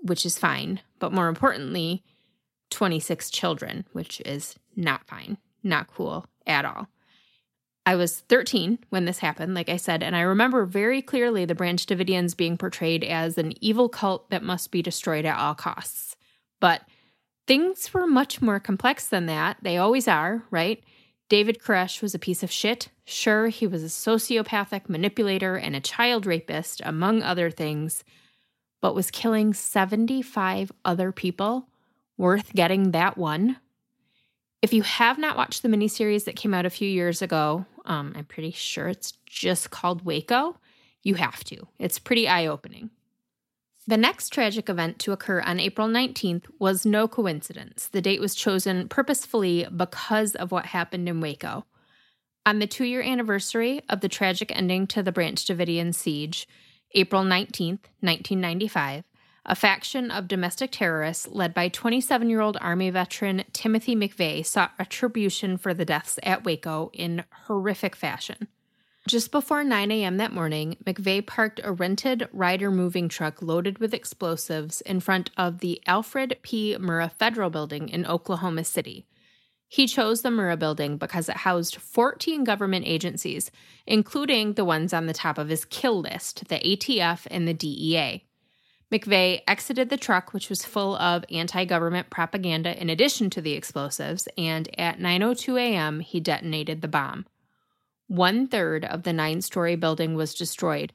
which 0.00 0.24
is 0.24 0.38
fine. 0.38 0.80
But 0.98 1.12
more 1.12 1.28
importantly, 1.28 2.04
26 2.70 3.28
children, 3.30 3.84
which 3.92 4.20
is 4.24 4.56
not 4.76 5.06
fine, 5.06 5.36
not 5.62 5.88
cool 5.92 6.26
at 6.46 6.64
all. 6.64 6.88
I 7.86 7.96
was 7.96 8.20
13 8.20 8.78
when 8.88 9.04
this 9.04 9.18
happened, 9.18 9.54
like 9.54 9.68
I 9.68 9.76
said, 9.76 10.02
and 10.02 10.16
I 10.16 10.22
remember 10.22 10.64
very 10.64 11.02
clearly 11.02 11.44
the 11.44 11.54
Branch 11.54 11.84
Davidians 11.84 12.36
being 12.36 12.56
portrayed 12.56 13.04
as 13.04 13.36
an 13.36 13.52
evil 13.62 13.88
cult 13.88 14.30
that 14.30 14.42
must 14.42 14.70
be 14.70 14.80
destroyed 14.80 15.26
at 15.26 15.38
all 15.38 15.54
costs. 15.54 16.16
But 16.60 16.82
things 17.46 17.92
were 17.92 18.06
much 18.06 18.40
more 18.40 18.58
complex 18.58 19.06
than 19.08 19.26
that. 19.26 19.58
They 19.60 19.76
always 19.76 20.08
are, 20.08 20.44
right? 20.50 20.82
David 21.34 21.58
Koresh 21.58 22.00
was 22.00 22.14
a 22.14 22.20
piece 22.20 22.44
of 22.44 22.52
shit. 22.52 22.90
Sure, 23.04 23.48
he 23.48 23.66
was 23.66 23.82
a 23.82 23.86
sociopathic 23.86 24.88
manipulator 24.88 25.56
and 25.56 25.74
a 25.74 25.80
child 25.80 26.26
rapist, 26.26 26.80
among 26.84 27.24
other 27.24 27.50
things, 27.50 28.04
but 28.80 28.94
was 28.94 29.10
killing 29.10 29.52
75 29.52 30.70
other 30.84 31.10
people 31.10 31.66
worth 32.16 32.52
getting 32.52 32.92
that 32.92 33.18
one? 33.18 33.56
If 34.62 34.72
you 34.72 34.82
have 34.82 35.18
not 35.18 35.36
watched 35.36 35.62
the 35.62 35.68
miniseries 35.68 36.24
that 36.26 36.36
came 36.36 36.54
out 36.54 36.66
a 36.66 36.70
few 36.70 36.88
years 36.88 37.20
ago, 37.20 37.66
um, 37.84 38.12
I'm 38.14 38.26
pretty 38.26 38.52
sure 38.52 38.86
it's 38.86 39.14
just 39.26 39.72
called 39.72 40.04
Waco. 40.04 40.56
You 41.02 41.16
have 41.16 41.42
to. 41.46 41.66
It's 41.80 41.98
pretty 41.98 42.28
eye 42.28 42.46
opening. 42.46 42.90
The 43.86 43.96
next 43.98 44.30
tragic 44.30 44.70
event 44.70 44.98
to 45.00 45.12
occur 45.12 45.42
on 45.42 45.60
April 45.60 45.88
19th 45.88 46.44
was 46.58 46.86
no 46.86 47.06
coincidence. 47.06 47.88
The 47.92 48.00
date 48.00 48.20
was 48.20 48.34
chosen 48.34 48.88
purposefully 48.88 49.66
because 49.76 50.34
of 50.34 50.50
what 50.50 50.66
happened 50.66 51.06
in 51.06 51.20
Waco. 51.20 51.66
On 52.46 52.60
the 52.60 52.66
two 52.66 52.84
year 52.84 53.02
anniversary 53.02 53.82
of 53.90 54.00
the 54.00 54.08
tragic 54.08 54.50
ending 54.56 54.86
to 54.86 55.02
the 55.02 55.12
Branch 55.12 55.44
Davidian 55.44 55.94
siege, 55.94 56.48
April 56.94 57.24
19th, 57.24 57.84
1995, 58.00 59.04
a 59.44 59.54
faction 59.54 60.10
of 60.10 60.28
domestic 60.28 60.70
terrorists 60.70 61.28
led 61.28 61.52
by 61.52 61.68
27 61.68 62.30
year 62.30 62.40
old 62.40 62.56
Army 62.62 62.88
veteran 62.88 63.44
Timothy 63.52 63.94
McVeigh 63.94 64.46
sought 64.46 64.72
retribution 64.78 65.58
for 65.58 65.74
the 65.74 65.84
deaths 65.84 66.18
at 66.22 66.44
Waco 66.44 66.90
in 66.94 67.24
horrific 67.46 67.94
fashion. 67.94 68.48
Just 69.06 69.30
before 69.30 69.62
9 69.64 69.90
a.m. 69.90 70.16
that 70.16 70.32
morning, 70.32 70.78
McVeigh 70.82 71.26
parked 71.26 71.60
a 71.62 71.72
rented 71.72 72.26
Ryder 72.32 72.70
moving 72.70 73.10
truck 73.10 73.42
loaded 73.42 73.78
with 73.78 73.92
explosives 73.92 74.80
in 74.80 74.98
front 74.98 75.30
of 75.36 75.58
the 75.58 75.82
Alfred 75.86 76.38
P. 76.40 76.74
Murrah 76.78 77.12
Federal 77.12 77.50
Building 77.50 77.90
in 77.90 78.06
Oklahoma 78.06 78.64
City. 78.64 79.04
He 79.68 79.86
chose 79.86 80.22
the 80.22 80.30
Murrah 80.30 80.58
building 80.58 80.96
because 80.96 81.28
it 81.28 81.38
housed 81.38 81.76
14 81.76 82.44
government 82.44 82.86
agencies, 82.86 83.50
including 83.86 84.54
the 84.54 84.64
ones 84.64 84.94
on 84.94 85.04
the 85.04 85.12
top 85.12 85.36
of 85.36 85.50
his 85.50 85.66
kill 85.66 86.00
list, 86.00 86.48
the 86.48 86.60
ATF 86.60 87.26
and 87.30 87.46
the 87.46 87.52
DEA. 87.52 88.24
McVeigh 88.90 89.42
exited 89.46 89.90
the 89.90 89.98
truck, 89.98 90.32
which 90.32 90.48
was 90.48 90.64
full 90.64 90.96
of 90.96 91.26
anti 91.30 91.66
government 91.66 92.08
propaganda 92.08 92.80
in 92.80 92.88
addition 92.88 93.28
to 93.30 93.42
the 93.42 93.52
explosives, 93.52 94.28
and 94.38 94.68
at 94.80 94.98
9.02 94.98 95.60
a.m., 95.60 96.00
he 96.00 96.20
detonated 96.20 96.80
the 96.80 96.88
bomb. 96.88 97.26
One 98.06 98.46
third 98.46 98.84
of 98.84 99.02
the 99.02 99.12
nine 99.12 99.40
story 99.42 99.76
building 99.76 100.14
was 100.14 100.34
destroyed 100.34 100.92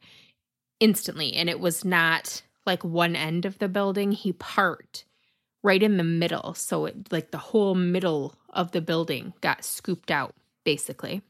instantly, 0.80 1.34
and 1.34 1.50
it 1.50 1.60
was 1.60 1.84
not 1.84 2.42
like 2.66 2.84
one 2.84 3.16
end 3.16 3.46
of 3.46 3.60
the 3.60 3.68
building. 3.68 4.12
He 4.12 4.34
parked 4.34 5.06
right 5.64 5.82
in 5.82 5.98
the 5.98 6.04
middle. 6.04 6.54
So, 6.54 6.86
it, 6.86 7.12
like 7.12 7.32
the 7.32 7.38
whole 7.38 7.76
middle 7.76 8.36
of 8.50 8.72
the 8.72 8.82
building 8.82 9.34
got 9.42 9.66
scooped 9.66 10.12
out, 10.12 10.36
basically. 10.64 11.22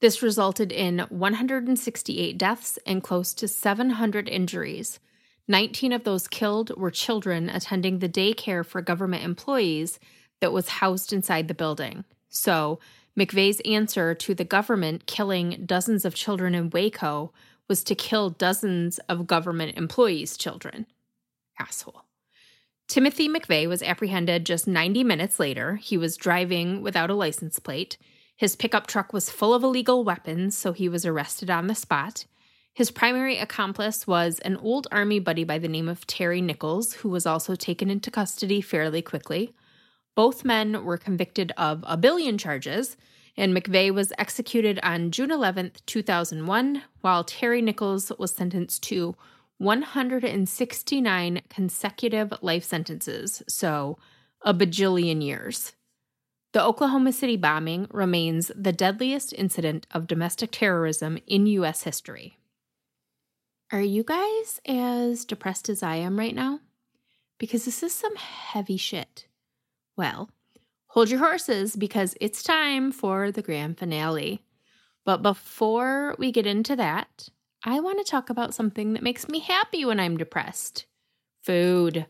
This 0.00 0.22
resulted 0.22 0.72
in 0.72 1.00
168 1.10 2.38
deaths 2.38 2.78
and 2.86 3.02
close 3.02 3.34
to 3.34 3.46
700 3.46 4.28
injuries. 4.28 4.98
19 5.46 5.92
of 5.92 6.04
those 6.04 6.26
killed 6.26 6.72
were 6.76 6.90
children 6.90 7.50
attending 7.50 7.98
the 7.98 8.08
daycare 8.08 8.64
for 8.64 8.80
government 8.80 9.24
employees 9.24 9.98
that 10.40 10.52
was 10.52 10.68
housed 10.68 11.12
inside 11.12 11.48
the 11.48 11.54
building. 11.54 12.04
So, 12.28 12.78
McVeigh's 13.18 13.60
answer 13.60 14.14
to 14.14 14.34
the 14.34 14.44
government 14.44 15.06
killing 15.06 15.62
dozens 15.66 16.04
of 16.04 16.14
children 16.14 16.54
in 16.54 16.70
Waco 16.70 17.32
was 17.68 17.84
to 17.84 17.94
kill 17.94 18.30
dozens 18.30 18.98
of 19.08 19.26
government 19.26 19.76
employees' 19.76 20.36
children. 20.36 20.86
Asshole. 21.58 22.04
Timothy 22.88 23.28
McVeigh 23.28 23.68
was 23.68 23.82
apprehended 23.82 24.44
just 24.44 24.66
90 24.66 25.04
minutes 25.04 25.38
later. 25.38 25.76
He 25.76 25.96
was 25.96 26.16
driving 26.16 26.82
without 26.82 27.10
a 27.10 27.14
license 27.14 27.60
plate. 27.60 27.96
His 28.36 28.56
pickup 28.56 28.86
truck 28.86 29.12
was 29.12 29.30
full 29.30 29.54
of 29.54 29.62
illegal 29.62 30.02
weapons, 30.02 30.56
so 30.56 30.72
he 30.72 30.88
was 30.88 31.06
arrested 31.06 31.50
on 31.50 31.68
the 31.68 31.74
spot. 31.74 32.24
His 32.72 32.90
primary 32.90 33.36
accomplice 33.36 34.06
was 34.06 34.38
an 34.40 34.56
old 34.56 34.88
army 34.90 35.20
buddy 35.20 35.44
by 35.44 35.58
the 35.58 35.68
name 35.68 35.88
of 35.88 36.06
Terry 36.06 36.40
Nichols, 36.40 36.94
who 36.94 37.08
was 37.08 37.26
also 37.26 37.54
taken 37.54 37.90
into 37.90 38.10
custody 38.10 38.60
fairly 38.60 39.02
quickly. 39.02 39.54
Both 40.20 40.44
men 40.44 40.84
were 40.84 40.98
convicted 40.98 41.50
of 41.56 41.82
a 41.86 41.96
billion 41.96 42.36
charges, 42.36 42.98
and 43.38 43.56
McVeigh 43.56 43.94
was 43.94 44.12
executed 44.18 44.78
on 44.82 45.12
June 45.12 45.30
11, 45.30 45.72
2001, 45.86 46.82
while 47.00 47.24
Terry 47.24 47.62
Nichols 47.62 48.12
was 48.18 48.32
sentenced 48.32 48.82
to 48.82 49.16
169 49.56 51.40
consecutive 51.48 52.34
life 52.42 52.64
sentences, 52.64 53.42
so 53.48 53.96
a 54.42 54.52
bajillion 54.52 55.24
years. 55.24 55.72
The 56.52 56.62
Oklahoma 56.62 57.14
City 57.14 57.38
bombing 57.38 57.86
remains 57.90 58.52
the 58.54 58.72
deadliest 58.72 59.32
incident 59.32 59.86
of 59.90 60.06
domestic 60.06 60.50
terrorism 60.50 61.16
in 61.26 61.46
U.S. 61.46 61.84
history. 61.84 62.36
Are 63.72 63.80
you 63.80 64.04
guys 64.04 64.60
as 64.66 65.24
depressed 65.24 65.70
as 65.70 65.82
I 65.82 65.94
am 65.94 66.18
right 66.18 66.34
now? 66.34 66.60
Because 67.38 67.64
this 67.64 67.82
is 67.82 67.94
some 67.94 68.16
heavy 68.16 68.76
shit. 68.76 69.24
Well, 69.96 70.30
hold 70.88 71.10
your 71.10 71.20
horses 71.20 71.76
because 71.76 72.14
it's 72.20 72.42
time 72.42 72.92
for 72.92 73.30
the 73.30 73.42
grand 73.42 73.78
finale. 73.78 74.42
But 75.04 75.22
before 75.22 76.14
we 76.18 76.32
get 76.32 76.46
into 76.46 76.76
that, 76.76 77.28
I 77.64 77.80
want 77.80 77.98
to 77.98 78.10
talk 78.10 78.30
about 78.30 78.54
something 78.54 78.94
that 78.94 79.02
makes 79.02 79.28
me 79.28 79.40
happy 79.40 79.84
when 79.84 80.00
I'm 80.00 80.16
depressed 80.16 80.86
food. 81.42 82.06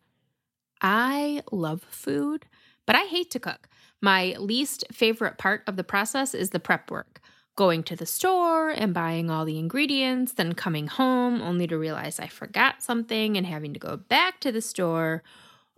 I 0.81 1.43
love 1.53 1.83
food, 1.89 2.47
but 2.87 2.97
I 2.97 3.05
hate 3.05 3.31
to 3.33 3.41
cook. 3.41 3.69
My 4.01 4.35
least 4.39 4.85
favorite 4.93 5.39
part 5.39 5.63
of 5.67 5.77
the 5.77 5.85
process 5.85 6.35
is 6.35 6.51
the 6.51 6.61
prep 6.61 6.91
work 6.91 7.21
going 7.57 7.83
to 7.83 7.97
the 7.97 8.07
store 8.07 8.71
and 8.71 8.95
buying 8.95 9.31
all 9.31 9.45
the 9.45 9.59
ingredients, 9.59 10.33
then 10.33 10.55
coming 10.55 10.87
home 10.87 11.43
only 11.43 11.67
to 11.67 11.77
realize 11.77 12.19
I 12.19 12.27
forgot 12.27 12.83
something 12.83 13.37
and 13.37 13.47
having 13.47 13.75
to 13.75 13.79
go 13.81 13.99
back 13.99 14.41
to 14.41 14.51
the 14.51 14.63
store, 14.63 15.23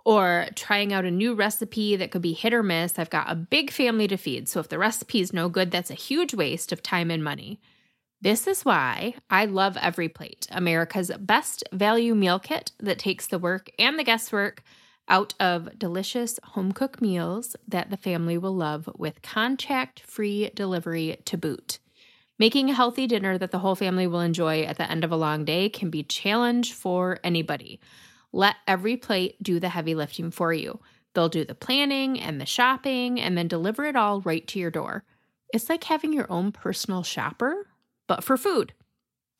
or 0.04 0.46
trying 0.54 0.92
out 0.92 1.04
a 1.04 1.10
new 1.10 1.34
recipe 1.34 1.96
that 1.96 2.10
could 2.10 2.22
be 2.22 2.32
hit 2.32 2.52
or 2.52 2.62
miss. 2.62 2.98
I've 2.98 3.10
got 3.10 3.30
a 3.30 3.36
big 3.36 3.70
family 3.70 4.08
to 4.08 4.16
feed, 4.16 4.48
so 4.48 4.60
if 4.60 4.68
the 4.68 4.78
recipe 4.78 5.20
is 5.20 5.32
no 5.32 5.48
good, 5.48 5.70
that's 5.70 5.90
a 5.90 5.94
huge 5.94 6.34
waste 6.34 6.72
of 6.72 6.82
time 6.82 7.10
and 7.10 7.22
money. 7.22 7.60
This 8.20 8.46
is 8.46 8.64
why 8.64 9.14
I 9.30 9.46
love 9.46 9.76
Every 9.76 10.08
Plate, 10.08 10.46
America's 10.50 11.10
best 11.18 11.64
value 11.72 12.14
meal 12.14 12.38
kit 12.38 12.70
that 12.78 12.98
takes 12.98 13.26
the 13.26 13.38
work 13.38 13.70
and 13.78 13.98
the 13.98 14.04
guesswork 14.04 14.62
out 15.08 15.34
of 15.40 15.76
delicious 15.78 16.38
home 16.44 16.70
cooked 16.70 17.02
meals 17.02 17.56
that 17.66 17.90
the 17.90 17.96
family 17.96 18.38
will 18.38 18.54
love 18.54 18.88
with 18.96 19.22
contract 19.22 20.00
free 20.00 20.50
delivery 20.54 21.18
to 21.24 21.36
boot. 21.36 21.80
Making 22.38 22.70
a 22.70 22.74
healthy 22.74 23.06
dinner 23.06 23.38
that 23.38 23.50
the 23.50 23.58
whole 23.58 23.74
family 23.74 24.06
will 24.06 24.20
enjoy 24.20 24.62
at 24.62 24.78
the 24.78 24.90
end 24.90 25.04
of 25.04 25.12
a 25.12 25.16
long 25.16 25.44
day 25.44 25.68
can 25.68 25.90
be 25.90 26.00
a 26.00 26.04
challenge 26.04 26.72
for 26.72 27.18
anybody. 27.22 27.80
Let 28.32 28.56
every 28.66 28.96
plate 28.96 29.42
do 29.42 29.60
the 29.60 29.68
heavy 29.68 29.94
lifting 29.94 30.30
for 30.30 30.52
you. 30.52 30.80
They'll 31.14 31.28
do 31.28 31.44
the 31.44 31.54
planning 31.54 32.18
and 32.18 32.40
the 32.40 32.46
shopping 32.46 33.20
and 33.20 33.36
then 33.36 33.48
deliver 33.48 33.84
it 33.84 33.96
all 33.96 34.20
right 34.22 34.46
to 34.48 34.58
your 34.58 34.70
door. 34.70 35.04
It's 35.52 35.68
like 35.68 35.84
having 35.84 36.12
your 36.12 36.30
own 36.32 36.52
personal 36.52 37.02
shopper, 37.02 37.66
but 38.08 38.24
for 38.24 38.36
food. 38.36 38.72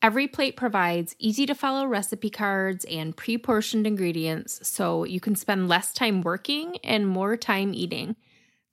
Every 0.02 0.26
plate 0.26 0.56
provides 0.56 1.14
easy 1.18 1.46
to 1.46 1.54
follow 1.54 1.86
recipe 1.86 2.28
cards 2.28 2.84
and 2.86 3.16
pre 3.16 3.38
portioned 3.38 3.86
ingredients 3.86 4.60
so 4.68 5.04
you 5.04 5.20
can 5.20 5.36
spend 5.36 5.68
less 5.68 5.92
time 5.92 6.22
working 6.22 6.76
and 6.84 7.06
more 7.06 7.36
time 7.36 7.72
eating. 7.72 8.16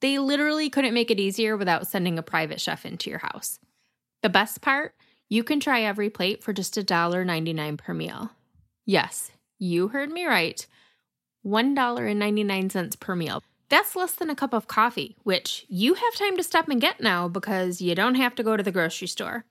They 0.00 0.18
literally 0.18 0.68
couldn't 0.68 0.94
make 0.94 1.10
it 1.10 1.20
easier 1.20 1.56
without 1.56 1.86
sending 1.86 2.18
a 2.18 2.22
private 2.22 2.60
chef 2.60 2.84
into 2.84 3.10
your 3.10 3.20
house. 3.20 3.58
The 4.22 4.28
best 4.28 4.60
part? 4.60 4.94
You 5.28 5.44
can 5.44 5.60
try 5.60 5.82
every 5.82 6.10
plate 6.10 6.42
for 6.42 6.52
just 6.52 6.74
$1.99 6.74 7.78
per 7.78 7.94
meal. 7.94 8.30
Yes, 8.84 9.30
you 9.60 9.88
heard 9.88 10.10
me 10.10 10.24
right. 10.24 10.66
$1.99 11.46 12.98
per 12.98 13.14
meal. 13.14 13.42
That's 13.68 13.94
less 13.94 14.12
than 14.12 14.30
a 14.30 14.34
cup 14.34 14.52
of 14.52 14.66
coffee, 14.66 15.16
which 15.22 15.64
you 15.68 15.94
have 15.94 16.14
time 16.16 16.36
to 16.36 16.42
stop 16.42 16.68
and 16.68 16.80
get 16.80 17.00
now 17.00 17.28
because 17.28 17.80
you 17.80 17.94
don't 17.94 18.16
have 18.16 18.34
to 18.34 18.42
go 18.42 18.56
to 18.56 18.62
the 18.62 18.72
grocery 18.72 19.06
store. 19.06 19.44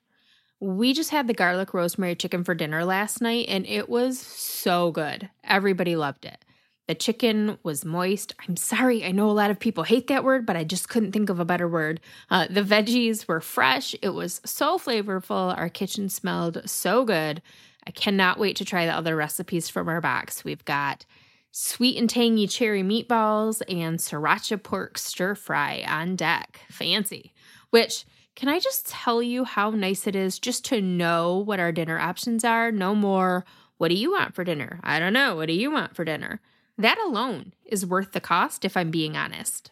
We 0.60 0.92
just 0.94 1.12
had 1.12 1.28
the 1.28 1.34
garlic 1.34 1.74
rosemary 1.74 2.16
chicken 2.16 2.44
for 2.44 2.54
dinner 2.54 2.84
last 2.84 3.22
night 3.22 3.46
and 3.48 3.66
it 3.66 3.88
was 3.88 4.20
so 4.20 4.92
good. 4.92 5.30
Everybody 5.46 5.96
loved 5.96 6.26
it. 6.26 6.44
The 6.88 6.96
chicken 6.96 7.60
was 7.62 7.86
moist. 7.86 8.34
I'm 8.46 8.58
sorry, 8.58 9.06
I 9.06 9.12
know 9.12 9.30
a 9.30 9.32
lot 9.32 9.52
of 9.52 9.60
people 9.60 9.84
hate 9.84 10.08
that 10.08 10.24
word, 10.24 10.48
but 10.48 10.58
I 10.58 10.64
just 10.64 10.90
couldn't 10.90 11.12
think 11.12 11.30
of 11.30 11.40
a 11.40 11.46
better 11.46 11.68
word. 11.68 12.02
Uh, 12.32 12.48
the 12.50 12.64
veggies 12.64 13.28
were 13.28 13.42
fresh. 13.42 13.96
It 14.02 14.10
was 14.10 14.42
so 14.44 14.80
flavorful. 14.80 15.56
Our 15.56 15.70
kitchen 15.70 16.10
smelled 16.10 16.68
so 16.68 17.06
good. 17.06 17.44
I 17.90 17.92
cannot 17.92 18.38
wait 18.38 18.56
to 18.58 18.66
try 18.66 18.86
the 18.86 18.96
other 18.96 19.16
recipes 19.16 19.68
from 19.68 19.90
our 19.90 20.00
box. 20.00 20.44
We've 20.44 20.64
got 20.64 21.08
sweet 21.50 21.98
and 21.98 22.08
tangy 22.08 22.46
cherry 22.46 22.84
meatballs, 22.84 23.64
and 23.68 23.98
sriracha 23.98 24.62
pork 24.62 25.00
stir 25.00 25.34
fry 25.34 25.84
on 25.88 26.16
deck. 26.16 26.60
Fancy. 26.70 27.34
Which, 27.72 28.06
can 28.36 28.48
I 28.48 28.60
just 28.60 28.88
tell 28.88 29.24
you 29.24 29.44
how 29.44 29.72
nice 29.72 30.06
it 30.06 30.16
is 30.16 30.38
just 30.38 30.64
to 30.66 30.82
know 30.82 31.40
what 31.40 31.60
our 31.60 31.72
dinner 31.72 31.98
options 31.98 32.46
are? 32.46 32.72
No 32.72 32.94
more, 32.94 33.44
what 33.80 33.88
do 33.88 33.96
you 33.96 34.12
want 34.12 34.36
for 34.36 34.44
dinner? 34.44 34.80
I 34.84 35.00
don't 35.00 35.12
know. 35.12 35.38
What 35.38 35.48
do 35.48 35.54
you 35.54 35.72
want 35.72 35.96
for 35.96 36.06
dinner? 36.06 36.42
That 36.78 37.00
alone 37.00 37.54
is 37.66 37.88
worth 37.88 38.12
the 38.12 38.22
cost 38.22 38.66
if 38.66 38.78
I'm 38.78 38.92
being 38.92 39.18
honest. 39.18 39.72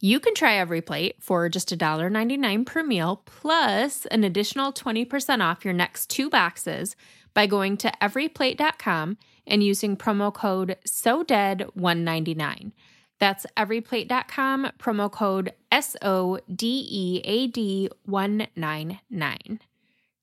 You 0.00 0.20
can 0.20 0.34
try 0.34 0.56
every 0.56 0.82
plate 0.82 1.16
for 1.18 1.48
just 1.48 1.76
$1.99 1.76 2.66
per 2.66 2.82
meal, 2.82 3.22
plus 3.24 4.06
an 4.06 4.22
additional 4.22 4.72
20% 4.72 5.42
off 5.42 5.64
your 5.64 5.74
next 5.74 6.10
two 6.10 6.28
boxes 6.28 6.94
by 7.34 7.46
going 7.46 7.76
to 7.78 7.92
everyplate.com 8.00 9.18
and 9.46 9.62
using 9.62 9.96
promo 9.96 10.32
code 10.32 10.76
SODEAD199. 10.86 12.72
That's 13.20 13.46
everyplate.com, 13.56 14.70
promo 14.78 15.10
code 15.10 15.52
S 15.70 15.96
O 16.02 16.38
D 16.54 16.86
E 16.90 17.20
A 17.24 17.46
D 17.46 17.88
199. 18.06 19.60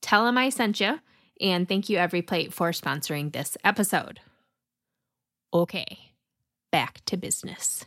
Tell 0.02 0.26
them 0.26 0.38
I 0.38 0.50
sent 0.50 0.80
you, 0.80 1.00
and 1.40 1.68
thank 1.68 1.90
you, 1.90 1.98
Everyplate, 1.98 2.54
for 2.54 2.72
sponsoring 2.72 3.32
this 3.32 3.58
episode. 3.64 4.20
Okay, 5.54 6.14
back 6.72 7.04
to 7.06 7.18
business. 7.18 7.86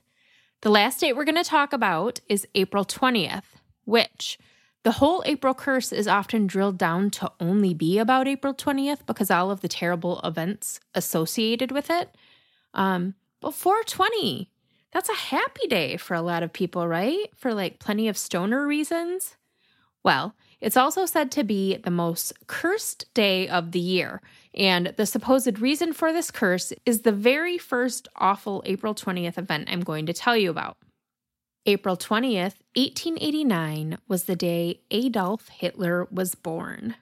The 0.63 0.71
last 0.71 1.01
date 1.01 1.15
we're 1.15 1.25
going 1.25 1.43
to 1.43 1.45
talk 1.45 1.73
about 1.73 2.21
is 2.29 2.47
April 2.55 2.85
20th, 2.85 3.43
which 3.85 4.39
the 4.85 4.93
whole 4.93 5.23
April 5.27 5.55
curse 5.55 5.93
is 5.93 6.07
often 6.07 6.47
drilled 6.47 6.77
down 6.77 7.11
to 7.11 7.33
only 7.41 7.73
be 7.73 7.99
about 7.99 8.29
April 8.29 8.55
20th 8.55 9.07
because 9.07 9.31
all 9.31 9.51
of 9.51 9.63
the 9.63 9.69
terrible 9.69 10.21
events 10.23 10.79
associated 10.95 11.73
with 11.73 11.91
it. 11.91 12.15
Um, 12.75 13.15
but 13.41 13.55
420, 13.55 14.51
that's 14.93 15.09
a 15.09 15.15
happy 15.15 15.67
day 15.69 15.97
for 15.97 16.15
a 16.15 16.23
lot 16.23 16.43
of 16.43 16.53
people, 16.53 16.87
right? 16.87 17.31
For 17.35 17.55
like 17.55 17.79
plenty 17.79 18.09
of 18.09 18.19
stoner 18.19 18.67
reasons. 18.67 19.37
Well, 20.03 20.37
it's 20.61 20.77
also 20.77 21.07
said 21.07 21.31
to 21.33 21.45
be 21.45 21.77
the 21.79 21.91
most 21.91 22.35
cursed 22.47 23.07
day 23.15 23.49
of 23.49 23.73
the 23.73 23.81
year. 23.81 24.21
And 24.55 24.93
the 24.99 25.07
supposed 25.07 25.61
reason 25.61 25.95
for 25.95 26.13
this 26.13 26.31
curse 26.31 26.75
is 26.85 27.03
the 27.03 27.13
very 27.13 27.57
first 27.57 28.07
awful 28.17 28.63
April 28.67 28.95
20th 28.95 29.39
event 29.39 29.69
I'm 29.71 29.81
going 29.81 30.05
to 30.07 30.13
tell 30.13 30.37
you 30.37 30.51
about. 30.51 30.77
April 31.67 31.97
20th, 31.97 32.57
1889 32.77 33.97
was 34.07 34.25
the 34.25 34.37
day 34.37 34.81
Adolf 34.91 35.49
Hitler 35.49 36.07
was 36.11 36.35
born. 36.35 36.97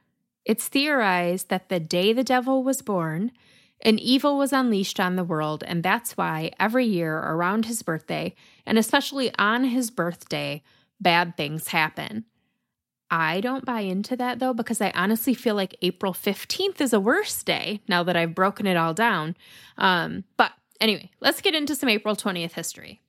It's 0.44 0.68
theorized 0.68 1.48
that 1.48 1.68
the 1.68 1.80
day 1.80 2.12
the 2.12 2.22
devil 2.22 2.62
was 2.62 2.80
born, 2.80 3.32
an 3.84 3.98
evil 3.98 4.38
was 4.38 4.52
unleashed 4.52 5.00
on 5.00 5.16
the 5.16 5.24
world, 5.24 5.64
and 5.66 5.82
that's 5.82 6.16
why 6.16 6.52
every 6.60 6.86
year 6.86 7.18
around 7.18 7.66
his 7.66 7.82
birthday, 7.82 8.36
and 8.64 8.78
especially 8.78 9.34
on 9.36 9.64
his 9.64 9.90
birthday, 9.90 10.62
bad 11.00 11.36
things 11.36 11.68
happen. 11.68 12.24
I 13.10 13.40
don't 13.40 13.64
buy 13.64 13.80
into 13.80 14.14
that 14.16 14.38
though, 14.38 14.54
because 14.54 14.80
I 14.80 14.92
honestly 14.94 15.34
feel 15.34 15.56
like 15.56 15.76
April 15.82 16.12
15th 16.14 16.80
is 16.80 16.92
a 16.92 17.00
worse 17.00 17.42
day 17.42 17.80
now 17.88 18.04
that 18.04 18.16
I've 18.16 18.36
broken 18.36 18.68
it 18.68 18.76
all 18.76 18.94
down. 18.94 19.36
Um, 19.76 20.22
but 20.36 20.52
anyway, 20.80 21.10
let's 21.20 21.40
get 21.40 21.56
into 21.56 21.74
some 21.74 21.88
April 21.88 22.14
20th 22.14 22.52
history. 22.52 23.00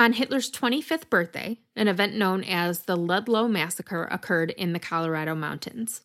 On 0.00 0.12
Hitler's 0.12 0.48
25th 0.50 1.10
birthday, 1.10 1.58
an 1.74 1.88
event 1.88 2.14
known 2.14 2.44
as 2.44 2.82
the 2.82 2.96
Ludlow 2.96 3.48
Massacre 3.48 4.04
occurred 4.12 4.50
in 4.50 4.72
the 4.72 4.78
Colorado 4.78 5.34
Mountains. 5.34 6.02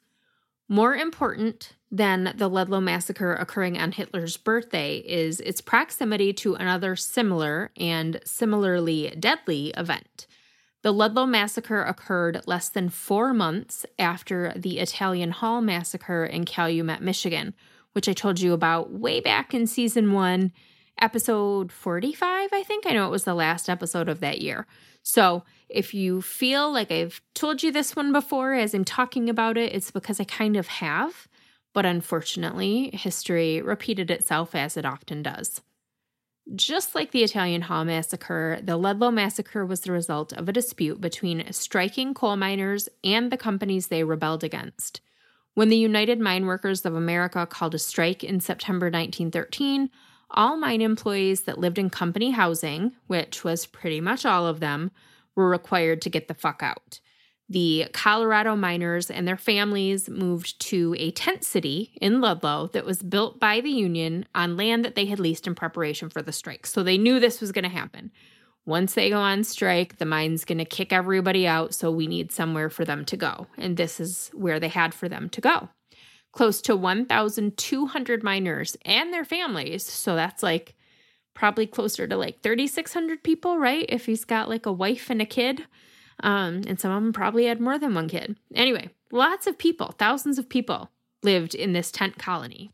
More 0.68 0.96
important 0.96 1.74
than 1.92 2.34
the 2.36 2.50
Ludlow 2.50 2.82
Massacre 2.82 3.36
occurring 3.36 3.78
on 3.78 3.92
Hitler's 3.92 4.36
birthday 4.36 4.98
is 4.98 5.40
its 5.42 5.62
proximity 5.62 6.34
to 6.34 6.56
another 6.56 6.96
similar 6.96 7.70
and 7.78 8.20
similarly 8.26 9.14
deadly 9.20 9.72
event. 9.78 10.26
The 10.82 10.92
Ludlow 10.92 11.28
Massacre 11.28 11.84
occurred 11.84 12.42
less 12.48 12.70
than 12.70 12.90
four 12.90 13.32
months 13.32 13.86
after 14.00 14.54
the 14.56 14.80
Italian 14.80 15.30
Hall 15.30 15.62
Massacre 15.62 16.26
in 16.26 16.46
Calumet, 16.46 17.02
Michigan, 17.02 17.54
which 17.92 18.10
I 18.10 18.14
told 18.14 18.40
you 18.40 18.54
about 18.54 18.92
way 18.92 19.20
back 19.20 19.54
in 19.54 19.68
season 19.68 20.14
one 20.14 20.52
episode 21.04 21.70
45, 21.70 22.50
I 22.54 22.64
think. 22.64 22.88
I 22.88 22.94
know 22.94 23.06
it 23.06 23.12
was 23.12 23.26
the 23.26 23.36
last 23.36 23.70
episode 23.70 24.08
of 24.08 24.22
that 24.22 24.40
year. 24.40 24.66
So 25.04 25.44
if 25.68 25.94
you 25.94 26.22
feel 26.22 26.72
like 26.72 26.94
I've 26.94 27.22
told 27.34 27.62
you 27.62 27.74
this 27.74 27.94
one 27.94 28.14
before 28.14 28.54
as 28.54 28.74
I'm 28.74 28.86
talking 28.86 29.30
about 29.30 29.58
it, 29.58 29.74
it's 29.74 29.92
because 29.92 30.22
I 30.22 30.24
kind 30.24 30.56
of 30.56 30.68
have. 30.68 31.28
But 31.74 31.86
unfortunately, 31.86 32.90
history 32.94 33.62
repeated 33.62 34.10
itself 34.10 34.56
as 34.56 34.78
it 34.78 34.86
often 34.86 35.22
does. 35.24 35.60
Just 36.56 36.96
like 36.96 37.12
the 37.12 37.24
Italian 37.24 37.64
Hall 37.64 37.84
Massacre, 37.84 38.60
the 38.64 38.78
Ludlow 38.78 39.12
Massacre 39.12 39.66
was 39.66 39.82
the 39.82 39.92
result 39.92 40.32
of 40.32 40.48
a 40.48 40.54
dispute 40.54 41.02
between 41.02 41.52
striking 41.52 42.14
coal 42.14 42.38
miners 42.38 42.88
and 43.04 43.30
the 43.30 43.38
companies 43.38 43.88
they 43.88 44.06
rebelled 44.06 44.44
against. 44.44 45.02
When 45.54 45.68
the 45.68 45.78
United 45.78 46.20
Mine 46.20 46.46
Workers 46.46 46.86
of 46.86 46.96
America 46.96 47.46
called 47.46 47.76
a 47.76 47.80
strike 47.80 48.24
in 48.24 48.40
September 48.40 48.86
1913, 48.86 49.90
all 50.34 50.58
mine 50.58 50.82
employees 50.82 51.44
that 51.44 51.60
lived 51.60 51.78
in 51.78 51.90
company 51.90 52.32
housing, 52.32 52.94
which 53.08 53.44
was 53.44 53.66
pretty 53.66 54.02
much 54.02 54.26
all 54.26 54.48
of 54.48 54.60
them, 54.60 54.92
were 55.36 55.50
required 55.50 56.02
to 56.02 56.10
get 56.10 56.28
the 56.28 56.34
fuck 56.34 56.62
out. 56.62 57.00
The 57.50 57.88
Colorado 57.94 58.56
miners 58.56 59.12
and 59.12 59.28
their 59.28 59.38
families 59.38 60.10
moved 60.10 60.60
to 60.62 60.96
a 60.98 61.12
tent 61.12 61.44
city 61.44 61.92
in 62.02 62.22
Ludlow 62.22 62.68
that 62.74 62.86
was 62.86 63.04
built 63.04 63.40
by 63.40 63.62
the 63.62 63.70
Union 63.70 64.26
on 64.34 64.58
land 64.58 64.86
that 64.86 64.96
they 64.96 65.06
had 65.06 65.20
leased 65.20 65.46
in 65.46 65.54
preparation 65.54 66.10
for 66.10 66.22
the 66.22 66.32
strike. 66.32 66.66
So 66.66 66.84
they 66.84 66.98
knew 66.98 67.20
this 67.20 67.42
was 67.42 67.52
going 67.52 67.64
to 67.64 67.70
happen. 67.70 68.12
Once 68.66 68.94
they 68.94 69.10
go 69.10 69.20
on 69.20 69.44
strike, 69.44 69.98
the 69.98 70.06
mine's 70.06 70.46
going 70.46 70.58
to 70.58 70.66
kick 70.66 70.94
everybody 70.94 71.46
out, 71.46 71.74
so 71.74 71.92
we 71.92 72.08
need 72.08 72.32
somewhere 72.32 72.70
for 72.70 72.86
them 72.86 73.04
to 73.04 73.18
go. 73.18 73.46
And 73.58 73.76
this 73.76 74.00
is 74.00 74.32
where 74.34 74.60
they 74.60 74.70
had 74.70 74.94
for 74.94 75.10
them 75.10 75.28
to 75.30 75.42
go 75.42 75.70
close 76.34 76.62
to 76.64 76.76
1,200 76.76 78.24
miners 78.24 78.76
and 78.84 79.14
their 79.14 79.24
families. 79.24 79.84
So 79.84 80.16
that's 80.16 80.44
like 80.44 80.76
probably 81.34 81.66
closer 81.66 82.08
to 82.08 82.18
like 82.18 82.42
3,600 82.42 83.24
people, 83.24 83.58
right? 83.58 83.86
If 83.88 84.08
he's 84.08 84.26
got 84.26 84.50
like 84.50 84.66
a 84.66 84.72
wife 84.72 85.10
and 85.10 85.22
a 85.22 85.26
kid. 85.26 85.66
Um, 86.22 86.62
and 86.68 86.80
some 86.80 86.92
of 86.92 87.02
them 87.02 87.14
probably 87.14 87.46
had 87.46 87.62
more 87.62 87.80
than 87.80 87.94
one 87.94 88.10
kid. 88.10 88.38
Anyway, 88.54 88.90
lots 89.12 89.48
of 89.48 89.58
people, 89.58 89.96
thousands 89.98 90.38
of 90.38 90.50
people 90.50 90.90
lived 91.24 91.56
in 91.56 91.74
this 91.74 91.92
tent 91.92 92.18
colony. 92.18 92.72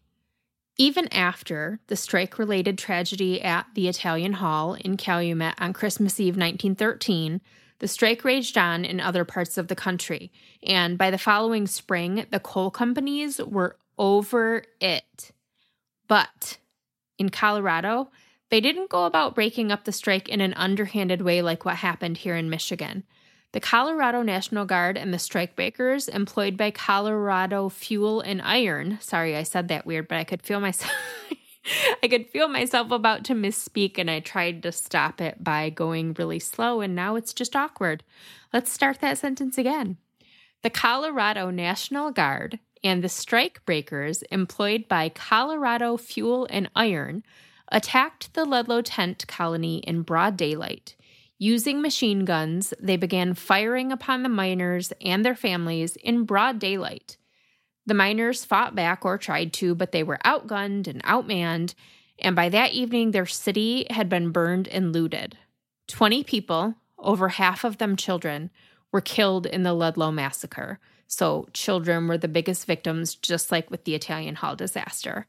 Even 0.77 1.11
after 1.13 1.79
the 1.87 1.95
strike 1.95 2.39
related 2.39 2.77
tragedy 2.77 3.41
at 3.41 3.67
the 3.75 3.87
Italian 3.87 4.33
Hall 4.33 4.75
in 4.75 4.97
Calumet 4.97 5.55
on 5.57 5.73
Christmas 5.73 6.19
Eve 6.19 6.37
1913, 6.37 7.41
the 7.79 7.87
strike 7.87 8.23
raged 8.23 8.57
on 8.57 8.85
in 8.85 8.99
other 8.99 9.25
parts 9.25 9.57
of 9.57 9.67
the 9.67 9.75
country, 9.75 10.31
and 10.61 10.97
by 10.97 11.09
the 11.11 11.17
following 11.17 11.67
spring, 11.67 12.25
the 12.29 12.39
coal 12.39 12.69
companies 12.71 13.39
were 13.39 13.77
over 13.97 14.63
it. 14.79 15.31
But 16.07 16.57
in 17.17 17.29
Colorado, 17.29 18.09
they 18.49 18.61
didn't 18.61 18.89
go 18.89 19.05
about 19.05 19.35
breaking 19.35 19.71
up 19.71 19.85
the 19.85 19.91
strike 19.91 20.27
in 20.27 20.41
an 20.41 20.53
underhanded 20.55 21.21
way 21.21 21.41
like 21.41 21.65
what 21.65 21.75
happened 21.75 22.17
here 22.17 22.35
in 22.35 22.49
Michigan. 22.49 23.03
The 23.51 23.59
Colorado 23.59 24.21
National 24.21 24.65
Guard 24.65 24.97
and 24.97 25.13
the 25.13 25.17
strikebreakers 25.17 26.07
employed 26.07 26.55
by 26.55 26.71
Colorado 26.71 27.69
Fuel 27.69 28.21
and 28.21 28.41
Iron, 28.41 28.99
sorry, 29.01 29.35
I 29.35 29.43
said 29.43 29.67
that 29.69 29.85
weird, 29.85 30.07
but 30.07 30.17
I 30.17 30.23
could 30.23 30.43
feel 30.43 30.59
myself 30.59 30.93
I 32.03 32.07
could 32.07 32.27
feel 32.29 32.47
myself 32.47 32.91
about 32.91 33.23
to 33.25 33.33
misspeak, 33.33 33.97
and 33.97 34.09
I 34.09 34.19
tried 34.19 34.63
to 34.63 34.71
stop 34.71 35.21
it 35.21 35.43
by 35.43 35.69
going 35.69 36.13
really 36.17 36.39
slow, 36.39 36.81
and 36.81 36.95
now 36.95 37.15
it's 37.15 37.33
just 37.33 37.55
awkward. 37.55 38.03
Let's 38.53 38.71
start 38.71 38.99
that 39.01 39.17
sentence 39.17 39.57
again. 39.57 39.97
The 40.61 40.69
Colorado 40.69 41.49
National 41.51 42.11
Guard 42.11 42.59
and 42.83 43.03
the 43.03 43.09
strike 43.09 43.63
breakers 43.65 44.23
employed 44.23 44.87
by 44.87 45.09
Colorado 45.09 45.97
Fuel 45.97 46.47
and 46.49 46.69
Iron 46.75 47.23
attacked 47.71 48.33
the 48.33 48.45
Ludlow 48.45 48.81
tent 48.81 49.27
colony 49.27 49.77
in 49.79 50.01
broad 50.01 50.37
daylight. 50.37 50.95
Using 51.37 51.81
machine 51.81 52.25
guns, 52.25 52.73
they 52.79 52.97
began 52.97 53.33
firing 53.33 53.91
upon 53.91 54.23
the 54.23 54.29
miners 54.29 54.91
and 54.99 55.23
their 55.23 55.35
families 55.35 55.95
in 55.97 56.25
broad 56.25 56.59
daylight. 56.59 57.17
The 57.89 57.95
miners 57.95 58.45
fought 58.45 58.75
back 58.75 59.03
or 59.03 59.17
tried 59.17 59.51
to, 59.53 59.73
but 59.73 59.91
they 59.91 60.03
were 60.03 60.19
outgunned 60.23 60.85
and 60.85 61.01
outmanned, 61.01 61.73
and 62.19 62.35
by 62.35 62.47
that 62.49 62.71
evening, 62.71 63.09
their 63.09 63.25
city 63.25 63.87
had 63.89 64.07
been 64.07 64.29
burned 64.29 64.67
and 64.67 64.93
looted. 64.93 65.39
20 65.87 66.23
people, 66.23 66.75
over 66.99 67.29
half 67.29 67.63
of 67.63 67.79
them 67.79 67.95
children, 67.95 68.51
were 68.91 69.01
killed 69.01 69.47
in 69.47 69.63
the 69.63 69.73
Ludlow 69.73 70.11
massacre. 70.11 70.77
So, 71.07 71.47
children 71.51 72.07
were 72.07 72.19
the 72.19 72.27
biggest 72.27 72.67
victims, 72.67 73.15
just 73.15 73.51
like 73.51 73.71
with 73.71 73.85
the 73.85 73.95
Italian 73.95 74.35
Hall 74.35 74.55
disaster. 74.55 75.25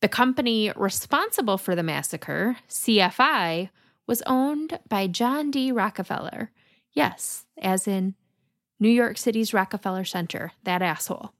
The 0.00 0.08
company 0.08 0.70
responsible 0.76 1.58
for 1.58 1.74
the 1.74 1.82
massacre, 1.82 2.58
CFI, 2.68 3.70
was 4.06 4.22
owned 4.24 4.78
by 4.88 5.08
John 5.08 5.50
D. 5.50 5.72
Rockefeller. 5.72 6.52
Yes, 6.92 7.44
as 7.60 7.88
in 7.88 8.14
New 8.78 8.88
York 8.88 9.18
City's 9.18 9.52
Rockefeller 9.52 10.04
Center, 10.04 10.52
that 10.62 10.80
asshole. 10.80 11.32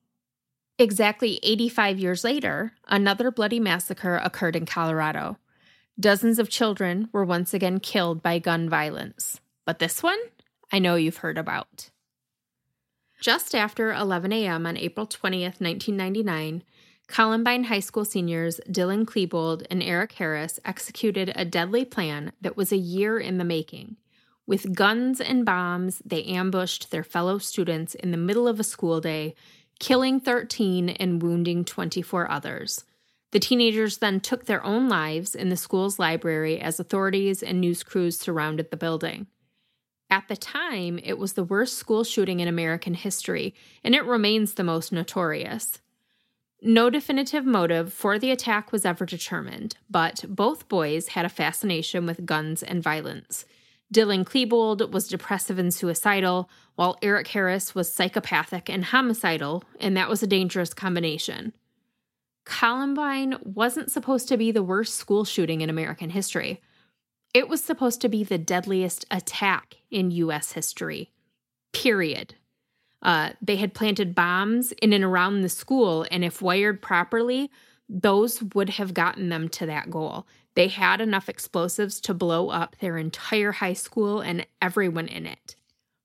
Exactly 0.80 1.40
85 1.42 1.98
years 1.98 2.22
later, 2.22 2.72
another 2.86 3.32
bloody 3.32 3.58
massacre 3.58 4.16
occurred 4.22 4.54
in 4.54 4.64
Colorado. 4.64 5.36
Dozens 5.98 6.38
of 6.38 6.48
children 6.48 7.08
were 7.10 7.24
once 7.24 7.52
again 7.52 7.80
killed 7.80 8.22
by 8.22 8.38
gun 8.38 8.68
violence. 8.68 9.40
But 9.66 9.80
this 9.80 10.04
one, 10.04 10.20
I 10.70 10.78
know 10.78 10.94
you've 10.94 11.16
heard 11.16 11.36
about. 11.36 11.90
Just 13.20 13.56
after 13.56 13.92
11 13.92 14.32
a.m. 14.32 14.66
on 14.66 14.76
April 14.76 15.04
20th, 15.04 15.60
1999, 15.60 16.62
Columbine 17.08 17.64
High 17.64 17.80
School 17.80 18.04
seniors 18.04 18.60
Dylan 18.70 19.04
Klebold 19.04 19.66
and 19.68 19.82
Eric 19.82 20.12
Harris 20.12 20.60
executed 20.64 21.32
a 21.34 21.44
deadly 21.44 21.84
plan 21.84 22.30
that 22.40 22.56
was 22.56 22.70
a 22.70 22.76
year 22.76 23.18
in 23.18 23.38
the 23.38 23.44
making. 23.44 23.96
With 24.46 24.74
guns 24.74 25.20
and 25.20 25.44
bombs, 25.44 26.00
they 26.06 26.22
ambushed 26.24 26.90
their 26.90 27.04
fellow 27.04 27.38
students 27.38 27.94
in 27.96 28.12
the 28.12 28.16
middle 28.16 28.46
of 28.46 28.60
a 28.60 28.64
school 28.64 29.00
day, 29.00 29.34
killing 29.78 30.20
13 30.20 30.88
and 30.90 31.22
wounding 31.22 31.64
24 31.64 32.30
others. 32.30 32.84
The 33.30 33.40
teenagers 33.40 33.98
then 33.98 34.20
took 34.20 34.46
their 34.46 34.64
own 34.64 34.88
lives 34.88 35.34
in 35.34 35.50
the 35.50 35.56
school's 35.56 35.98
library 35.98 36.60
as 36.60 36.80
authorities 36.80 37.42
and 37.42 37.60
news 37.60 37.82
crews 37.82 38.18
surrounded 38.18 38.70
the 38.70 38.76
building. 38.76 39.26
At 40.10 40.28
the 40.28 40.36
time, 40.36 40.98
it 41.02 41.18
was 41.18 41.34
the 41.34 41.44
worst 41.44 41.76
school 41.76 42.02
shooting 42.02 42.40
in 42.40 42.48
American 42.48 42.94
history, 42.94 43.54
and 43.84 43.94
it 43.94 44.04
remains 44.04 44.54
the 44.54 44.64
most 44.64 44.90
notorious. 44.90 45.80
No 46.62 46.88
definitive 46.88 47.44
motive 47.44 47.92
for 47.92 48.18
the 48.18 48.30
attack 48.30 48.72
was 48.72 48.86
ever 48.86 49.04
determined, 49.04 49.76
but 49.90 50.24
both 50.28 50.68
boys 50.68 51.08
had 51.08 51.26
a 51.26 51.28
fascination 51.28 52.06
with 52.06 52.24
guns 52.26 52.62
and 52.62 52.82
violence. 52.82 53.44
Dylan 53.92 54.24
Klebold 54.24 54.90
was 54.90 55.08
depressive 55.08 55.58
and 55.58 55.72
suicidal, 55.72 56.50
while 56.74 56.98
Eric 57.02 57.28
Harris 57.28 57.74
was 57.74 57.92
psychopathic 57.92 58.68
and 58.68 58.86
homicidal, 58.86 59.64
and 59.80 59.96
that 59.96 60.08
was 60.08 60.22
a 60.22 60.26
dangerous 60.26 60.74
combination. 60.74 61.54
Columbine 62.44 63.36
wasn't 63.42 63.90
supposed 63.90 64.28
to 64.28 64.36
be 64.36 64.52
the 64.52 64.62
worst 64.62 64.94
school 64.94 65.24
shooting 65.24 65.60
in 65.60 65.70
American 65.70 66.10
history. 66.10 66.62
It 67.34 67.48
was 67.48 67.62
supposed 67.62 68.00
to 68.02 68.08
be 68.08 68.24
the 68.24 68.38
deadliest 68.38 69.04
attack 69.10 69.76
in 69.90 70.10
U.S. 70.12 70.52
history. 70.52 71.10
Period. 71.72 72.34
Uh, 73.02 73.30
they 73.40 73.56
had 73.56 73.74
planted 73.74 74.14
bombs 74.14 74.72
in 74.72 74.92
and 74.92 75.04
around 75.04 75.42
the 75.42 75.48
school, 75.48 76.06
and 76.10 76.24
if 76.24 76.42
wired 76.42 76.82
properly, 76.82 77.50
those 77.88 78.42
would 78.54 78.70
have 78.70 78.94
gotten 78.94 79.28
them 79.28 79.48
to 79.48 79.66
that 79.66 79.90
goal. 79.90 80.26
They 80.58 80.66
had 80.66 81.00
enough 81.00 81.28
explosives 81.28 82.00
to 82.00 82.12
blow 82.12 82.48
up 82.48 82.74
their 82.80 82.98
entire 82.98 83.52
high 83.52 83.74
school 83.74 84.20
and 84.20 84.44
everyone 84.60 85.06
in 85.06 85.24
it. 85.24 85.54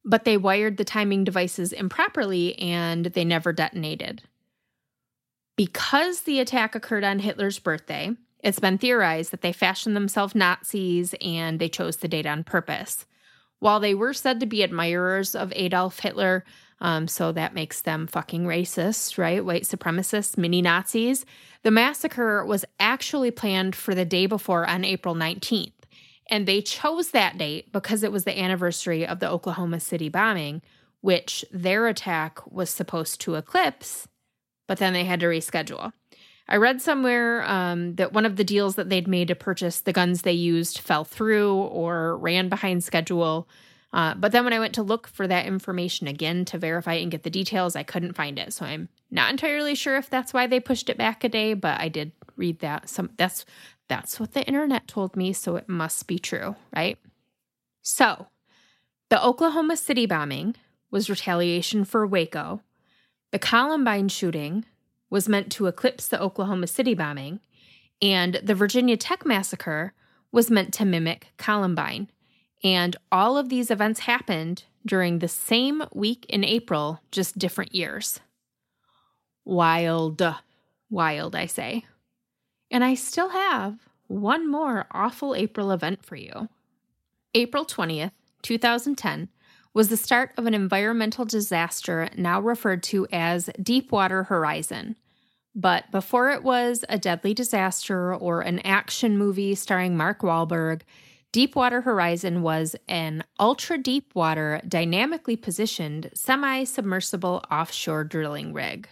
But 0.06 0.26
they 0.26 0.38
wired 0.38 0.78
the 0.78 0.84
timing 0.84 1.24
devices 1.24 1.74
improperly 1.74 2.56
and 2.60 3.08
they 3.08 3.26
never 3.26 3.51
detonated. 3.51 4.22
Because 5.58 6.22
the 6.22 6.39
attack 6.39 6.76
occurred 6.76 7.04
on 7.04 7.18
Hitler's 7.18 7.58
birthday, 7.58 8.12
it's 8.43 8.60
been 8.60 8.78
theorized 8.78 9.32
that 9.32 9.41
they 9.41 9.54
fashioned 9.54 9.95
themselves 9.95 10.36
Nazis 10.36 11.16
and 11.20 11.58
they 11.58 11.68
chose 11.68 11.97
the 11.97 12.08
date 12.08 12.28
on 12.28 12.43
purpose. 12.43 13.08
While 13.58 13.80
they 13.80 13.95
were 13.95 14.14
said 14.14 14.39
to 14.39 14.45
be 14.45 14.62
admirers 14.62 15.34
of 15.34 15.51
Adolf 15.56 15.97
Hitler, 15.97 16.45
um, 16.82 17.07
so 17.07 17.32
that 17.32 17.53
makes 17.53 17.82
them 17.82 18.07
fucking 18.07 18.45
racist, 18.45 19.17
right? 19.17 19.43
White 19.43 19.63
supremacists, 19.63 20.38
mini 20.38 20.61
Nazis. 20.61 21.26
The 21.63 21.71
massacre 21.71 22.45
was 22.45 22.65
actually 22.80 23.32
planned 23.32 23.76
for 23.76 23.95
the 23.95 24.05
day 24.05 24.26
before 24.26 24.67
on 24.67 24.84
April 24.84 25.15
19th. 25.15 25.71
And 26.30 26.45
they 26.45 26.61
chose 26.61 27.11
that 27.11 27.38
date 27.38 27.71
because 27.71 28.03
it 28.03 28.11
was 28.11 28.24
the 28.24 28.38
anniversary 28.38 29.05
of 29.05 29.19
the 29.19 29.30
Oklahoma 29.30 29.80
City 29.80 30.09
bombing, 30.09 30.61
which 31.01 31.43
their 31.51 31.88
attack 31.88 32.39
was 32.51 32.69
supposed 32.69 33.21
to 33.21 33.36
eclipse, 33.36 34.07
but 34.67 34.78
then 34.78 34.93
they 34.93 35.03
had 35.03 35.19
to 35.19 35.26
reschedule. 35.26 35.91
I 36.47 36.57
read 36.57 36.82
somewhere 36.82 37.43
um, 37.49 37.95
that 37.95 38.13
one 38.13 38.26
of 38.26 38.36
the 38.36 38.43
deals 38.43 38.76
that 38.76 38.89
they'd 38.89 39.07
made 39.07 39.30
to 39.30 39.36
purchase 39.36 39.82
the 39.82 39.93
guns 39.93 40.21
they 40.21 40.34
used 40.34 40.80
fell 40.80 41.05
through 41.05 41.55
or 41.55 42.17
ran 42.17 42.49
behind 42.49 42.84
schedule. 42.84 43.47
Uh, 43.94 44.16
but 44.16 44.32
then 44.32 44.44
when 44.44 44.54
I 44.54 44.60
went 44.60 44.74
to 44.76 44.84
look 44.84 45.08
for 45.08 45.28
that 45.28 45.46
information 45.46 46.08
again 46.08 46.46
to 46.46 46.58
verify 46.58 46.94
and 46.94 47.12
get 47.12 47.22
the 47.22 47.30
details, 47.30 47.76
I 47.76 47.84
couldn't 47.84 48.14
find 48.14 48.39
it. 48.39 48.52
So 48.52 48.66
I'm 48.66 48.89
not 49.12 49.30
entirely 49.30 49.76
sure 49.76 49.98
if 49.98 50.10
that's 50.10 50.34
why 50.34 50.48
they 50.48 50.60
pushed 50.60 50.89
it 50.89 50.98
back 50.98 51.24
a 51.24 51.30
day, 51.30 51.54
but 51.54 51.80
I 51.80 51.89
did 51.89 52.12
read 52.36 52.60
that. 52.60 52.89
Some 52.89 53.12
that's 53.18 53.46
that's 53.88 54.20
what 54.20 54.34
the 54.34 54.46
internet 54.46 54.88
told 54.88 55.16
me, 55.16 55.34
so 55.34 55.56
it 55.56 55.70
must 55.70 56.08
be 56.08 56.18
true, 56.18 56.56
right? 56.76 56.98
So, 57.82 58.28
the 59.10 59.24
Oklahoma 59.24 59.78
City 59.78 60.06
bombing 60.06 60.56
was 60.89 61.10
retaliation 61.10 61.86
for 61.86 62.08
Waco. 62.08 62.62
The 63.32 63.39
Columbine 63.39 64.08
shooting 64.08 64.66
was 65.10 65.30
meant 65.30 65.52
to 65.52 65.68
eclipse 65.68 66.08
the 66.08 66.20
Oklahoma 66.20 66.68
City 66.68 66.96
bombing, 66.96 67.39
and 68.02 68.39
the 68.41 68.56
Virginia 68.56 68.98
Tech 68.98 69.26
massacre 69.26 69.94
was 70.32 70.50
meant 70.50 70.74
to 70.76 70.86
mimic 70.86 71.28
Columbine. 71.38 72.10
And 72.64 72.95
all 73.11 73.38
of 73.38 73.49
these 73.49 73.70
events 73.70 74.01
happened 74.01 74.64
during 74.86 75.20
the 75.20 75.28
same 75.28 75.84
week 75.93 76.26
in 76.30 76.43
April, 76.43 77.01
just 77.11 77.38
different 77.38 77.76
years. 77.76 78.20
Wild, 79.45 80.22
wild, 80.89 81.36
I 81.36 81.45
say. 81.45 81.86
And 82.72 82.84
I 82.84 82.95
still 82.95 83.30
have 83.30 83.80
one 84.07 84.49
more 84.49 84.88
awful 84.91 85.36
April 85.36 85.72
event 85.72 86.05
for 86.05 86.16
you. 86.16 86.49
April 87.34 87.66
20th, 87.66 88.11
2010, 88.41 89.30
was 89.74 89.89
the 89.89 89.97
start 89.97 90.32
of 90.38 90.45
an 90.45 90.53
environmental 90.53 91.26
disaster 91.26 92.07
now 92.16 92.39
referred 92.39 92.84
to 92.84 93.07
as 93.11 93.49
Deepwater 93.61 94.24
Horizon. 94.24 94.95
But 95.55 95.91
before 95.91 96.32
it 96.32 96.43
was 96.43 96.86
a 96.89 96.97
deadly 96.97 97.34
disaster 97.34 98.14
or 98.14 98.41
an 98.41 98.59
action 98.59 99.18
movie 99.18 99.55
starring 99.55 99.97
Mark 99.97 100.22
Wahlberg, 100.22 100.82
Deepwater 101.34 101.81
Horizon 101.81 102.43
was 102.43 102.75
an 102.88 103.23
ultra 103.39 103.79
deep 103.79 104.13
water, 104.13 104.61
dynamically 104.67 105.36
positioned, 105.36 106.11
semi 106.13 106.63
submersible 106.63 107.43
offshore 107.49 108.03
drilling 108.03 108.53
rig. 108.53 108.88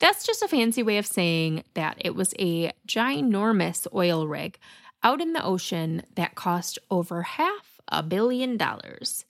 That's 0.00 0.26
just 0.26 0.42
a 0.42 0.48
fancy 0.48 0.82
way 0.82 0.98
of 0.98 1.06
saying 1.06 1.62
that 1.74 1.96
it 2.00 2.16
was 2.16 2.34
a 2.40 2.72
ginormous 2.88 3.86
oil 3.94 4.26
rig 4.26 4.58
out 5.04 5.20
in 5.20 5.32
the 5.32 5.44
ocean 5.44 6.02
that 6.16 6.34
cost 6.34 6.80
over 6.90 7.22
half 7.22 7.80
a 7.86 8.02
billion 8.02 8.56
dollars. 8.56 9.24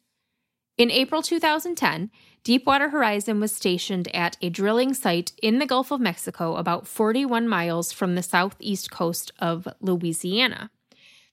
In 0.79 0.91
April 0.91 1.21
2010, 1.21 2.11
Deepwater 2.43 2.89
Horizon 2.89 3.39
was 3.39 3.55
stationed 3.55 4.09
at 4.15 4.39
a 4.41 4.49
drilling 4.49 4.95
site 4.95 5.33
in 5.43 5.59
the 5.59 5.67
Gulf 5.67 5.91
of 5.91 6.01
Mexico, 6.01 6.57
about 6.57 6.89
41 6.89 7.47
miles 7.47 7.93
from 7.93 8.15
the 8.15 8.23
southeast 8.23 8.91
coast 8.91 9.31
of 9.39 9.69
Louisiana. 9.83 10.71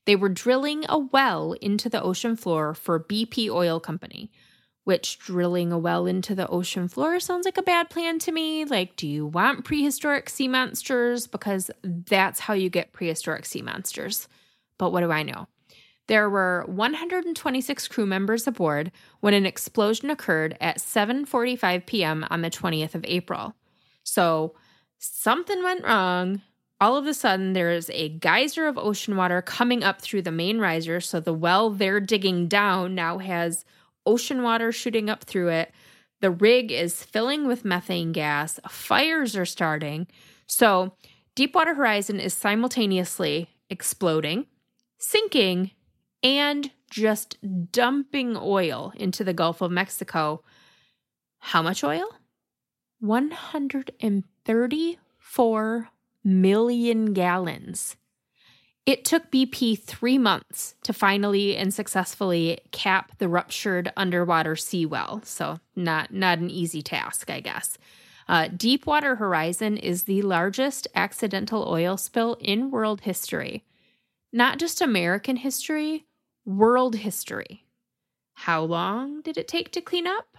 They 0.06 0.16
were 0.16 0.30
drilling 0.30 0.86
a 0.90 0.98
well 0.98 1.54
into 1.54 1.90
the 1.90 2.02
ocean 2.02 2.36
floor 2.36 2.74
for 2.74 3.00
BP 3.00 3.50
Oil 3.50 3.80
Company, 3.80 4.32
which 4.84 5.20
drilling 5.20 5.72
a 5.72 5.78
well 5.78 6.08
into 6.08 6.34
the 6.34 6.48
ocean 6.48 6.88
floor 6.88 7.20
sounds 7.20 7.46
like 7.46 7.58
a 7.58 7.64
bad 7.64 7.90
plan 7.90 8.18
to 8.20 8.32
me. 8.32 8.66
Like, 8.66 8.96
do 8.96 9.08
you 9.08 9.26
want 9.26 9.64
prehistoric 9.64 10.30
sea 10.30 10.48
monsters? 10.48 11.28
Because 11.28 11.70
that's 11.84 12.40
how 12.40 12.54
you 12.54 12.70
get 12.70 12.94
prehistoric 12.94 13.46
sea 13.46 13.62
monsters. 13.62 14.28
But 14.78 14.92
what 14.92 15.02
do 15.02 15.12
I 15.12 15.22
know? 15.24 15.48
There 16.08 16.30
were 16.30 16.66
126 16.68 17.88
crew 17.88 18.06
members 18.06 18.48
aboard 18.48 18.92
when 19.20 19.34
an 19.34 19.46
explosion 19.46 20.10
occurred 20.10 20.58
at 20.60 20.80
7:45 20.80 21.86
p.m. 21.86 22.26
on 22.30 22.42
the 22.42 22.50
20th 22.50 22.96
of 22.96 23.06
April. 23.08 23.56
So, 24.04 24.56
something 24.98 25.64
went 25.64 25.86
wrong. 25.86 26.42
All 26.82 26.98
of 26.98 27.06
a 27.06 27.14
sudden, 27.14 27.54
there 27.54 27.72
is 27.72 27.92
a 27.94 28.10
geyser 28.10 28.66
of 28.66 28.76
ocean 28.76 29.16
water 29.16 29.40
coming 29.44 29.84
up 29.84 30.02
through 30.02 30.24
the 30.24 30.32
main 30.32 30.58
riser. 30.58 31.00
So, 31.00 31.20
the 31.20 31.32
well 31.32 31.70
they're 31.70 32.00
digging 32.00 32.48
down 32.48 32.96
now 32.96 33.20
has 33.20 33.64
ocean 34.08 34.42
water 34.42 34.72
shooting 34.72 35.08
up 35.08 35.24
through 35.24 35.50
it. 35.50 35.72
The 36.22 36.32
rig 36.32 36.72
is 36.72 37.04
filling 37.04 37.46
with 37.46 37.64
methane 37.64 38.14
gas. 38.14 38.60
Fires 38.68 39.38
are 39.38 39.46
starting. 39.46 40.08
So, 40.48 40.96
Deepwater 41.36 41.76
Horizon 41.76 42.20
is 42.20 42.34
simultaneously 42.34 43.52
exploding, 43.70 44.48
sinking, 44.98 45.70
and 46.24 46.72
just 46.90 47.38
dumping 47.72 48.36
oil 48.36 48.92
into 48.96 49.24
the 49.24 49.34
Gulf 49.34 49.62
of 49.62 49.70
Mexico. 49.70 50.44
How 51.38 51.62
much 51.62 51.84
oil? 51.84 52.08
134 53.00 55.90
million 56.24 57.14
gallons. 57.14 57.96
It 58.86 59.06
took 59.06 59.30
BP 59.32 59.84
three 59.84 60.18
months 60.18 60.76
to 60.84 60.94
finally 60.94 61.56
and 61.56 61.74
successfully 61.74 62.60
cap 62.72 63.12
the 63.20 63.30
ruptured 63.30 63.92
underwater 63.96 64.56
seawell. 64.56 65.22
So, 65.24 65.60
not, 65.76 66.12
not 66.12 66.40
an 66.40 66.50
easy 66.50 66.82
task, 66.82 67.30
I 67.30 67.42
guess. 67.42 67.78
Uh, 68.28 68.48
Deepwater 68.48 69.16
Horizon 69.16 69.78
is 69.78 70.04
the 70.04 70.22
largest 70.24 70.88
accidental 70.96 71.68
oil 71.68 71.96
spill 71.98 72.38
in 72.40 72.72
world 72.72 73.02
history. 73.02 73.66
Not 74.34 74.58
just 74.58 74.82
American 74.82 75.36
history, 75.36 76.06
world 76.46 76.96
history. 76.96 77.66
How 78.34 78.64
long 78.64 79.22
did 79.22 79.38
it 79.38 79.48
take 79.48 79.72
to 79.74 79.82
clean 79.82 80.08
up? 80.08 80.38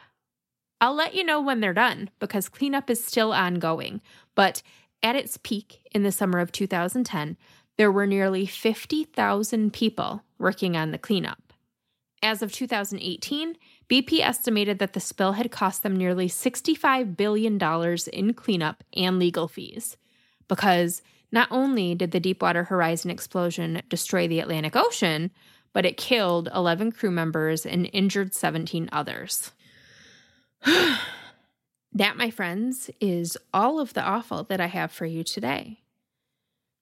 I'll 0.80 0.94
let 0.94 1.14
you 1.14 1.22
know 1.22 1.40
when 1.40 1.60
they're 1.60 1.72
done 1.72 2.10
because 2.18 2.48
cleanup 2.48 2.90
is 2.90 3.04
still 3.04 3.32
ongoing. 3.32 4.00
But 4.34 4.62
at 5.02 5.16
its 5.16 5.36
peak 5.36 5.80
in 5.92 6.02
the 6.02 6.12
summer 6.12 6.38
of 6.38 6.52
2010, 6.52 7.36
there 7.76 7.90
were 7.90 8.06
nearly 8.06 8.46
50,000 8.46 9.72
people 9.72 10.22
working 10.38 10.76
on 10.76 10.90
the 10.90 10.98
cleanup. 10.98 11.52
As 12.22 12.42
of 12.42 12.52
2018, 12.52 13.56
BP 13.88 14.20
estimated 14.20 14.78
that 14.78 14.92
the 14.92 15.00
spill 15.00 15.32
had 15.32 15.50
cost 15.50 15.82
them 15.82 15.96
nearly 15.96 16.28
$65 16.28 17.16
billion 17.16 17.58
in 18.12 18.34
cleanup 18.34 18.84
and 18.94 19.18
legal 19.18 19.48
fees. 19.48 19.96
Because 20.46 21.02
not 21.32 21.48
only 21.50 21.94
did 21.94 22.12
the 22.12 22.20
Deepwater 22.20 22.64
Horizon 22.64 23.10
explosion 23.10 23.82
destroy 23.88 24.28
the 24.28 24.38
Atlantic 24.38 24.76
Ocean, 24.76 25.30
but 25.72 25.86
it 25.86 25.96
killed 25.96 26.48
11 26.54 26.92
crew 26.92 27.10
members 27.10 27.66
and 27.66 27.88
injured 27.92 28.34
17 28.34 28.88
others. 28.92 29.52
that, 31.94 32.16
my 32.16 32.30
friends, 32.30 32.90
is 33.00 33.36
all 33.52 33.80
of 33.80 33.94
the 33.94 34.02
awful 34.02 34.44
that 34.44 34.60
I 34.60 34.66
have 34.66 34.92
for 34.92 35.06
you 35.06 35.22
today. 35.22 35.80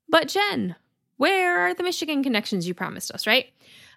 But, 0.08 0.28
Jen, 0.28 0.76
where 1.16 1.58
are 1.60 1.74
the 1.74 1.82
Michigan 1.82 2.22
connections 2.22 2.66
you 2.66 2.74
promised 2.74 3.10
us, 3.12 3.26
right? 3.26 3.46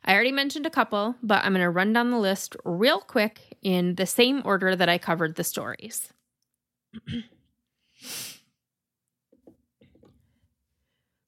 I 0.05 0.13
already 0.13 0.31
mentioned 0.31 0.65
a 0.65 0.71
couple, 0.71 1.15
but 1.23 1.45
I'm 1.45 1.53
going 1.53 1.61
to 1.61 1.69
run 1.69 1.93
down 1.93 2.11
the 2.11 2.17
list 2.17 2.55
real 2.65 2.99
quick 2.99 3.57
in 3.61 3.95
the 3.95 4.05
same 4.05 4.41
order 4.43 4.75
that 4.75 4.89
I 4.89 4.97
covered 4.97 5.35
the 5.35 5.43
stories. 5.43 6.11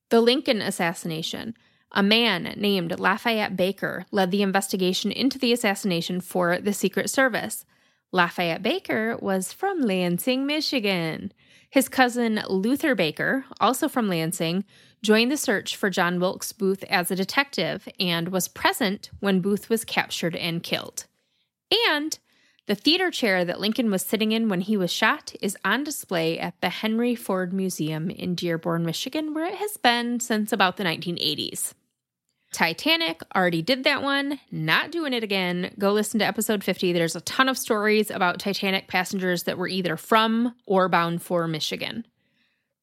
the 0.10 0.22
Lincoln 0.22 0.62
assassination. 0.62 1.56
A 1.92 2.04
man 2.04 2.54
named 2.58 3.00
Lafayette 3.00 3.56
Baker 3.56 4.06
led 4.12 4.32
the 4.32 4.42
investigation 4.42 5.12
into 5.12 5.40
the 5.40 5.54
assassination 5.54 6.20
for 6.20 6.60
the 6.60 6.74
Secret 6.74 7.10
Service. 7.10 7.66
Lafayette 8.16 8.64
Baker 8.64 9.18
was 9.18 9.52
from 9.52 9.82
Lansing, 9.82 10.46
Michigan. 10.46 11.34
His 11.70 11.90
cousin 11.90 12.42
Luther 12.48 12.96
Baker, 12.96 13.44
also 13.60 13.90
from 13.90 14.08
Lansing, 14.08 14.64
joined 15.04 15.34
the 15.34 15.38
search 15.38 15.76
for 15.76 15.90
John 15.90 16.22
Wilkes 16.22 16.54
Booth 16.54 16.86
as 16.86 17.12
a 17.12 17.16
detective 17.18 17.90
and 18.00 18.30
was 18.30 18.48
present 18.48 19.10
when 19.20 19.42
Booth 19.42 19.70
was 19.70 19.84
captured 19.84 20.38
and 20.38 20.64
killed. 20.64 21.08
And 21.90 22.18
the 22.68 22.76
theater 22.76 23.12
chair 23.12 23.44
that 23.44 23.60
Lincoln 23.60 23.92
was 23.92 24.06
sitting 24.06 24.32
in 24.32 24.48
when 24.48 24.62
he 24.62 24.78
was 24.78 24.94
shot 24.94 25.36
is 25.42 25.58
on 25.66 25.84
display 25.84 26.40
at 26.40 26.62
the 26.62 26.70
Henry 26.70 27.16
Ford 27.16 27.52
Museum 27.52 28.10
in 28.10 28.34
Dearborn, 28.34 28.86
Michigan, 28.86 29.34
where 29.34 29.46
it 29.46 29.56
has 29.56 29.76
been 29.76 30.22
since 30.22 30.54
about 30.54 30.78
the 30.78 30.86
1980s. 30.86 31.74
Titanic, 32.56 33.22
already 33.36 33.62
did 33.62 33.84
that 33.84 34.02
one, 34.02 34.40
not 34.50 34.90
doing 34.90 35.12
it 35.12 35.26
again. 35.26 35.76
Go 35.78 35.92
listen 35.92 36.22
to 36.22 36.26
episode 36.26 36.64
50. 36.64 36.94
There's 36.94 37.18
a 37.18 37.20
ton 37.20 37.50
of 37.50 37.58
stories 37.58 38.10
about 38.10 38.40
Titanic 38.40 38.88
passengers 38.88 39.44
that 39.44 39.58
were 39.58 39.68
either 39.68 39.98
from 39.98 40.56
or 40.66 40.88
bound 40.88 41.22
for 41.22 41.50
Michigan. 41.50 42.06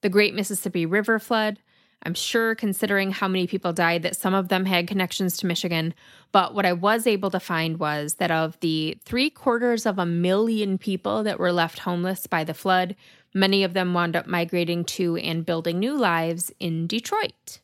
The 0.02 0.10
Great 0.10 0.34
Mississippi 0.34 0.84
River 0.84 1.18
flood, 1.18 1.58
I'm 2.02 2.12
sure, 2.12 2.54
considering 2.54 3.12
how 3.12 3.28
many 3.28 3.46
people 3.46 3.72
died, 3.72 4.02
that 4.02 4.14
some 4.14 4.34
of 4.34 4.48
them 4.48 4.66
had 4.66 4.88
connections 4.88 5.38
to 5.38 5.46
Michigan. 5.46 5.94
But 6.32 6.54
what 6.54 6.66
I 6.66 6.74
was 6.74 7.06
able 7.06 7.30
to 7.30 7.40
find 7.40 7.78
was 7.78 8.16
that 8.16 8.30
of 8.30 8.60
the 8.60 8.98
three 9.06 9.30
quarters 9.30 9.86
of 9.86 9.98
a 9.98 10.04
million 10.04 10.76
people 10.76 11.22
that 11.22 11.38
were 11.38 11.50
left 11.50 11.78
homeless 11.78 12.26
by 12.26 12.44
the 12.44 12.52
flood, 12.52 12.94
many 13.32 13.64
of 13.64 13.72
them 13.72 13.94
wound 13.94 14.16
up 14.16 14.26
migrating 14.26 14.84
to 14.84 15.16
and 15.16 15.46
building 15.46 15.78
new 15.78 15.96
lives 15.96 16.52
in 16.60 16.86
Detroit. 16.86 17.61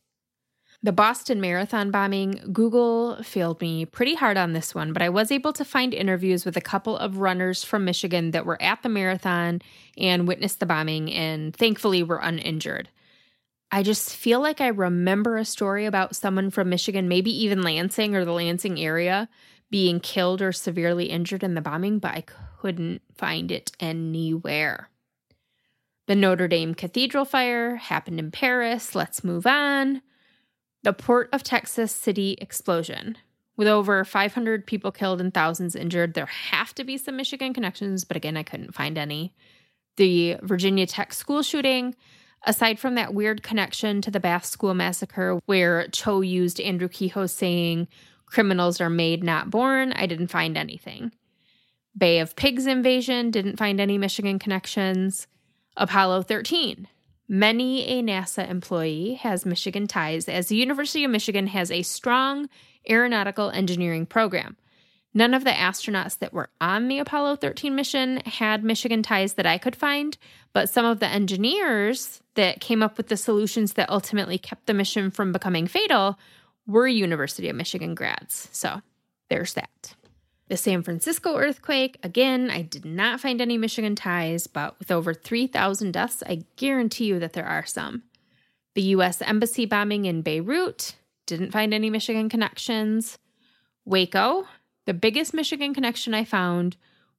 The 0.81 0.93
Boston 0.93 1.41
Marathon 1.41 1.91
bombing, 1.91 2.41
Google 2.53 3.20
failed 3.24 3.61
me 3.61 3.85
pretty 3.85 4.14
hard 4.14 4.37
on 4.37 4.53
this 4.53 4.76
one, 4.76 4.93
but 4.93 5.03
I 5.03 5.09
was 5.09 5.33
able 5.33 5.53
to 5.55 5.64
find 5.64 5.93
interviews 5.93 6.45
with 6.45 6.57
a 6.57 6.61
couple 6.61 6.97
of 6.97 7.18
runners 7.18 7.64
from 7.64 7.85
Michigan 7.85 8.31
that 8.31 8.47
were 8.47 8.62
at 8.62 8.85
the 8.85 8.89
marathon 8.89 9.61
and 9.97 10.29
witnessed 10.29 10.61
the 10.61 10.66
bombing 10.66 11.12
and 11.12 11.55
thankfully 11.55 12.05
were 12.05 12.20
uninjured. 12.22 12.91
I 13.72 13.83
just 13.83 14.14
feel 14.14 14.41
like 14.41 14.61
I 14.61 14.68
remember 14.68 15.37
a 15.37 15.45
story 15.45 15.85
about 15.85 16.14
someone 16.14 16.49
from 16.49 16.68
Michigan, 16.68 17.09
maybe 17.09 17.33
even 17.43 17.62
Lansing 17.62 18.14
or 18.14 18.24
the 18.24 18.33
Lansing 18.33 18.79
area, 18.79 19.29
being 19.70 19.99
killed 19.99 20.41
or 20.41 20.53
severely 20.53 21.07
injured 21.07 21.43
in 21.43 21.55
the 21.55 21.61
bombing, 21.61 21.99
but 21.99 22.12
I 22.12 22.24
couldn't 22.61 23.03
find 23.16 23.51
it 23.51 23.72
anywhere. 23.81 24.91
The 26.07 26.14
Notre 26.14 26.49
Dame 26.49 26.74
Cathedral 26.74 27.24
fire 27.24 27.76
happened 27.76 28.20
in 28.20 28.31
Paris. 28.31 28.95
Let's 28.95 29.24
move 29.24 29.45
on 29.45 30.03
the 30.89 30.95
Port 30.95 31.28
of 31.34 31.43
Texas 31.43 31.93
City 31.93 32.39
explosion. 32.41 33.18
With 33.59 33.68
over 33.68 34.07
500 34.07 34.66
people 34.66 34.91
killed 34.91 35.20
and 35.20 35.34
thousands 35.34 35.76
injured, 35.76 36.14
there 36.14 36.24
have 36.24 36.74
to 36.76 36.82
be 36.82 36.97
some 36.97 37.18
Michigan 37.18 37.53
connections, 37.53 38.05
but 38.05 38.16
again, 38.16 38.39
I 38.39 38.43
couldn't 38.43 38.74
find 38.74 38.97
any. 38.97 39.34
The 39.99 40.39
Virginia 40.41 40.86
Tech 40.86 41.12
school 41.12 41.43
shooting, 41.43 41.95
aside 42.47 42.78
from 42.78 42.95
that 42.95 43.12
weird 43.12 43.43
connection 43.43 44.01
to 44.01 44.11
the 44.11 44.18
Bath 44.18 44.47
School 44.47 44.72
massacre 44.72 45.39
where 45.45 45.89
Cho 45.89 46.22
used 46.22 46.59
Andrew 46.59 46.89
Kehoe 46.89 47.26
saying, 47.26 47.86
criminals 48.24 48.80
are 48.80 48.89
made, 48.89 49.22
not 49.22 49.51
born, 49.51 49.93
I 49.93 50.07
didn't 50.07 50.28
find 50.28 50.57
anything. 50.57 51.12
Bay 51.95 52.20
of 52.20 52.34
Pigs 52.34 52.66
invasion, 52.66 53.30
didn't 53.30 53.59
find 53.59 53.78
any 53.78 53.99
Michigan 53.99 54.39
connections. 54.39 55.26
Apollo 55.76 56.22
13, 56.22 56.89
Many 57.29 57.87
a 57.87 58.03
NASA 58.03 58.49
employee 58.49 59.14
has 59.14 59.45
Michigan 59.45 59.87
ties, 59.87 60.29
as 60.29 60.49
the 60.49 60.57
University 60.57 61.05
of 61.05 61.11
Michigan 61.11 61.47
has 61.49 61.70
a 61.70 61.83
strong 61.83 62.49
aeronautical 62.89 63.51
engineering 63.51 64.07
program. 64.07 64.57
None 65.12 65.35
of 65.35 65.45
the 65.45 65.51
astronauts 65.51 66.18
that 66.20 66.33
were 66.33 66.49
on 66.61 66.89
the 66.89 66.99
Apollo 66.99 67.37
13 67.37 67.74
mission 67.74 68.22
had 68.24 68.64
Michigan 68.64 69.03
ties 69.03 69.35
that 69.35 69.47
I 69.47 69.59
could 69.59 69.76
find, 69.76 70.16
but 70.55 70.70
some 70.70 70.87
of 70.87 71.01
the 71.01 71.07
engineers 71.07 72.22
that 72.35 72.61
came 72.61 72.83
up 72.83 72.97
with 72.97 73.09
the 73.09 73.16
solutions 73.16 73.74
that 73.74 73.91
ultimately 73.91 74.39
kept 74.39 74.66
the 74.66 74.74
mission 74.74 75.11
from 75.11 75.33
becoming 75.33 75.66
fatal 75.66 76.18
were 76.66 76.89
University 76.89 77.49
of 77.49 77.57
Michigan 77.57 77.95
grads. 77.95 78.49
So 78.53 78.81
there's 79.29 79.55
that. 79.55 79.95
The 80.49 80.57
San 80.57 80.82
Francisco 80.82 81.36
earthquake, 81.36 81.99
again, 82.03 82.51
I 82.51 82.62
did 82.62 82.84
not 82.84 83.20
find 83.20 83.40
any 83.40 83.59
Michigan 83.59 83.94
ties, 83.94 84.46
but 84.46 84.78
with 84.78 84.90
over 84.90 85.12
3,000 85.12 85.92
deaths, 85.92 86.22
I 86.26 86.44
guarantee 86.57 87.05
you 87.05 87.18
that 87.18 87.34
there 87.34 87.46
are 87.46 87.66
some. 87.66 88.05
The 88.74 88.82
US 88.82 89.20
Embassy 89.20 89.66
bombing 89.66 90.07
in 90.07 90.22
Beirut, 90.22 90.96
didn't 91.26 91.51
find 91.51 91.74
any 91.74 91.90
Michigan 91.90 92.30
connections. 92.30 93.18
Waco, 93.84 94.46
the 94.86 94.94
biggest 94.94 95.34
Michigan 95.34 95.74
connection 95.74 96.14
I 96.14 96.24
found 96.24 96.76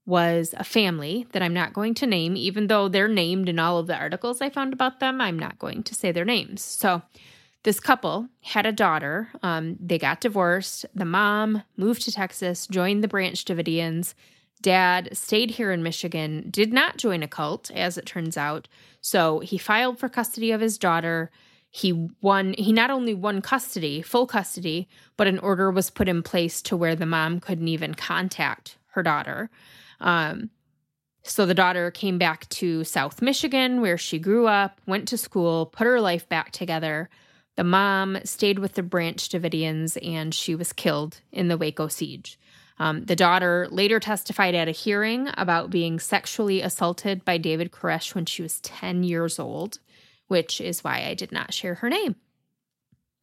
was 0.08 0.56
a 0.58 0.64
family 0.64 1.28
that 1.34 1.44
I'm 1.44 1.54
not 1.54 1.74
going 1.74 1.94
to 1.96 2.08
name, 2.08 2.36
even 2.36 2.66
though 2.66 2.88
they're 2.88 3.08
named 3.08 3.48
in 3.48 3.60
all 3.60 3.78
of 3.78 3.86
the 3.86 3.96
articles 3.96 4.42
I 4.42 4.50
found 4.50 4.74
about 4.74 5.00
them. 5.00 5.22
I'm 5.22 5.38
not 5.38 5.60
going 5.60 5.84
to 5.84 5.94
say 5.94 6.12
their 6.12 6.26
names. 6.26 6.64
So 6.64 7.04
this 7.64 7.80
couple 7.80 8.30
had 8.42 8.66
a 8.66 8.72
daughter. 8.72 9.30
Um, 9.44 9.78
they 9.80 9.98
got 9.98 10.22
divorced. 10.22 10.86
The 10.96 11.06
mom 11.06 11.64
moved 11.76 12.04
to 12.04 12.12
Texas, 12.12 12.68
joined 12.68 13.04
the 13.04 13.08
Branch 13.08 13.44
Davidians. 13.44 14.14
Dad 14.62 15.10
stayed 15.16 15.52
here 15.52 15.72
in 15.72 15.84
Michigan, 15.84 16.48
did 16.50 16.74
not 16.74 16.98
join 16.98 17.24
a 17.24 17.28
cult, 17.28 17.72
as 17.72 17.98
it 17.98 18.06
turns 18.06 18.38
out. 18.38 18.68
So 19.02 19.40
he 19.40 19.58
filed 19.58 20.00
for 20.00 20.10
custody 20.10 20.52
of 20.52 20.62
his 20.62 20.78
daughter. 20.78 21.32
He 21.70 22.10
won, 22.22 22.56
he 22.58 22.74
not 22.74 22.90
only 22.90 23.14
won 23.14 23.42
custody, 23.42 24.02
full 24.02 24.26
custody, 24.26 24.88
but 25.16 25.28
an 25.28 25.40
order 25.40 25.72
was 25.72 25.90
put 25.90 26.10
in 26.10 26.24
place 26.24 26.62
to 26.64 26.76
where 26.76 26.96
the 26.96 27.06
mom 27.06 27.40
couldn't 27.40 27.68
even 27.68 27.94
contact 27.94 28.78
her 28.94 29.04
daughter. 29.04 29.50
Um, 30.02 30.50
so 31.24 31.46
the 31.46 31.54
daughter 31.54 31.92
came 31.92 32.18
back 32.18 32.50
to 32.50 32.84
South 32.84 33.22
Michigan, 33.22 33.82
where 33.82 33.98
she 33.98 34.20
grew 34.20 34.48
up, 34.48 34.82
went 34.88 35.08
to 35.10 35.18
school, 35.18 35.68
put 35.68 35.86
her 35.86 36.02
life 36.02 36.28
back 36.28 36.52
together. 36.52 37.10
The 37.60 37.66
mom 37.66 38.20
stayed 38.24 38.58
with 38.58 38.76
the 38.76 38.84
Branch 38.84 39.18
Davidians 39.28 39.98
and 40.02 40.34
she 40.34 40.56
was 40.56 40.72
killed 40.72 41.20
in 41.30 41.50
the 41.50 41.58
Waco 41.58 41.90
siege. 41.90 42.40
Um, 42.78 43.04
the 43.04 43.18
daughter 43.18 43.68
later 43.70 44.00
testified 44.00 44.56
at 44.56 44.70
a 44.70 44.72
hearing 44.72 45.28
about 45.34 45.70
being 45.70 46.00
sexually 46.00 46.62
assaulted 46.62 47.26
by 47.26 47.38
David 47.38 47.74
Koresh 47.74 48.16
when 48.16 48.26
she 48.26 48.42
was 48.42 48.62
10 48.62 49.04
years 49.04 49.40
old, 49.40 49.80
which 50.30 50.62
is 50.62 50.86
why 50.86 51.04
I 51.04 51.14
did 51.16 51.34
not 51.34 51.54
share 51.54 51.76
her 51.76 51.90
name. 51.90 52.16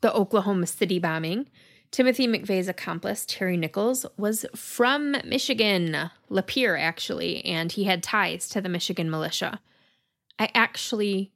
The 0.02 0.12
Oklahoma 0.12 0.66
City 0.66 0.98
bombing. 0.98 1.48
Timothy 1.90 2.26
McVeigh's 2.28 2.68
accomplice, 2.68 3.24
Terry 3.26 3.56
Nichols, 3.56 4.04
was 4.18 4.44
from 4.54 5.12
Michigan, 5.24 6.10
Lapeer, 6.30 6.78
actually, 6.78 7.42
and 7.46 7.72
he 7.72 7.84
had 7.84 8.02
ties 8.02 8.50
to 8.50 8.60
the 8.60 8.68
Michigan 8.68 9.10
militia. 9.10 9.62
I 10.38 10.50
actually 10.54 11.32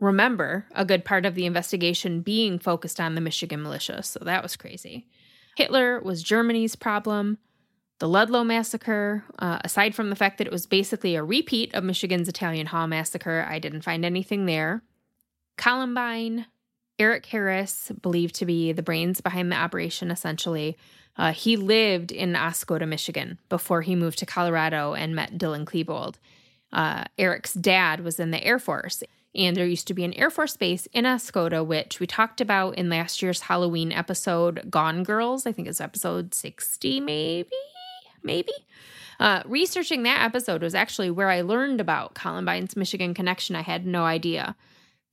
remember 0.00 0.66
a 0.74 0.84
good 0.84 1.04
part 1.04 1.26
of 1.26 1.34
the 1.34 1.46
investigation 1.46 2.20
being 2.20 2.58
focused 2.58 3.00
on 3.00 3.14
the 3.14 3.20
Michigan 3.20 3.62
militia, 3.62 4.02
so 4.02 4.20
that 4.22 4.42
was 4.42 4.56
crazy. 4.56 5.06
Hitler 5.56 6.00
was 6.00 6.22
Germany's 6.22 6.76
problem. 6.76 7.38
The 8.00 8.08
Ludlow 8.08 8.42
massacre, 8.42 9.24
uh, 9.38 9.60
aside 9.62 9.94
from 9.94 10.10
the 10.10 10.16
fact 10.16 10.38
that 10.38 10.46
it 10.46 10.52
was 10.52 10.66
basically 10.66 11.14
a 11.14 11.22
repeat 11.22 11.74
of 11.74 11.84
Michigan's 11.84 12.28
Italian 12.28 12.66
Hall 12.66 12.86
massacre, 12.86 13.46
I 13.48 13.60
didn't 13.60 13.82
find 13.82 14.04
anything 14.04 14.46
there. 14.46 14.82
Columbine, 15.56 16.46
Eric 16.98 17.26
Harris, 17.26 17.92
believed 18.02 18.34
to 18.36 18.46
be 18.46 18.72
the 18.72 18.82
brains 18.82 19.20
behind 19.20 19.52
the 19.52 19.56
operation, 19.56 20.10
essentially, 20.10 20.76
uh, 21.16 21.32
he 21.32 21.56
lived 21.56 22.10
in 22.10 22.32
Oscoda, 22.32 22.88
Michigan, 22.88 23.38
before 23.48 23.82
he 23.82 23.94
moved 23.94 24.18
to 24.18 24.26
Colorado 24.26 24.94
and 24.94 25.14
met 25.14 25.38
Dylan 25.38 25.64
Klebold. 25.64 26.16
Uh, 26.72 27.04
Eric's 27.16 27.54
dad 27.54 28.00
was 28.00 28.18
in 28.18 28.32
the 28.32 28.42
Air 28.42 28.58
Force, 28.58 29.04
and 29.34 29.56
there 29.56 29.66
used 29.66 29.88
to 29.88 29.94
be 29.94 30.04
an 30.04 30.14
Air 30.14 30.30
Force 30.30 30.56
base 30.56 30.86
in 30.92 31.04
Oscoda, 31.04 31.66
which 31.66 31.98
we 31.98 32.06
talked 32.06 32.40
about 32.40 32.76
in 32.76 32.88
last 32.88 33.20
year's 33.20 33.42
Halloween 33.42 33.92
episode, 33.92 34.70
Gone 34.70 35.02
Girls. 35.02 35.46
I 35.46 35.52
think 35.52 35.68
it's 35.68 35.80
episode 35.80 36.34
60, 36.34 37.00
maybe? 37.00 37.50
Maybe? 38.22 38.52
Uh, 39.20 39.42
researching 39.46 40.02
that 40.04 40.24
episode 40.24 40.62
was 40.62 40.74
actually 40.74 41.10
where 41.10 41.30
I 41.30 41.42
learned 41.42 41.80
about 41.80 42.14
Columbine's 42.14 42.76
Michigan 42.76 43.14
connection. 43.14 43.56
I 43.56 43.62
had 43.62 43.86
no 43.86 44.04
idea. 44.04 44.56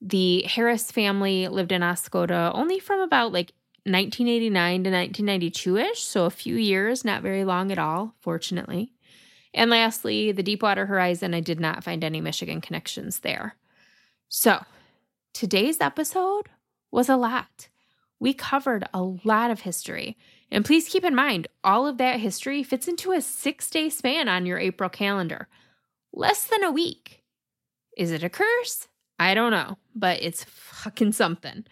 The 0.01 0.43
Harris 0.43 0.91
family 0.91 1.47
lived 1.47 1.71
in 1.71 1.81
Oscoda 1.81 2.51
only 2.55 2.79
from 2.79 3.01
about 3.01 3.31
like 3.31 3.53
1989 3.83 4.83
to 4.83 4.89
1992 4.91 5.77
ish, 5.77 6.01
so 6.03 6.25
a 6.25 6.29
few 6.29 6.55
years, 6.55 7.03
not 7.03 7.21
very 7.21 7.43
long 7.43 7.71
at 7.71 7.79
all, 7.79 8.15
fortunately. 8.19 8.93
And 9.53 9.69
lastly, 9.69 10.31
the 10.31 10.43
Deepwater 10.43 10.85
Horizon, 10.85 11.33
I 11.33 11.41
did 11.41 11.59
not 11.59 11.83
find 11.83 12.03
any 12.03 12.21
Michigan 12.21 12.61
connections 12.61 13.19
there. 13.19 13.55
So, 14.33 14.63
today's 15.33 15.81
episode 15.81 16.47
was 16.89 17.09
a 17.09 17.17
lot. 17.17 17.67
We 18.17 18.33
covered 18.33 18.87
a 18.93 19.01
lot 19.01 19.51
of 19.51 19.59
history. 19.59 20.15
And 20.49 20.63
please 20.63 20.87
keep 20.87 21.03
in 21.03 21.13
mind, 21.13 21.49
all 21.65 21.85
of 21.85 21.97
that 21.97 22.21
history 22.21 22.63
fits 22.63 22.87
into 22.87 23.11
a 23.11 23.19
six 23.19 23.69
day 23.69 23.89
span 23.89 24.29
on 24.29 24.45
your 24.45 24.57
April 24.57 24.89
calendar. 24.89 25.49
Less 26.13 26.45
than 26.45 26.63
a 26.63 26.71
week. 26.71 27.23
Is 27.97 28.11
it 28.11 28.23
a 28.23 28.29
curse? 28.29 28.87
I 29.19 29.33
don't 29.33 29.51
know, 29.51 29.77
but 29.93 30.23
it's 30.23 30.45
fucking 30.45 31.11
something. 31.11 31.65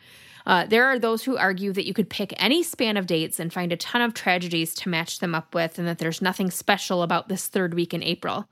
Uh, 0.45 0.65
there 0.65 0.87
are 0.87 0.99
those 0.99 1.23
who 1.23 1.37
argue 1.37 1.71
that 1.71 1.87
you 1.87 1.93
could 1.93 2.09
pick 2.09 2.33
any 2.35 2.61
span 2.61 2.97
of 2.97 3.07
dates 3.07 3.39
and 3.39 3.53
find 3.53 3.71
a 3.71 3.77
ton 3.77 4.01
of 4.01 4.13
tragedies 4.13 4.73
to 4.75 4.89
match 4.89 5.19
them 5.19 5.33
up 5.33 5.55
with, 5.55 5.79
and 5.79 5.87
that 5.87 5.99
there's 5.99 6.21
nothing 6.21 6.51
special 6.51 7.03
about 7.03 7.29
this 7.29 7.47
third 7.47 7.73
week 7.73 7.93
in 7.93 8.03
April. 8.03 8.49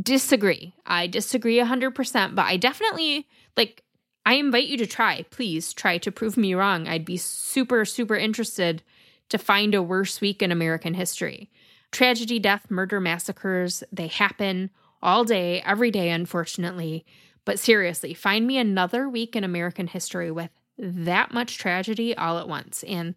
Disagree. 0.00 0.74
I 0.84 1.06
disagree 1.06 1.58
100%, 1.58 2.34
but 2.34 2.44
I 2.44 2.56
definitely, 2.56 3.26
like, 3.56 3.82
I 4.26 4.34
invite 4.34 4.66
you 4.66 4.76
to 4.78 4.86
try. 4.86 5.24
Please 5.30 5.72
try 5.72 5.98
to 5.98 6.12
prove 6.12 6.36
me 6.36 6.54
wrong. 6.54 6.88
I'd 6.88 7.04
be 7.04 7.16
super, 7.16 7.84
super 7.84 8.16
interested 8.16 8.82
to 9.28 9.38
find 9.38 9.74
a 9.74 9.82
worse 9.82 10.20
week 10.20 10.42
in 10.42 10.52
American 10.52 10.94
history. 10.94 11.50
Tragedy, 11.92 12.38
death, 12.38 12.70
murder, 12.70 13.00
massacres, 13.00 13.82
they 13.92 14.08
happen 14.08 14.70
all 15.02 15.24
day, 15.24 15.62
every 15.62 15.90
day, 15.90 16.10
unfortunately. 16.10 17.06
But 17.44 17.58
seriously, 17.58 18.12
find 18.12 18.46
me 18.46 18.58
another 18.58 19.08
week 19.08 19.36
in 19.36 19.44
American 19.44 19.86
history 19.86 20.30
with 20.30 20.50
that 20.78 21.32
much 21.32 21.58
tragedy 21.58 22.14
all 22.16 22.38
at 22.38 22.48
once. 22.48 22.82
And 22.82 23.16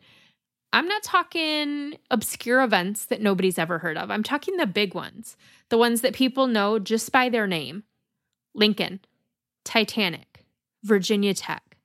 I'm 0.72 0.88
not 0.88 1.02
talking 1.02 1.98
obscure 2.12 2.62
events 2.62 3.06
that 3.06 3.22
nobody's 3.22 3.58
ever 3.58 3.80
heard 3.80 3.98
of. 3.98 4.12
I'm 4.12 4.24
talking 4.24 4.58
the 4.58 4.68
big 4.68 4.94
ones, 4.94 5.36
the 5.70 5.78
ones 5.78 6.02
that 6.02 6.14
people 6.14 6.48
know 6.48 6.78
just 6.78 7.12
by 7.12 7.30
their 7.30 7.48
name 7.48 7.84
Lincoln, 8.54 9.00
Titanic, 9.64 10.46
Virginia 10.84 11.34
Tech, 11.34 11.78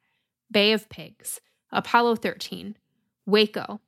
Bay 0.50 0.72
of 0.72 0.88
Pigs, 0.88 1.40
Apollo 1.72 2.16
13, 2.16 2.76
Waco, 3.26 3.80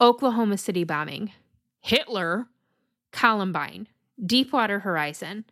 Oklahoma 0.00 0.56
City 0.56 0.84
bombing, 0.84 1.32
Hitler, 1.80 2.46
Columbine, 3.12 3.88
Deepwater 4.24 4.80
Horizon. 4.80 5.44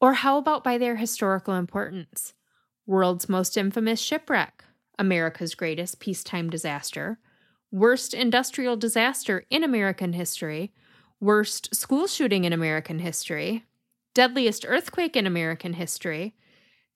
Or 0.00 0.14
how 0.14 0.38
about 0.38 0.64
by 0.64 0.78
their 0.78 0.96
historical 0.96 1.54
importance? 1.54 2.34
World's 2.86 3.28
most 3.28 3.56
infamous 3.56 4.00
shipwreck, 4.00 4.64
America's 4.98 5.54
greatest 5.54 6.00
peacetime 6.00 6.50
disaster, 6.50 7.18
worst 7.74 8.14
industrial 8.14 8.76
disaster 8.76 9.44
in 9.50 9.64
American 9.64 10.12
history, 10.12 10.72
worst 11.18 11.74
school 11.74 12.06
shooting 12.06 12.44
in 12.44 12.52
American 12.52 13.00
history, 13.00 13.64
deadliest 14.14 14.64
earthquake 14.68 15.16
in 15.16 15.26
American 15.26 15.72
history, 15.72 16.36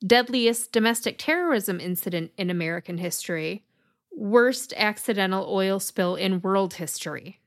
deadliest 0.07 0.71
domestic 0.71 1.17
terrorism 1.19 1.81
incident 1.81 2.31
in 2.39 2.49
American 2.49 2.97
history, 2.97 3.65
worst 4.13 4.73
accidental 4.77 5.49
oil 5.51 5.81
spill 5.81 6.15
in 6.15 6.41
world 6.43 6.75
history. 6.75 7.41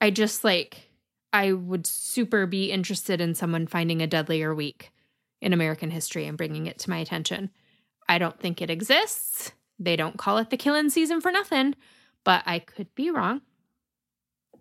I 0.00 0.10
just 0.10 0.42
like, 0.42 0.90
I 1.32 1.52
would 1.52 1.86
super 1.86 2.44
be 2.44 2.72
interested 2.72 3.20
in 3.20 3.36
someone 3.36 3.68
finding 3.68 4.02
a 4.02 4.08
deadlier 4.08 4.52
week 4.52 4.90
in 5.40 5.52
American 5.52 5.92
history 5.92 6.26
and 6.26 6.36
bringing 6.36 6.66
it 6.66 6.80
to 6.80 6.90
my 6.90 6.98
attention. 6.98 7.50
I 8.08 8.18
don't 8.18 8.40
think 8.40 8.60
it 8.60 8.70
exists. 8.70 9.52
They 9.78 9.94
don't 9.94 10.18
call 10.18 10.38
it 10.38 10.50
the 10.50 10.56
killing 10.56 10.90
season 10.90 11.20
for 11.20 11.30
nothing, 11.30 11.76
but 12.24 12.42
I 12.46 12.58
could 12.58 12.94
be 12.94 13.10
wrong. 13.10 13.42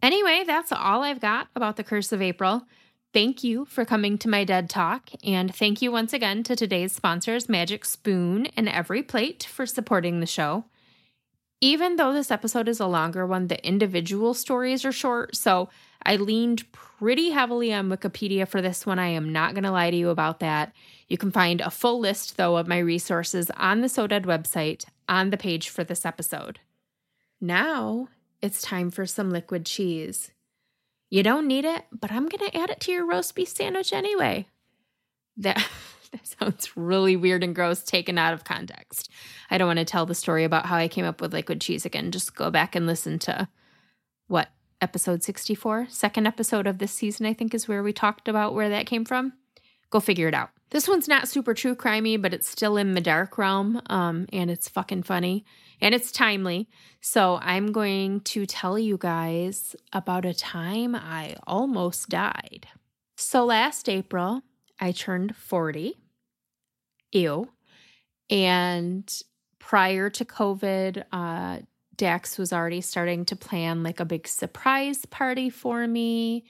Anyway, 0.01 0.43
that's 0.45 0.71
all 0.71 1.03
I've 1.03 1.19
got 1.19 1.47
about 1.55 1.75
the 1.75 1.83
Curse 1.83 2.11
of 2.11 2.21
April. 2.21 2.67
Thank 3.13 3.43
you 3.43 3.65
for 3.65 3.85
coming 3.85 4.17
to 4.19 4.29
my 4.29 4.43
dead 4.43 4.69
talk, 4.69 5.09
and 5.23 5.53
thank 5.55 5.81
you 5.81 5.91
once 5.91 6.13
again 6.13 6.43
to 6.43 6.55
today's 6.55 6.91
sponsors, 6.91 7.49
Magic 7.49 7.83
Spoon 7.85 8.47
and 8.55 8.69
Every 8.69 9.01
Plate, 9.01 9.43
for 9.43 9.65
supporting 9.65 10.19
the 10.19 10.25
show. 10.25 10.65
Even 11.59 11.95
though 11.95 12.13
this 12.13 12.29
episode 12.29 12.67
is 12.67 12.79
a 12.79 12.85
longer 12.85 13.25
one, 13.25 13.47
the 13.47 13.65
individual 13.65 14.35
stories 14.35 14.85
are 14.85 14.91
short, 14.91 15.35
so 15.35 15.69
I 16.05 16.17
leaned 16.17 16.71
pretty 16.71 17.31
heavily 17.31 17.73
on 17.73 17.89
Wikipedia 17.89 18.47
for 18.47 18.61
this 18.61 18.85
one. 18.85 18.99
I 18.99 19.07
am 19.07 19.31
not 19.31 19.53
going 19.53 19.63
to 19.63 19.71
lie 19.71 19.89
to 19.89 19.97
you 19.97 20.09
about 20.09 20.39
that. 20.41 20.73
You 21.07 21.17
can 21.17 21.31
find 21.31 21.61
a 21.61 21.71
full 21.71 21.99
list, 21.99 22.37
though, 22.37 22.57
of 22.57 22.67
my 22.67 22.77
resources 22.77 23.49
on 23.57 23.81
the 23.81 23.87
SoDead 23.87 24.25
website 24.25 24.85
on 25.09 25.31
the 25.31 25.37
page 25.37 25.69
for 25.69 25.83
this 25.83 26.05
episode. 26.05 26.59
Now 27.39 28.09
it's 28.41 28.61
time 28.61 28.91
for 28.91 29.05
some 29.05 29.29
liquid 29.29 29.65
cheese. 29.65 30.31
You 31.09 31.23
don't 31.23 31.47
need 31.47 31.65
it, 31.65 31.85
but 31.91 32.11
I'm 32.11 32.27
going 32.27 32.49
to 32.49 32.57
add 32.57 32.69
it 32.69 32.79
to 32.81 32.91
your 32.91 33.05
roast 33.05 33.35
beef 33.35 33.47
sandwich 33.49 33.93
anyway. 33.93 34.47
That, 35.37 35.65
that 36.11 36.27
sounds 36.27 36.75
really 36.75 37.15
weird 37.15 37.43
and 37.43 37.55
gross 37.55 37.83
taken 37.83 38.17
out 38.17 38.33
of 38.33 38.43
context. 38.43 39.09
I 39.49 39.57
don't 39.57 39.67
want 39.67 39.79
to 39.79 39.85
tell 39.85 40.05
the 40.05 40.15
story 40.15 40.43
about 40.43 40.65
how 40.65 40.75
I 40.75 40.87
came 40.87 41.05
up 41.05 41.21
with 41.21 41.33
liquid 41.33 41.61
cheese 41.61 41.85
again. 41.85 42.11
Just 42.11 42.35
go 42.35 42.51
back 42.51 42.75
and 42.75 42.85
listen 42.85 43.19
to 43.19 43.47
what 44.27 44.49
episode 44.81 45.23
64, 45.23 45.87
second 45.89 46.27
episode 46.27 46.67
of 46.67 46.77
this 46.77 46.91
season, 46.91 47.25
I 47.25 47.33
think 47.33 47.53
is 47.53 47.67
where 47.67 47.81
we 47.81 47.93
talked 47.93 48.27
about 48.27 48.53
where 48.53 48.69
that 48.69 48.85
came 48.85 49.05
from. 49.05 49.33
Go 49.89 49.99
figure 49.99 50.27
it 50.27 50.33
out. 50.33 50.49
This 50.69 50.87
one's 50.87 51.07
not 51.07 51.27
super 51.27 51.53
true 51.53 51.75
crimey, 51.75 52.21
but 52.21 52.33
it's 52.33 52.47
still 52.47 52.77
in 52.77 52.93
the 52.93 53.01
dark 53.01 53.37
realm, 53.37 53.81
um, 53.87 54.27
and 54.33 54.51
it's 54.51 54.67
fucking 54.67 55.03
funny 55.03 55.45
and 55.81 55.93
it's 55.93 56.11
timely. 56.11 56.67
So 57.01 57.39
I'm 57.41 57.71
going 57.71 58.21
to 58.21 58.45
tell 58.45 58.77
you 58.77 58.97
guys 58.97 59.75
about 59.93 60.25
a 60.25 60.33
time 60.33 60.95
I 60.95 61.35
almost 61.45 62.09
died. 62.09 62.67
So 63.15 63.45
last 63.45 63.89
April, 63.89 64.41
I 64.79 64.91
turned 64.91 65.35
40. 65.35 65.95
Ew. 67.11 67.49
And 68.29 69.21
prior 69.59 70.09
to 70.09 70.25
COVID, 70.25 71.03
uh, 71.11 71.59
Dax 71.95 72.37
was 72.37 72.53
already 72.53 72.81
starting 72.81 73.25
to 73.25 73.35
plan 73.35 73.81
like 73.81 73.99
a 73.99 74.05
big 74.05 74.27
surprise 74.27 75.05
party 75.05 75.49
for 75.49 75.87
me. 75.87 76.45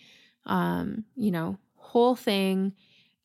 Um, 0.46 1.06
you 1.16 1.32
know, 1.32 1.58
whole 1.76 2.16
thing. 2.16 2.74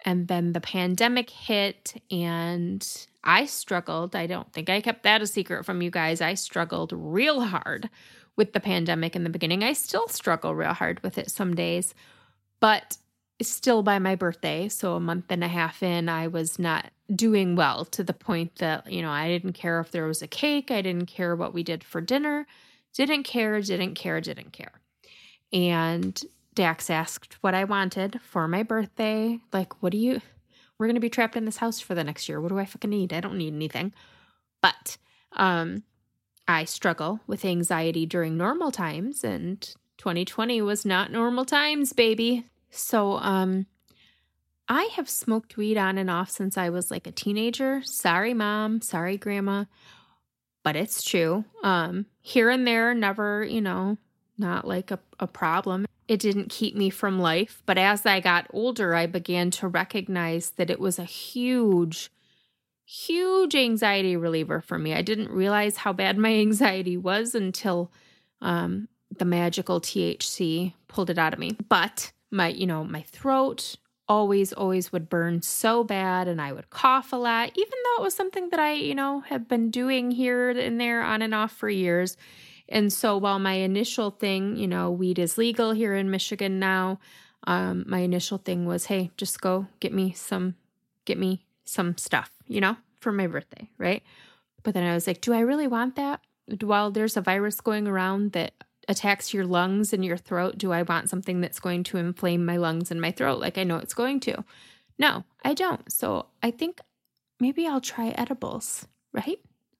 And 0.04 0.28
then 0.28 0.52
the 0.52 0.60
pandemic 0.60 1.30
hit 1.30 2.02
and 2.10 3.06
I 3.24 3.46
struggled. 3.46 4.16
I 4.16 4.26
don't 4.26 4.52
think 4.52 4.68
I 4.68 4.80
kept 4.80 5.04
that 5.04 5.22
a 5.22 5.26
secret 5.26 5.64
from 5.64 5.80
you 5.80 5.90
guys. 5.90 6.20
I 6.20 6.34
struggled 6.34 6.92
real 6.92 7.40
hard 7.40 7.88
with 8.36 8.52
the 8.52 8.60
pandemic 8.60 9.14
in 9.14 9.24
the 9.24 9.30
beginning. 9.30 9.62
I 9.62 9.74
still 9.74 10.08
struggle 10.08 10.54
real 10.54 10.72
hard 10.72 11.00
with 11.02 11.18
it 11.18 11.30
some 11.30 11.54
days, 11.54 11.94
but 12.60 12.96
still 13.40 13.82
by 13.82 13.98
my 13.98 14.14
birthday, 14.14 14.68
so 14.68 14.94
a 14.94 15.00
month 15.00 15.26
and 15.30 15.44
a 15.44 15.48
half 15.48 15.82
in, 15.82 16.08
I 16.08 16.28
was 16.28 16.58
not 16.58 16.90
doing 17.14 17.56
well 17.56 17.84
to 17.86 18.02
the 18.02 18.12
point 18.12 18.56
that, 18.56 18.90
you 18.90 19.02
know, 19.02 19.10
I 19.10 19.28
didn't 19.28 19.52
care 19.52 19.80
if 19.80 19.90
there 19.90 20.06
was 20.06 20.22
a 20.22 20.26
cake. 20.26 20.70
I 20.70 20.82
didn't 20.82 21.06
care 21.06 21.36
what 21.36 21.52
we 21.52 21.62
did 21.62 21.84
for 21.84 22.00
dinner. 22.00 22.46
Didn't 22.94 23.24
care, 23.24 23.60
didn't 23.60 23.94
care, 23.94 24.20
didn't 24.20 24.52
care. 24.52 24.80
And 25.52 26.20
Dax 26.54 26.90
asked 26.90 27.36
what 27.40 27.54
I 27.54 27.64
wanted 27.64 28.20
for 28.22 28.46
my 28.46 28.62
birthday. 28.62 29.40
Like, 29.52 29.82
what 29.82 29.92
do 29.92 29.98
you, 29.98 30.20
we're 30.78 30.86
going 30.86 30.94
to 30.96 31.00
be 31.00 31.10
trapped 31.10 31.36
in 31.36 31.44
this 31.44 31.58
house 31.58 31.80
for 31.80 31.94
the 31.94 32.04
next 32.04 32.28
year. 32.28 32.40
What 32.40 32.48
do 32.48 32.58
I 32.58 32.66
fucking 32.66 32.90
need? 32.90 33.12
I 33.12 33.20
don't 33.20 33.38
need 33.38 33.54
anything. 33.54 33.92
But, 34.60 34.98
um, 35.32 35.84
I 36.46 36.64
struggle 36.64 37.20
with 37.26 37.44
anxiety 37.44 38.04
during 38.04 38.36
normal 38.36 38.72
times, 38.72 39.24
and 39.24 39.60
2020 39.98 40.60
was 40.60 40.84
not 40.84 41.12
normal 41.12 41.44
times, 41.44 41.92
baby. 41.92 42.46
So, 42.70 43.18
um, 43.18 43.66
I 44.68 44.84
have 44.96 45.08
smoked 45.08 45.56
weed 45.56 45.76
on 45.76 45.98
and 45.98 46.10
off 46.10 46.30
since 46.30 46.56
I 46.56 46.70
was 46.70 46.90
like 46.90 47.06
a 47.06 47.12
teenager. 47.12 47.82
Sorry, 47.82 48.32
mom. 48.34 48.80
Sorry, 48.80 49.16
grandma. 49.16 49.64
But 50.62 50.76
it's 50.76 51.02
true. 51.02 51.44
Um, 51.62 52.06
here 52.20 52.48
and 52.48 52.66
there, 52.66 52.94
never, 52.94 53.44
you 53.44 53.60
know, 53.60 53.98
not 54.38 54.66
like 54.66 54.90
a, 54.90 54.98
a 55.18 55.26
problem. 55.26 55.86
It 56.08 56.20
didn't 56.20 56.50
keep 56.50 56.74
me 56.74 56.90
from 56.90 57.18
life. 57.18 57.62
But 57.66 57.78
as 57.78 58.04
I 58.04 58.20
got 58.20 58.46
older, 58.52 58.94
I 58.94 59.06
began 59.06 59.50
to 59.52 59.68
recognize 59.68 60.50
that 60.50 60.70
it 60.70 60.80
was 60.80 60.98
a 60.98 61.04
huge, 61.04 62.10
huge 62.84 63.54
anxiety 63.54 64.16
reliever 64.16 64.60
for 64.60 64.78
me. 64.78 64.94
I 64.94 65.02
didn't 65.02 65.30
realize 65.30 65.78
how 65.78 65.92
bad 65.92 66.18
my 66.18 66.34
anxiety 66.40 66.96
was 66.96 67.34
until 67.34 67.90
um, 68.40 68.88
the 69.16 69.24
magical 69.24 69.80
THC 69.80 70.74
pulled 70.88 71.10
it 71.10 71.18
out 71.18 71.32
of 71.32 71.38
me. 71.38 71.56
But 71.68 72.12
my, 72.30 72.48
you 72.48 72.66
know, 72.66 72.84
my 72.84 73.02
throat 73.02 73.76
always, 74.08 74.52
always 74.52 74.92
would 74.92 75.08
burn 75.08 75.42
so 75.42 75.84
bad 75.84 76.28
and 76.28 76.40
I 76.40 76.52
would 76.52 76.70
cough 76.70 77.12
a 77.12 77.16
lot, 77.16 77.52
even 77.54 77.78
though 77.84 78.02
it 78.02 78.04
was 78.04 78.14
something 78.14 78.50
that 78.50 78.60
I, 78.60 78.72
you 78.74 78.94
know, 78.94 79.20
have 79.20 79.48
been 79.48 79.70
doing 79.70 80.10
here 80.10 80.50
and 80.50 80.80
there 80.80 81.02
on 81.02 81.22
and 81.22 81.34
off 81.34 81.52
for 81.52 81.70
years. 81.70 82.16
And 82.68 82.92
so 82.92 83.16
while 83.16 83.38
my 83.38 83.54
initial 83.54 84.10
thing, 84.10 84.56
you 84.56 84.66
know, 84.66 84.90
weed 84.90 85.18
is 85.18 85.38
legal 85.38 85.72
here 85.72 85.94
in 85.94 86.10
Michigan 86.10 86.58
now, 86.58 86.98
um, 87.46 87.84
my 87.86 87.98
initial 87.98 88.38
thing 88.38 88.66
was, 88.66 88.86
hey, 88.86 89.10
just 89.16 89.40
go 89.40 89.66
get 89.80 89.92
me 89.92 90.12
some, 90.12 90.54
get 91.04 91.18
me 91.18 91.44
some 91.64 91.96
stuff, 91.98 92.30
you 92.46 92.60
know, 92.60 92.76
for 93.00 93.12
my 93.12 93.26
birthday, 93.26 93.68
right? 93.78 94.02
But 94.62 94.74
then 94.74 94.84
I 94.84 94.94
was 94.94 95.06
like, 95.06 95.20
do 95.20 95.32
I 95.32 95.40
really 95.40 95.66
want 95.66 95.96
that? 95.96 96.20
While 96.60 96.90
there's 96.90 97.16
a 97.16 97.20
virus 97.20 97.60
going 97.60 97.88
around 97.88 98.32
that 98.32 98.52
attacks 98.88 99.32
your 99.32 99.44
lungs 99.44 99.92
and 99.92 100.04
your 100.04 100.16
throat, 100.16 100.58
do 100.58 100.72
I 100.72 100.82
want 100.82 101.10
something 101.10 101.40
that's 101.40 101.60
going 101.60 101.84
to 101.84 101.98
inflame 101.98 102.44
my 102.44 102.56
lungs 102.56 102.90
and 102.90 103.00
my 103.00 103.10
throat 103.10 103.40
like 103.40 103.58
I 103.58 103.64
know 103.64 103.78
it's 103.78 103.94
going 103.94 104.20
to? 104.20 104.44
No, 104.98 105.24
I 105.44 105.54
don't. 105.54 105.90
So 105.90 106.26
I 106.42 106.50
think 106.50 106.80
maybe 107.40 107.66
I'll 107.66 107.80
try 107.80 108.10
edibles, 108.10 108.86
right? 109.12 109.38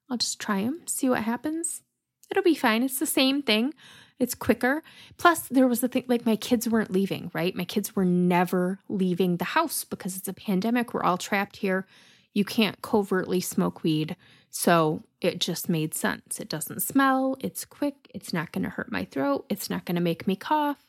I'll 0.09 0.17
just 0.17 0.39
try 0.39 0.63
them, 0.63 0.81
see 0.85 1.09
what 1.09 1.23
happens. 1.23 1.81
It'll 2.29 2.43
be 2.43 2.55
fine. 2.55 2.83
It's 2.83 2.99
the 2.99 3.05
same 3.05 3.41
thing. 3.41 3.73
It's 4.19 4.35
quicker. 4.35 4.83
Plus, 5.17 5.41
there 5.49 5.67
was 5.67 5.81
the 5.81 5.87
thing 5.87 6.05
like 6.07 6.25
my 6.25 6.35
kids 6.35 6.69
weren't 6.69 6.91
leaving, 6.91 7.31
right? 7.33 7.55
My 7.55 7.65
kids 7.65 7.95
were 7.95 8.05
never 8.05 8.79
leaving 8.87 9.37
the 9.37 9.45
house 9.45 9.83
because 9.83 10.15
it's 10.15 10.27
a 10.27 10.33
pandemic. 10.33 10.93
We're 10.93 11.03
all 11.03 11.17
trapped 11.17 11.57
here. 11.57 11.85
You 12.33 12.45
can't 12.45 12.81
covertly 12.81 13.41
smoke 13.41 13.83
weed. 13.83 14.15
So 14.49 15.03
it 15.19 15.39
just 15.39 15.67
made 15.67 15.95
sense. 15.95 16.39
It 16.39 16.47
doesn't 16.47 16.83
smell, 16.83 17.35
it's 17.39 17.65
quick, 17.65 18.07
it's 18.13 18.33
not 18.33 18.51
going 18.51 18.63
to 18.63 18.69
hurt 18.69 18.91
my 18.91 19.03
throat, 19.05 19.45
it's 19.49 19.67
not 19.67 19.83
going 19.83 19.95
to 19.95 20.01
make 20.01 20.27
me 20.27 20.35
cough. 20.35 20.85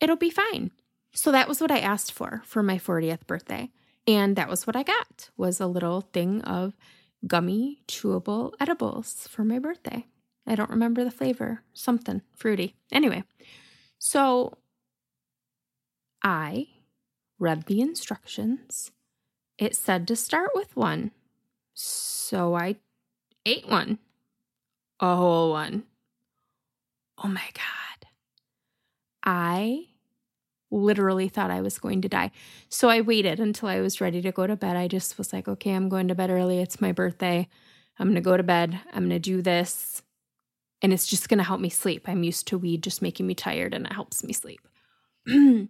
It'll 0.00 0.16
be 0.16 0.30
fine. 0.30 0.72
So 1.12 1.30
that 1.30 1.48
was 1.48 1.60
what 1.60 1.70
I 1.70 1.78
asked 1.78 2.12
for 2.12 2.42
for 2.44 2.62
my 2.64 2.78
40th 2.78 3.26
birthday. 3.26 3.70
And 4.08 4.34
that 4.36 4.48
was 4.48 4.66
what 4.66 4.76
I 4.76 4.82
got 4.82 5.30
was 5.36 5.60
a 5.60 5.66
little 5.66 6.02
thing 6.12 6.42
of 6.42 6.74
gummy 7.26 7.82
chewable 7.86 8.52
edibles 8.60 9.28
for 9.30 9.44
my 9.44 9.58
birthday. 9.58 10.06
I 10.46 10.54
don't 10.54 10.70
remember 10.70 11.04
the 11.04 11.10
flavor, 11.10 11.62
something 11.72 12.22
fruity. 12.34 12.76
Anyway, 12.92 13.24
so 13.98 14.58
I 16.22 16.68
read 17.38 17.64
the 17.64 17.80
instructions. 17.80 18.92
It 19.58 19.74
said 19.74 20.06
to 20.08 20.16
start 20.16 20.50
with 20.54 20.76
one. 20.76 21.10
So 21.74 22.54
I 22.54 22.76
ate 23.44 23.68
one, 23.68 23.98
a 25.00 25.16
whole 25.16 25.50
one. 25.50 25.84
Oh 27.22 27.28
my 27.28 27.48
God. 27.54 28.08
I 29.24 29.86
literally 30.70 31.28
thought 31.28 31.50
I 31.50 31.60
was 31.60 31.78
going 31.78 32.02
to 32.02 32.08
die. 32.08 32.30
So 32.68 32.88
I 32.88 33.00
waited 33.00 33.40
until 33.40 33.68
I 33.68 33.80
was 33.80 34.00
ready 34.00 34.22
to 34.22 34.32
go 34.32 34.46
to 34.46 34.56
bed. 34.56 34.76
I 34.76 34.88
just 34.88 35.18
was 35.18 35.32
like, 35.32 35.48
okay, 35.48 35.72
I'm 35.72 35.88
going 35.88 36.08
to 36.08 36.14
bed 36.14 36.30
early. 36.30 36.60
It's 36.60 36.80
my 36.80 36.92
birthday. 36.92 37.48
I'm 37.98 38.08
going 38.08 38.16
to 38.16 38.20
go 38.20 38.36
to 38.36 38.42
bed. 38.42 38.80
I'm 38.92 39.08
going 39.08 39.10
to 39.10 39.18
do 39.18 39.42
this. 39.42 40.02
And 40.82 40.92
it's 40.92 41.06
just 41.06 41.28
going 41.28 41.38
to 41.38 41.44
help 41.44 41.60
me 41.60 41.70
sleep. 41.70 42.08
I'm 42.08 42.22
used 42.22 42.46
to 42.48 42.58
weed 42.58 42.82
just 42.82 43.02
making 43.02 43.26
me 43.26 43.34
tired 43.34 43.74
and 43.74 43.86
it 43.86 43.92
helps 43.92 44.22
me 44.22 44.32
sleep. 44.32 44.60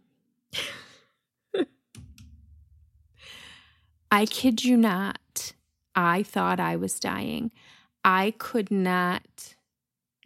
I 4.10 4.26
kid 4.26 4.64
you 4.64 4.76
not. 4.76 5.52
I 5.94 6.22
thought 6.22 6.60
I 6.60 6.76
was 6.76 7.00
dying. 7.00 7.52
I 8.04 8.34
could 8.38 8.70
not 8.70 9.54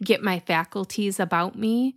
get 0.03 0.21
my 0.23 0.39
faculties 0.39 1.19
about 1.19 1.57
me 1.57 1.95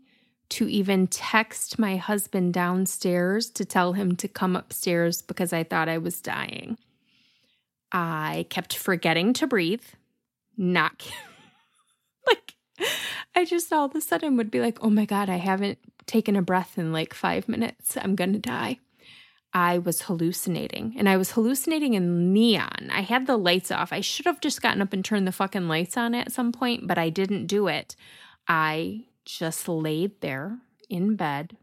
to 0.51 0.68
even 0.68 1.07
text 1.07 1.78
my 1.78 1.97
husband 1.97 2.55
downstairs 2.55 3.51
to 3.51 3.64
tell 3.64 3.95
him 3.95 4.14
to 4.16 4.28
come 4.28 4.57
upstairs 4.57 5.22
because 5.22 5.53
I 5.53 5.64
thought 5.64 5.89
I 5.89 5.99
was 5.99 6.20
dying. 6.20 6.78
I 7.93 8.47
kept 8.51 8.76
forgetting 8.76 9.32
to 9.35 9.47
breathe, 9.47 9.85
not 10.57 11.11
like 12.26 12.55
I 13.35 13.45
just 13.45 13.72
all 13.72 13.87
of 13.87 13.95
a 13.95 14.01
sudden 14.01 14.37
would 14.37 14.51
be 14.51 14.61
like, 14.61 14.79
oh 14.83 14.91
my 14.91 15.05
God, 15.05 15.29
I 15.29 15.37
haven't 15.37 15.79
taken 16.07 16.37
a 16.37 16.43
breath 16.43 16.79
in 16.79 16.93
like 16.93 17.14
five 17.14 17.49
minutes. 17.49 17.97
I'm 18.01 18.14
going 18.14 18.33
to 18.33 18.39
die. 18.39 18.79
I 19.53 19.79
was 19.79 20.03
hallucinating 20.03 20.95
and 20.99 21.09
I 21.09 21.16
was 21.16 21.33
hallucinating 21.33 21.95
in 21.95 22.33
neon. 22.33 22.91
I 22.91 23.03
had 23.03 23.27
the 23.27 23.37
lights 23.37 23.70
off. 23.70 23.93
I 23.93 24.01
should 24.01 24.27
have 24.27 24.41
just 24.41 24.61
gotten 24.61 24.83
up 24.83 24.93
and 24.93 25.05
turned 25.05 25.29
the 25.29 25.33
fucking 25.33 25.68
lights 25.68 25.97
on 25.97 26.14
at 26.14 26.33
some 26.33 26.51
point, 26.51 26.89
but 26.89 26.99
I 26.99 27.09
didn't 27.09 27.47
do 27.47 27.68
it. 27.68 27.95
I 28.49 29.05
just 29.25 29.68
laid 29.68 30.20
there 30.20 30.59
in 30.91 31.14
bed 31.14 31.57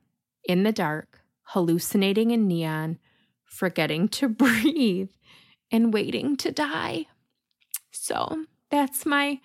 in 0.45 0.63
the 0.63 0.71
dark, 0.71 1.19
hallucinating 1.43 2.31
in 2.31 2.47
neon, 2.47 2.97
forgetting 3.43 4.07
to 4.09 4.29
breathe 4.29 5.09
and 5.69 5.93
waiting 5.93 6.37
to 6.37 6.51
die. 6.51 7.07
So, 7.91 8.45
that's 8.69 9.05
my 9.05 9.41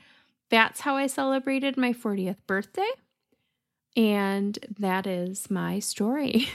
that's 0.51 0.80
how 0.80 0.97
I 0.97 1.07
celebrated 1.07 1.76
my 1.76 1.92
40th 1.92 2.36
birthday. 2.47 2.88
And 3.97 4.59
that 4.78 5.07
is 5.07 5.51
my 5.51 5.78
story. 5.78 6.49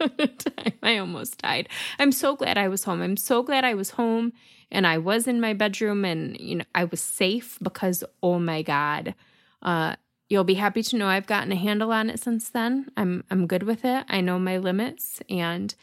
I 0.82 0.96
almost 0.96 1.38
died. 1.38 1.68
I'm 1.98 2.12
so 2.12 2.34
glad 2.34 2.58
I 2.58 2.68
was 2.68 2.84
home. 2.84 3.02
I'm 3.02 3.16
so 3.16 3.42
glad 3.42 3.64
I 3.64 3.74
was 3.74 3.90
home 3.90 4.32
and 4.70 4.86
I 4.86 4.98
was 4.98 5.28
in 5.28 5.40
my 5.40 5.52
bedroom 5.52 6.04
and 6.04 6.38
you 6.40 6.56
know 6.56 6.64
I 6.74 6.84
was 6.84 7.00
safe 7.00 7.58
because 7.62 8.02
oh 8.22 8.38
my 8.38 8.62
god. 8.62 9.14
Uh 9.60 9.96
you'll 10.28 10.44
be 10.44 10.54
happy 10.54 10.82
to 10.82 10.96
know 10.96 11.06
I've 11.08 11.26
gotten 11.26 11.52
a 11.52 11.56
handle 11.56 11.92
on 11.92 12.10
it 12.10 12.18
since 12.18 12.48
then. 12.48 12.90
I'm 12.96 13.24
I'm 13.30 13.46
good 13.46 13.62
with 13.62 13.84
it. 13.84 14.04
I 14.08 14.20
know 14.20 14.38
my 14.38 14.56
limits 14.56 15.20
and 15.28 15.74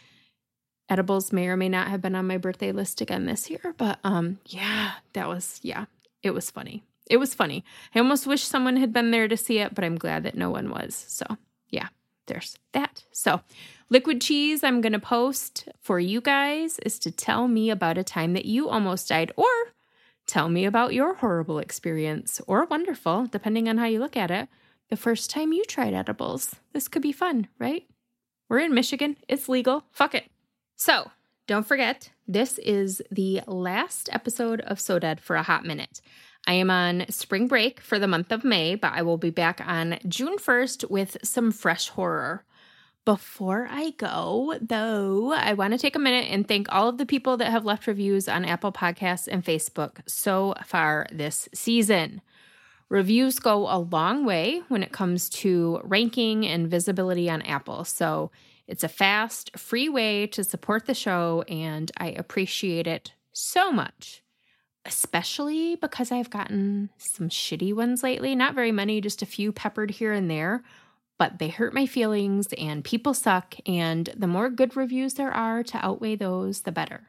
edibles 0.89 1.31
may 1.31 1.47
or 1.47 1.55
may 1.55 1.69
not 1.69 1.87
have 1.87 2.01
been 2.01 2.15
on 2.15 2.27
my 2.27 2.37
birthday 2.37 2.71
list 2.71 2.99
again 2.99 3.25
this 3.25 3.49
year, 3.49 3.75
but 3.77 3.99
um 4.03 4.39
yeah, 4.47 4.93
that 5.13 5.27
was 5.27 5.59
yeah, 5.61 5.85
it 6.23 6.31
was 6.31 6.51
funny. 6.51 6.83
It 7.09 7.17
was 7.17 7.33
funny. 7.33 7.63
I 7.95 7.99
almost 7.99 8.27
wish 8.27 8.43
someone 8.43 8.77
had 8.77 8.93
been 8.93 9.11
there 9.11 9.27
to 9.27 9.37
see 9.37 9.59
it, 9.59 9.73
but 9.73 9.83
I'm 9.83 9.97
glad 9.97 10.23
that 10.23 10.37
no 10.37 10.51
one 10.51 10.69
was. 10.69 11.05
So, 11.07 11.25
yeah, 11.69 11.87
there's 12.27 12.57
that. 12.73 13.03
So, 13.11 13.41
Liquid 13.91 14.21
cheese 14.21 14.63
I'm 14.63 14.81
going 14.81 14.93
to 14.93 14.99
post 14.99 15.67
for 15.81 15.99
you 15.99 16.21
guys 16.21 16.77
is 16.79 16.99
to 16.99 17.09
tell 17.09 17.47
me 17.47 17.71
about 17.71 17.97
a 17.97 18.03
time 18.03 18.33
that 18.33 18.45
you 18.45 18.69
almost 18.69 19.09
died 19.09 19.31
or 19.35 19.47
tell 20.27 20.47
me 20.47 20.63
about 20.65 20.93
your 20.93 21.15
horrible 21.15 21.57
experience 21.57 22.39
or 22.45 22.65
wonderful, 22.65 23.25
depending 23.25 23.67
on 23.67 23.79
how 23.79 23.85
you 23.85 23.99
look 23.99 24.15
at 24.15 24.29
it, 24.29 24.47
the 24.89 24.95
first 24.95 25.31
time 25.31 25.53
you 25.53 25.65
tried 25.65 25.95
edibles. 25.95 26.55
This 26.71 26.87
could 26.87 27.01
be 27.01 27.11
fun, 27.11 27.47
right? 27.57 27.87
We're 28.47 28.59
in 28.59 28.75
Michigan. 28.75 29.17
It's 29.27 29.49
legal. 29.49 29.85
Fuck 29.91 30.13
it. 30.13 30.25
So, 30.75 31.09
don't 31.49 31.67
forget, 31.67 32.11
this 32.27 32.59
is 32.59 33.01
the 33.09 33.41
last 33.47 34.07
episode 34.11 34.61
of 34.61 34.79
So 34.79 34.99
Dead 34.99 35.19
for 35.19 35.35
a 35.35 35.41
hot 35.41 35.65
minute. 35.65 35.99
I 36.45 36.53
am 36.53 36.69
on 36.69 37.07
spring 37.09 37.47
break 37.47 37.81
for 37.81 37.97
the 37.97 38.07
month 38.07 38.31
of 38.31 38.43
May, 38.43 38.75
but 38.75 38.93
I 38.93 39.01
will 39.01 39.17
be 39.17 39.31
back 39.31 39.59
on 39.65 39.97
June 40.07 40.37
1st 40.37 40.91
with 40.91 41.17
some 41.23 41.51
fresh 41.51 41.89
horror. 41.89 42.45
Before 43.03 43.67
I 43.67 43.95
go, 43.97 44.59
though, 44.61 45.33
I 45.33 45.53
want 45.53 45.73
to 45.73 45.79
take 45.79 45.95
a 45.95 45.99
minute 45.99 46.27
and 46.29 46.47
thank 46.47 46.71
all 46.71 46.87
of 46.87 46.99
the 46.99 47.05
people 47.07 47.35
that 47.37 47.49
have 47.49 47.65
left 47.65 47.87
reviews 47.87 48.29
on 48.29 48.45
Apple 48.45 48.71
Podcasts 48.71 49.27
and 49.27 49.43
Facebook 49.43 50.07
so 50.07 50.53
far 50.63 51.07
this 51.11 51.49
season. 51.51 52.21
Reviews 52.89 53.39
go 53.39 53.67
a 53.67 53.79
long 53.79 54.23
way 54.23 54.61
when 54.67 54.83
it 54.83 54.91
comes 54.91 55.29
to 55.29 55.81
ranking 55.83 56.45
and 56.45 56.69
visibility 56.69 57.27
on 57.27 57.41
Apple. 57.41 57.85
So 57.85 58.29
it's 58.69 58.83
a 58.83 58.87
fast, 58.87 59.57
free 59.57 59.89
way 59.89 60.27
to 60.27 60.43
support 60.43 60.85
the 60.85 60.93
show, 60.93 61.43
and 61.49 61.91
I 61.97 62.09
appreciate 62.09 62.85
it 62.85 63.13
so 63.33 63.71
much, 63.71 64.21
especially 64.85 65.75
because 65.75 66.11
I've 66.11 66.29
gotten 66.29 66.91
some 66.99 67.29
shitty 67.29 67.73
ones 67.73 68.03
lately. 68.03 68.35
Not 68.35 68.53
very 68.53 68.71
many, 68.71 69.01
just 69.01 69.23
a 69.23 69.25
few 69.25 69.51
peppered 69.51 69.89
here 69.89 70.13
and 70.13 70.29
there, 70.29 70.63
but 71.17 71.39
they 71.39 71.47
hurt 71.47 71.73
my 71.73 71.87
feelings 71.87 72.45
and 72.59 72.83
people 72.83 73.15
suck. 73.15 73.55
And 73.65 74.13
the 74.15 74.27
more 74.27 74.51
good 74.51 74.77
reviews 74.77 75.15
there 75.15 75.31
are 75.31 75.63
to 75.63 75.83
outweigh 75.83 76.15
those, 76.15 76.61
the 76.61 76.71
better. 76.71 77.07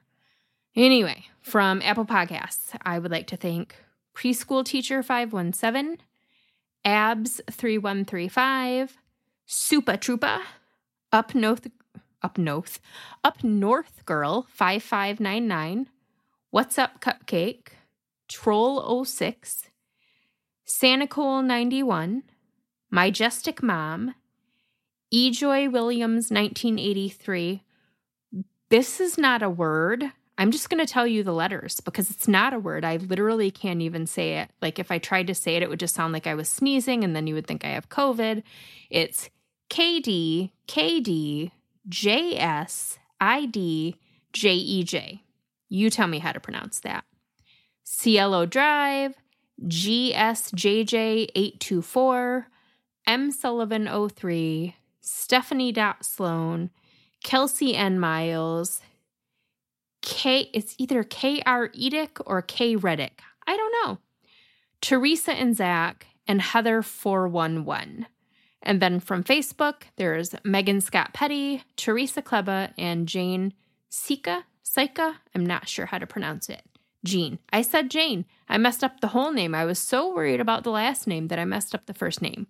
Anyway, 0.75 1.27
from 1.43 1.83
Apple 1.83 2.07
Podcasts, 2.07 2.75
I 2.87 2.99
would 2.99 3.11
like 3.11 3.27
to 3.27 3.37
thank 3.37 3.77
Preschool 4.17 4.65
Teacher 4.65 5.03
517, 5.03 5.99
Abs 6.87 7.43
3135, 7.51 8.97
Supa 9.47 9.99
Trupa, 9.99 10.41
Up 11.13 11.35
North, 11.35 11.67
Up 12.23 12.39
North, 12.39 12.81
Up 13.25 13.43
North 13.43 14.05
Girl 14.07 14.47
5599, 14.51 15.89
What's 16.51 16.79
Up 16.79 17.01
Cupcake, 17.01 17.69
Troll 18.29 19.05
06, 19.05 19.65
Sanacole 20.67 21.45
91, 21.45 22.23
Majestic 22.91 23.61
Mom, 23.61 24.15
Ejoy 25.13 25.69
Williams, 25.71 26.31
1983. 26.31 27.65
This 28.69 29.01
is 29.01 29.19
not 29.19 29.43
a 29.43 29.51
word. 29.51 30.13
I'm 30.39 30.53
just 30.53 30.71
going 30.71 30.85
to 30.85 30.91
tell 30.91 31.09
you 31.09 31.25
the 31.25 31.33
letters 31.33 31.81
because 31.81 32.09
it's 32.09 32.29
not 32.29 32.55
a 32.55 32.59
word. 32.61 32.85
I 32.85 32.97
literally 32.99 33.51
can't 33.51 33.83
even 33.83 34.07
say 34.07 34.39
it. 34.39 34.51
Like 34.63 34.79
if 34.79 34.93
I 34.93 34.99
tried 34.99 35.27
to 35.27 35.35
say 35.35 35.57
it, 35.57 35.63
it 35.63 35.69
would 35.69 35.81
just 35.81 35.97
sound 35.97 36.13
like 36.13 36.29
I 36.29 36.35
was 36.35 36.49
sneezing 36.49 37.03
and 37.03 37.17
then 37.17 37.27
you 37.27 37.35
would 37.35 37.49
think 37.49 37.65
I 37.65 37.71
have 37.71 37.89
COVID. 37.89 38.45
It's 38.89 39.29
KD, 39.71 40.51
KD, 40.67 41.53
JS, 41.89 42.99
ID, 43.21 43.95
JEJ. 44.35 45.21
You 45.69 45.91
tell 45.91 46.09
me 46.09 46.19
how 46.19 46.33
to 46.33 46.41
pronounce 46.41 46.81
that. 46.81 47.05
Cielo 47.85 48.47
Drive, 48.47 49.15
GSJJ824, 49.63 52.47
M 53.07 53.31
Sullivan 53.31 54.09
03, 54.09 54.75
Stephanie 55.01 55.73
Sloan, 56.03 56.71
Kelsey 57.23 57.77
N. 57.77 58.01
Miles, 58.01 58.81
K, 60.03 60.51
it's 60.53 60.75
either 60.79 61.05
K.R. 61.05 61.69
Edick 61.69 62.21
or 62.27 62.43
K. 62.43 62.75
Reddick. 62.75 63.23
I 63.47 63.57
don't 63.57 63.73
know. 63.85 63.99
Teresa 64.81 65.31
and 65.33 65.57
Zach, 65.57 66.09
and 66.27 66.41
Heather411. 66.41 68.07
And 68.63 68.81
then 68.81 69.01
from 69.01 69.25
Facebook, 69.25 69.83
there's 69.97 70.35
Megan 70.45 70.81
Scott 70.81 71.15
Petty, 71.15 71.63
Teresa 71.77 72.23
Kleba, 72.23 72.73
and 72.77 73.09
Jane 73.09 73.55
Sika. 73.89 74.45
Sika? 74.63 75.17
I'm 75.35 75.45
not 75.45 75.69
sure 75.69 75.87
how 75.87 75.99
to 75.99 76.07
pronounce 76.07 76.49
it. 76.49 76.63
Jean. 77.05 77.39
I 77.53 77.63
said 77.63 77.91
Jane. 77.91 78.27
I 78.49 78.59
messed 78.59 78.85
up 78.85 79.01
the 79.01 79.09
whole 79.09 79.33
name. 79.33 79.55
I 79.55 79.65
was 79.65 79.79
so 79.79 80.15
worried 80.15 80.41
about 80.41 80.65
the 80.65 80.71
last 80.71 81.07
name 81.07 81.29
that 81.29 81.39
I 81.39 81.45
messed 81.45 81.75
up 81.75 81.87
the 81.87 81.95
first 81.95 82.21
name. 82.21 82.47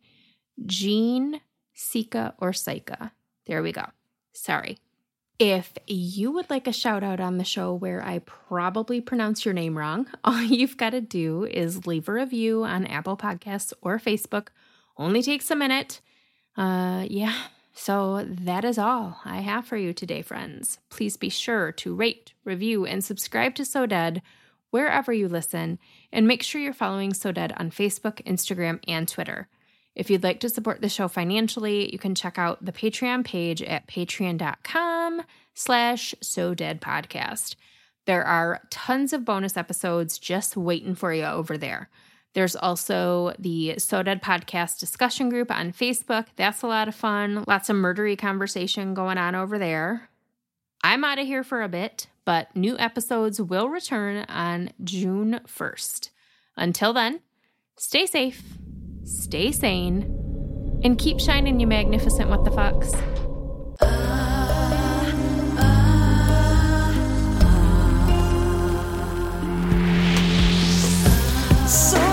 Jean, 0.66 1.40
Sika, 1.72 2.34
or 2.38 2.52
Sika. 2.52 3.12
There 3.46 3.62
we 3.62 3.72
go. 3.72 3.86
Sorry. 4.32 4.78
If 5.38 5.72
you 5.86 6.32
would 6.32 6.50
like 6.50 6.66
a 6.66 6.72
shout 6.72 7.02
out 7.02 7.18
on 7.18 7.38
the 7.38 7.44
show 7.44 7.72
where 7.72 8.04
I 8.04 8.18
probably 8.18 9.00
pronounce 9.00 9.44
your 9.44 9.54
name 9.54 9.78
wrong, 9.78 10.06
all 10.24 10.42
you've 10.42 10.76
got 10.76 10.90
to 10.90 11.00
do 11.00 11.44
is 11.44 11.86
leave 11.86 12.08
a 12.08 12.12
review 12.12 12.64
on 12.64 12.86
Apple 12.86 13.16
Podcasts 13.16 13.72
or 13.80 13.98
Facebook. 13.98 14.48
Only 15.00 15.22
takes 15.22 15.50
a 15.50 15.56
minute. 15.56 16.02
Uh, 16.58 17.06
yeah. 17.08 17.34
So 17.72 18.26
that 18.28 18.66
is 18.66 18.76
all 18.76 19.18
I 19.24 19.40
have 19.40 19.66
for 19.66 19.78
you 19.78 19.94
today, 19.94 20.20
friends. 20.20 20.78
Please 20.90 21.16
be 21.16 21.30
sure 21.30 21.72
to 21.72 21.94
rate, 21.94 22.34
review, 22.44 22.84
and 22.84 23.02
subscribe 23.02 23.54
to 23.54 23.64
So 23.64 23.86
Dead 23.86 24.20
wherever 24.68 25.10
you 25.10 25.26
listen, 25.26 25.78
and 26.12 26.28
make 26.28 26.42
sure 26.42 26.60
you're 26.60 26.74
following 26.74 27.14
So 27.14 27.32
Dead 27.32 27.54
on 27.56 27.70
Facebook, 27.70 28.22
Instagram, 28.24 28.78
and 28.86 29.08
Twitter. 29.08 29.48
If 29.94 30.10
you'd 30.10 30.22
like 30.22 30.38
to 30.40 30.50
support 30.50 30.82
the 30.82 30.88
show 30.90 31.08
financially, 31.08 31.90
you 31.90 31.98
can 31.98 32.14
check 32.14 32.38
out 32.38 32.62
the 32.62 32.70
Patreon 32.70 33.24
page 33.24 33.62
at 33.62 33.88
patreon.com 33.88 35.22
slash 35.54 36.14
so 36.20 36.54
dead 36.54 36.82
podcast. 36.82 37.56
There 38.04 38.24
are 38.24 38.60
tons 38.68 39.14
of 39.14 39.24
bonus 39.24 39.56
episodes 39.56 40.18
just 40.18 40.58
waiting 40.58 40.94
for 40.94 41.12
you 41.12 41.24
over 41.24 41.56
there. 41.56 41.88
There's 42.32 42.54
also 42.54 43.34
the 43.38 43.74
So 43.78 44.02
Dead 44.02 44.22
Podcast 44.22 44.78
discussion 44.78 45.28
group 45.28 45.50
on 45.50 45.72
Facebook. 45.72 46.26
That's 46.36 46.62
a 46.62 46.66
lot 46.66 46.88
of 46.88 46.94
fun. 46.94 47.44
Lots 47.46 47.68
of 47.68 47.76
murdery 47.76 48.16
conversation 48.16 48.94
going 48.94 49.18
on 49.18 49.34
over 49.34 49.58
there. 49.58 50.08
I'm 50.82 51.04
out 51.04 51.18
of 51.18 51.26
here 51.26 51.44
for 51.44 51.62
a 51.62 51.68
bit, 51.68 52.06
but 52.24 52.54
new 52.56 52.78
episodes 52.78 53.40
will 53.40 53.68
return 53.68 54.24
on 54.28 54.70
June 54.82 55.40
1st. 55.46 56.10
Until 56.56 56.92
then, 56.92 57.20
stay 57.76 58.06
safe, 58.06 58.42
stay 59.04 59.52
sane, 59.52 60.80
and 60.82 60.98
keep 60.98 61.20
shining, 61.20 61.60
you 61.60 61.66
magnificent 61.66 62.30
what 62.30 62.44
the 62.44 62.50
fucks. 62.50 62.90
So 71.68 72.09